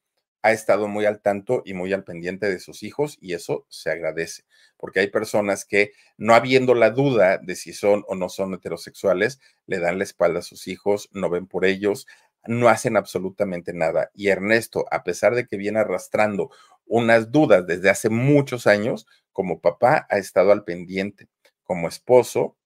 ha 0.47 0.53
estado 0.53 0.87
muy 0.87 1.07
al 1.07 1.21
tanto 1.21 1.63
y 1.65 1.75
muy 1.75 1.93
al 1.93 2.05
pendiente 2.05 2.49
de 2.49 2.61
sus 2.61 2.85
hijos 2.85 3.19
y 3.21 3.35
eso 3.35 3.67
se 3.69 3.91
agradece, 3.91 4.45
porque 4.77 5.01
hay 5.01 5.09
personas 5.09 5.65
que 5.65 5.91
no 6.17 6.37
habiendo 6.37 6.77
la 6.77 6.91
duda 6.91 7.39
de 7.39 7.57
si 7.57 7.73
son 7.73 8.05
o 8.07 8.15
no 8.15 8.29
son 8.29 8.55
heterosexuales, 8.55 9.41
le 9.67 9.81
dan 9.81 9.99
la 9.99 10.05
espalda 10.05 10.39
a 10.39 10.43
sus 10.43 10.69
hijos, 10.69 11.09
no 11.13 11.29
ven 11.31 11.49
por 11.49 11.65
ellos, 11.65 12.07
no 12.47 12.69
hacen 12.69 12.97
absolutamente 12.97 13.73
nada. 13.73 14.13
Y 14.15 14.29
Ernesto, 14.29 14.87
a 14.93 15.03
pesar 15.03 15.35
de 15.35 15.49
que 15.49 15.57
viene 15.57 15.81
arrastrando 15.81 16.51
unas 16.87 17.33
dudas 17.33 17.67
desde 17.67 17.91
hace 17.91 18.09
muchos 18.09 18.69
años, 18.69 19.09
como 19.33 19.61
papá 19.61 20.07
ha 20.09 20.19
estado 20.19 20.53
al 20.53 20.63
pendiente, 20.63 21.27
como 21.65 21.89
esposo 21.89 22.57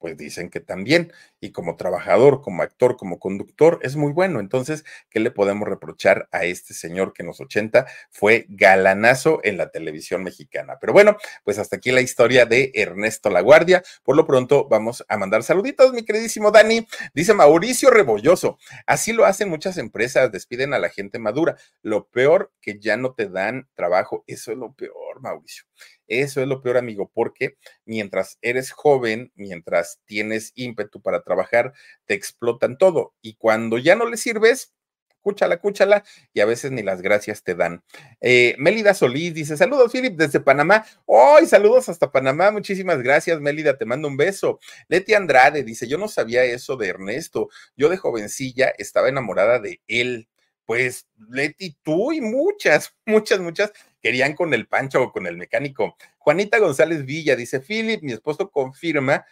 pues 0.00 0.16
dicen 0.16 0.50
que 0.50 0.58
también. 0.58 1.12
Y 1.38 1.52
como 1.52 1.76
trabajador, 1.76 2.42
como 2.42 2.62
actor, 2.62 2.96
como 2.96 3.20
conductor, 3.20 3.78
es 3.82 3.94
muy 3.94 4.12
bueno. 4.12 4.40
Entonces, 4.40 4.84
¿qué 5.10 5.20
le 5.20 5.30
podemos 5.30 5.68
reprochar 5.68 6.28
a 6.32 6.44
este 6.44 6.74
señor 6.74 7.12
que 7.12 7.22
en 7.22 7.28
los 7.28 7.40
80 7.40 7.86
fue 8.10 8.46
galanazo 8.48 9.40
en 9.44 9.56
la 9.56 9.70
televisión 9.70 10.24
mexicana? 10.24 10.78
Pero 10.80 10.92
bueno, 10.92 11.16
pues 11.44 11.58
hasta 11.58 11.76
aquí 11.76 11.92
la 11.92 12.00
historia 12.00 12.46
de 12.46 12.72
Ernesto 12.74 13.30
Laguardia. 13.30 13.82
Por 14.02 14.16
lo 14.16 14.26
pronto, 14.26 14.66
vamos 14.68 15.04
a 15.08 15.16
mandar 15.16 15.42
saluditos, 15.42 15.92
mi 15.92 16.04
queridísimo 16.04 16.50
Dani. 16.50 16.86
Dice 17.14 17.34
Mauricio 17.34 17.90
Rebolloso. 17.90 18.58
Así 18.86 19.12
lo 19.12 19.26
hacen 19.26 19.48
muchas 19.48 19.76
empresas, 19.76 20.32
despiden 20.32 20.74
a 20.74 20.78
la 20.78 20.88
gente 20.88 21.18
madura. 21.18 21.56
Lo 21.82 22.08
peor 22.08 22.52
que 22.60 22.78
ya 22.80 22.96
no 22.96 23.12
te 23.12 23.28
dan 23.28 23.68
trabajo. 23.74 24.24
Eso 24.26 24.50
es 24.52 24.58
lo 24.58 24.72
peor, 24.72 25.20
Mauricio. 25.20 25.64
Eso 26.10 26.42
es 26.42 26.48
lo 26.48 26.60
peor, 26.60 26.76
amigo, 26.76 27.10
porque 27.14 27.56
mientras 27.84 28.36
eres 28.42 28.72
joven, 28.72 29.30
mientras 29.36 30.00
tienes 30.06 30.50
ímpetu 30.56 31.00
para 31.00 31.22
trabajar, 31.22 31.72
te 32.04 32.14
explotan 32.14 32.78
todo. 32.78 33.14
Y 33.22 33.34
cuando 33.36 33.78
ya 33.78 33.94
no 33.94 34.06
le 34.10 34.16
sirves, 34.16 34.74
cúchala, 35.20 35.58
cúchala, 35.58 36.02
y 36.32 36.40
a 36.40 36.46
veces 36.46 36.72
ni 36.72 36.82
las 36.82 37.02
gracias 37.02 37.44
te 37.44 37.54
dan. 37.54 37.84
Eh, 38.20 38.56
Mélida 38.58 38.94
Solís 38.94 39.34
dice: 39.34 39.56
Saludos, 39.56 39.92
Philip, 39.92 40.16
desde 40.16 40.40
Panamá. 40.40 40.84
¡Hoy! 41.06 41.46
saludos 41.46 41.88
hasta 41.88 42.10
Panamá. 42.10 42.50
Muchísimas 42.50 43.02
gracias, 43.02 43.40
Mélida, 43.40 43.78
te 43.78 43.84
mando 43.86 44.08
un 44.08 44.16
beso. 44.16 44.58
Leti 44.88 45.14
Andrade 45.14 45.62
dice: 45.62 45.86
Yo 45.86 45.98
no 45.98 46.08
sabía 46.08 46.44
eso 46.44 46.76
de 46.76 46.88
Ernesto. 46.88 47.50
Yo 47.76 47.88
de 47.88 47.96
jovencilla 47.98 48.72
estaba 48.78 49.08
enamorada 49.08 49.60
de 49.60 49.80
él. 49.86 50.28
Pues 50.70 51.08
Leti, 51.28 51.76
tú 51.82 52.12
y 52.12 52.20
muchas, 52.20 52.94
muchas, 53.04 53.40
muchas 53.40 53.72
querían 54.00 54.36
con 54.36 54.54
el 54.54 54.68
Pancho 54.68 55.02
o 55.02 55.10
con 55.10 55.26
el 55.26 55.36
mecánico. 55.36 55.96
Juanita 56.18 56.60
González 56.60 57.04
Villa 57.04 57.34
dice, 57.34 57.58
Philip, 57.58 58.04
mi 58.04 58.12
esposo 58.12 58.52
confirma, 58.52 59.26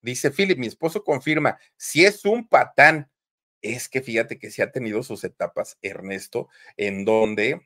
dice 0.00 0.32
Philip, 0.32 0.58
mi 0.58 0.66
esposo 0.66 1.04
confirma, 1.04 1.56
si 1.76 2.04
es 2.04 2.24
un 2.24 2.48
patán, 2.48 3.08
es 3.62 3.88
que 3.88 4.02
fíjate 4.02 4.40
que 4.40 4.50
sí 4.50 4.60
ha 4.60 4.72
tenido 4.72 5.04
sus 5.04 5.22
etapas, 5.22 5.78
Ernesto, 5.82 6.48
en 6.76 7.04
donde, 7.04 7.60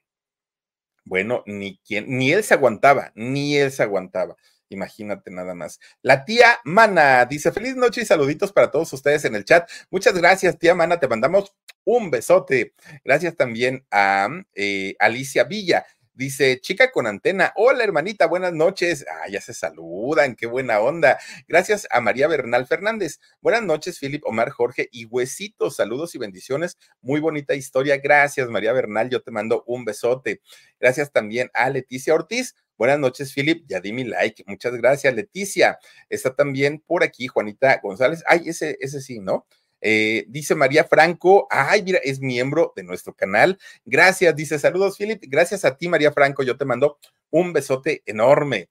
bueno, 1.07 1.43
ni 1.47 1.79
quien, 1.79 2.05
ni 2.07 2.33
él 2.33 2.45
se 2.45 2.53
aguantaba, 2.53 3.13
ni 3.15 3.57
él 3.57 3.73
se 3.73 3.83
aguantaba. 3.83 4.37
Imagínate 4.71 5.31
nada 5.31 5.55
más. 5.55 5.79
La 6.01 6.25
tía 6.25 6.59
Mana 6.65 7.27
dice: 7.27 7.53
Feliz 7.53 7.77
noche 7.77 8.03
y 8.03 8.07
saluditos 8.07 8.53
para 8.53 8.71
todos 8.71 8.93
ustedes 8.93 9.25
en 9.25 9.35
el 9.35 9.45
chat. 9.45 9.69
Muchas 9.91 10.15
gracias, 10.15 10.59
tía 10.59 10.75
Mana. 10.75 10.99
Te 10.99 11.09
mandamos 11.09 11.55
un 11.85 12.11
besote. 12.11 12.75
Gracias 13.05 13.37
también 13.37 13.85
a 13.91 14.29
eh, 14.55 14.95
Alicia 14.99 15.45
Villa. 15.45 15.85
Dice, 16.21 16.61
chica 16.61 16.91
con 16.91 17.07
antena, 17.07 17.51
hola 17.57 17.83
hermanita, 17.83 18.27
buenas 18.27 18.53
noches. 18.53 19.07
Ah, 19.11 19.27
ya 19.31 19.41
se 19.41 19.55
saludan, 19.55 20.37
qué 20.37 20.45
buena 20.45 20.79
onda. 20.79 21.19
Gracias 21.49 21.89
a 21.91 22.03
María 22.03 22.29
Bernal 22.29 22.67
Fernández. 22.67 23.21
Buenas 23.41 23.63
noches, 23.63 23.99
Philip, 23.99 24.23
Omar, 24.27 24.51
Jorge 24.51 24.91
y 24.93 25.07
Huesitos. 25.07 25.77
Saludos 25.77 26.15
y 26.15 26.19
bendiciones. 26.19 26.77
Muy 27.01 27.21
bonita 27.21 27.55
historia. 27.55 27.97
Gracias, 27.97 28.51
María 28.51 28.75
Bernal. 28.75 29.09
Yo 29.09 29.23
te 29.23 29.31
mando 29.31 29.65
un 29.67 29.87
besote. 29.87 30.43
Gracias 30.79 31.11
también 31.11 31.49
a 31.55 31.71
Leticia 31.71 32.13
Ortiz. 32.13 32.55
Buenas 32.77 32.99
noches, 32.99 33.33
Philip. 33.33 33.65
Ya 33.67 33.81
di 33.81 33.95
mi 33.95 34.05
like. 34.05 34.45
Muchas 34.47 34.75
gracias, 34.75 35.15
Leticia. 35.15 35.79
Está 36.11 36.37
también 36.37 36.81
por 36.87 37.03
aquí 37.03 37.29
Juanita 37.29 37.81
González. 37.83 38.23
Ay, 38.27 38.43
ese, 38.45 38.77
ese 38.81 39.01
sí, 39.01 39.21
¿no? 39.21 39.47
Eh, 39.81 40.25
dice 40.29 40.55
María 40.55 40.85
Franco, 40.85 41.47
ay, 41.51 41.83
mira, 41.83 41.99
es 42.03 42.21
miembro 42.21 42.73
de 42.77 42.83
nuestro 42.83 43.15
canal. 43.15 43.59
Gracias, 43.85 44.35
dice 44.37 44.59
saludos, 44.59 44.97
Philip. 44.99 45.23
Gracias 45.27 45.65
a 45.65 45.77
ti, 45.77 45.89
María 45.89 46.13
Franco. 46.13 46.43
Yo 46.43 46.57
te 46.57 46.65
mando 46.65 46.99
un 47.31 47.53
besote 47.53 48.03
enorme. 48.07 48.69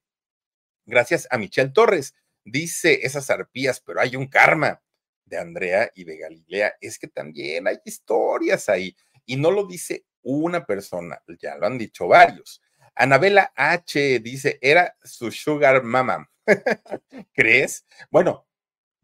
Gracias 0.85 1.27
a 1.31 1.37
Michelle 1.37 1.71
Torres. 1.71 2.15
Dice 2.43 2.99
esas 3.03 3.29
arpías, 3.29 3.81
pero 3.81 4.01
hay 4.01 4.15
un 4.15 4.27
karma 4.27 4.81
de 5.25 5.37
Andrea 5.37 5.91
y 5.93 6.03
de 6.03 6.17
Galilea. 6.17 6.73
Es 6.81 6.97
que 6.97 7.07
también 7.07 7.67
hay 7.67 7.77
historias 7.85 8.69
ahí. 8.69 8.95
Y 9.25 9.35
no 9.35 9.51
lo 9.51 9.65
dice 9.65 10.05
una 10.21 10.65
persona, 10.65 11.21
ya 11.39 11.55
lo 11.57 11.67
han 11.67 11.77
dicho 11.77 12.07
varios. 12.07 12.61
Anabela 12.95 13.51
H 13.55 14.19
dice, 14.19 14.57
era 14.61 14.95
su 15.03 15.31
sugar 15.31 15.83
mama. 15.83 16.29
¿Crees? 17.33 17.85
Bueno, 18.09 18.47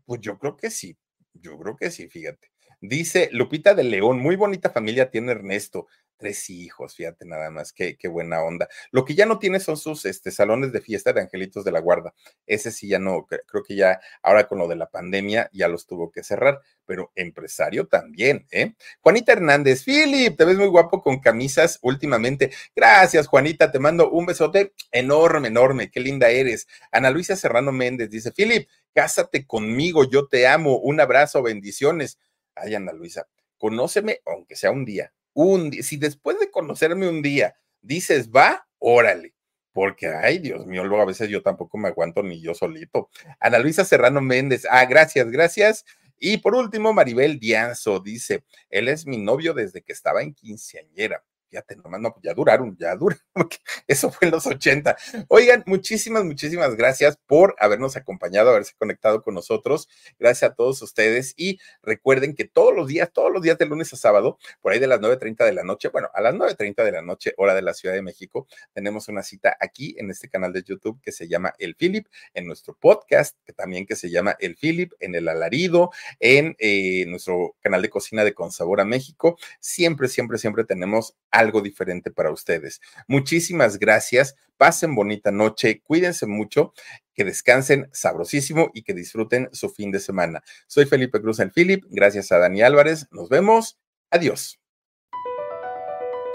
pues 0.05 0.21
yo 0.21 0.37
creo 0.37 0.57
que 0.57 0.69
sí, 0.69 0.97
yo 1.41 1.57
creo 1.57 1.75
que 1.75 1.91
sí, 1.91 2.07
fíjate. 2.09 2.51
Dice 2.81 3.29
Lupita 3.31 3.73
de 3.73 3.83
León, 3.83 4.19
muy 4.19 4.35
bonita 4.35 4.69
familia 4.69 5.09
tiene 5.09 5.31
Ernesto 5.31 5.87
tres 6.17 6.49
hijos, 6.49 6.95
fíjate 6.95 7.25
nada 7.25 7.49
más, 7.49 7.73
qué, 7.73 7.97
qué 7.97 8.07
buena 8.07 8.41
onda. 8.41 8.67
Lo 8.91 9.05
que 9.05 9.15
ya 9.15 9.25
no 9.25 9.39
tiene 9.39 9.59
son 9.59 9.77
sus 9.77 10.05
este, 10.05 10.31
salones 10.31 10.71
de 10.71 10.81
fiesta 10.81 11.13
de 11.13 11.21
angelitos 11.21 11.63
de 11.65 11.71
la 11.71 11.79
guarda. 11.79 12.13
Ese 12.45 12.71
sí 12.71 12.87
ya 12.87 12.99
no, 12.99 13.25
creo 13.25 13.63
que 13.63 13.75
ya 13.75 13.99
ahora 14.21 14.47
con 14.47 14.59
lo 14.59 14.67
de 14.67 14.75
la 14.75 14.89
pandemia 14.89 15.49
ya 15.53 15.67
los 15.67 15.85
tuvo 15.85 16.11
que 16.11 16.23
cerrar, 16.23 16.61
pero 16.85 17.11
empresario 17.15 17.87
también, 17.87 18.47
¿eh? 18.51 18.73
Juanita 19.01 19.33
Hernández, 19.33 19.83
Philip, 19.83 20.37
te 20.37 20.45
ves 20.45 20.57
muy 20.57 20.67
guapo 20.67 21.01
con 21.01 21.19
camisas 21.19 21.79
últimamente. 21.81 22.51
Gracias, 22.75 23.27
Juanita, 23.27 23.71
te 23.71 23.79
mando 23.79 24.09
un 24.09 24.25
besote 24.25 24.73
enorme, 24.91 25.49
enorme, 25.49 25.91
qué 25.91 25.99
linda 25.99 26.29
eres. 26.29 26.67
Ana 26.91 27.09
Luisa 27.09 27.35
Serrano 27.35 27.71
Méndez 27.71 28.09
dice, 28.09 28.31
Philip, 28.31 28.67
cásate 28.95 29.45
conmigo, 29.45 30.09
yo 30.09 30.27
te 30.27 30.47
amo, 30.47 30.79
un 30.79 30.99
abrazo, 30.99 31.43
bendiciones. 31.43 32.17
Ay, 32.55 32.73
Ana 32.73 32.93
Luisa, 32.93 33.27
conóceme 33.59 34.21
aunque 34.25 34.55
sea 34.55 34.71
un 34.71 34.85
día 34.85 35.13
un 35.35 35.69
día, 35.69 35.83
si 35.83 35.97
después 35.97 36.39
de 36.39 36.49
conocerme 36.49 37.07
un 37.07 37.21
día 37.21 37.55
dices 37.81 38.31
va, 38.31 38.67
órale, 38.79 39.35
porque, 39.73 40.07
ay, 40.07 40.39
Dios 40.39 40.65
mío, 40.65 40.85
luego 40.85 41.03
a 41.03 41.05
veces 41.05 41.29
yo 41.29 41.43
tampoco 41.43 41.77
me 41.77 41.89
aguanto 41.89 42.23
ni 42.23 42.41
yo 42.41 42.53
solito. 42.53 43.09
Ana 43.41 43.59
Luisa 43.59 43.83
Serrano 43.83 44.21
Méndez, 44.21 44.65
ah, 44.71 44.85
gracias, 44.85 45.29
gracias. 45.29 45.85
Y 46.17 46.37
por 46.37 46.55
último, 46.55 46.93
Maribel 46.93 47.39
Dianzo 47.39 47.99
dice, 47.99 48.45
él 48.69 48.87
es 48.87 49.05
mi 49.05 49.17
novio 49.17 49.53
desde 49.53 49.81
que 49.81 49.91
estaba 49.91 50.23
en 50.23 50.33
quinceañera 50.33 51.23
fíjate 51.55 51.77
nomás, 51.77 52.01
no, 52.01 52.15
ya 52.21 52.33
duraron, 52.33 52.75
ya 52.77 52.95
duraron, 52.95 53.23
eso 53.87 54.11
fue 54.11 54.27
en 54.27 54.33
los 54.33 54.45
80. 54.45 54.97
Oigan, 55.29 55.63
muchísimas, 55.65 56.25
muchísimas 56.25 56.75
gracias 56.75 57.17
por 57.27 57.55
habernos 57.59 57.95
acompañado, 57.95 58.49
haberse 58.49 58.73
conectado 58.77 59.23
con 59.23 59.35
nosotros. 59.35 59.87
Gracias 60.19 60.51
a 60.51 60.55
todos 60.55 60.81
ustedes 60.81 61.33
y 61.37 61.59
recuerden 61.81 62.35
que 62.35 62.43
todos 62.43 62.75
los 62.75 62.87
días, 62.87 63.09
todos 63.13 63.31
los 63.31 63.41
días 63.41 63.57
de 63.57 63.67
lunes 63.67 63.93
a 63.93 63.95
sábado, 63.95 64.37
por 64.61 64.73
ahí 64.73 64.79
de 64.79 64.87
las 64.87 64.99
9.30 64.99 65.45
de 65.45 65.53
la 65.53 65.63
noche, 65.63 65.87
bueno, 65.87 66.09
a 66.13 66.19
las 66.19 66.33
9.30 66.33 66.83
de 66.83 66.91
la 66.91 67.01
noche, 67.01 67.33
hora 67.37 67.55
de 67.55 67.61
la 67.61 67.73
Ciudad 67.73 67.95
de 67.95 68.01
México, 68.01 68.47
tenemos 68.73 69.07
una 69.07 69.23
cita 69.23 69.55
aquí 69.61 69.95
en 69.97 70.11
este 70.11 70.27
canal 70.27 70.51
de 70.51 70.61
YouTube 70.61 70.99
que 71.01 71.13
se 71.13 71.29
llama 71.29 71.53
El 71.57 71.75
Philip, 71.75 72.07
en 72.33 72.47
nuestro 72.47 72.75
podcast, 72.77 73.37
que 73.45 73.53
también 73.53 73.85
que 73.85 73.95
se 73.95 74.09
llama 74.09 74.35
El 74.39 74.57
Philip, 74.57 74.91
en 74.99 75.15
El 75.15 75.29
Alarido, 75.29 75.91
en 76.19 76.55
eh, 76.59 77.05
nuestro 77.07 77.55
canal 77.61 77.81
de 77.81 77.89
cocina 77.89 78.25
de 78.25 78.33
Consabor 78.33 78.81
a 78.81 78.85
México. 78.85 79.37
Siempre, 79.61 80.09
siempre, 80.09 80.37
siempre 80.37 80.65
tenemos 80.65 81.15
algo 81.31 81.44
diferente 81.61 82.11
para 82.11 82.31
ustedes. 82.31 82.81
Muchísimas 83.07 83.77
gracias. 83.77 84.35
Pasen 84.57 84.95
bonita 84.95 85.31
noche. 85.31 85.81
Cuídense 85.83 86.25
mucho. 86.25 86.73
Que 87.13 87.23
descansen 87.23 87.89
sabrosísimo 87.91 88.71
y 88.73 88.83
que 88.83 88.93
disfruten 88.93 89.49
su 89.51 89.69
fin 89.69 89.91
de 89.91 89.99
semana. 89.99 90.43
Soy 90.67 90.85
Felipe 90.85 91.21
Cruz 91.21 91.39
el 91.39 91.51
Philip. 91.51 91.83
Gracias 91.89 92.31
a 92.31 92.39
Dani 92.39 92.61
Álvarez. 92.61 93.07
Nos 93.11 93.29
vemos. 93.29 93.77
Adiós. 94.11 94.59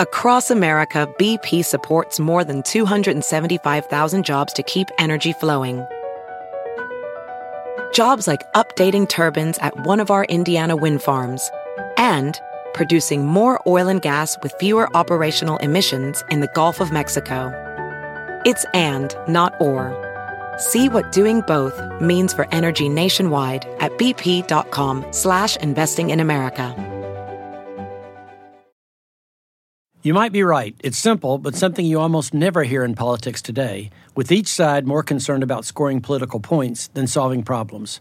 Across 0.01 0.51
America, 0.51 1.07
BP 1.19 1.63
supports 1.63 2.19
more 2.19 2.43
than 2.43 2.63
275,000 2.63 4.25
jobs 4.25 4.55
to 4.55 4.63
keep 4.63 4.89
energy 4.99 5.35
flowing. 5.35 5.85
Jobs 7.93 8.27
like 8.27 8.41
updating 8.55 9.07
turbines 9.07 9.59
at 9.59 9.85
one 9.85 10.01
of 10.01 10.11
our 10.11 10.25
Indiana 10.25 10.75
wind 10.75 11.03
farms 11.03 11.51
and 11.99 12.41
producing 12.75 13.27
more 13.27 13.61
oil 13.67 13.89
and 13.89 14.03
gas 14.03 14.37
with 14.43 14.55
fewer 14.61 14.89
operational 14.97 15.59
emissions 15.59 16.25
in 16.31 16.41
the 16.41 16.51
Gulf 16.55 16.81
of 16.81 16.93
Mexico. 16.93 17.53
It's 18.45 18.65
and, 18.75 19.15
not 19.29 19.61
or. 19.61 19.95
See 20.59 20.89
what 20.89 21.13
doing 21.13 21.43
both 21.43 21.81
means 22.01 22.33
for 22.33 22.47
energy 22.53 22.89
nationwide 22.89 23.67
at 23.81 23.93
bp.com 23.99 25.07
slash 25.11 25.57
investing 25.57 26.11
in 26.11 26.21
America. 26.21 26.75
You 30.03 30.15
might 30.15 30.33
be 30.33 30.43
right. 30.43 30.75
It's 30.83 30.97
simple, 30.97 31.37
but 31.37 31.55
something 31.55 31.85
you 31.85 32.01
almost 32.01 32.33
never 32.33 32.63
hear 32.63 32.85
in 32.85 32.95
politics 32.95 33.43
today, 33.43 33.91
with 34.17 34.33
each 34.33 34.49
side 34.49 34.87
more 34.87 35.03
concerned 35.03 35.43
about 35.43 35.67
scoring 35.67 36.01
political 36.01 36.41
points 36.41 36.89
than 36.89 37.07
solving 37.07 37.43
problems. 37.43 38.01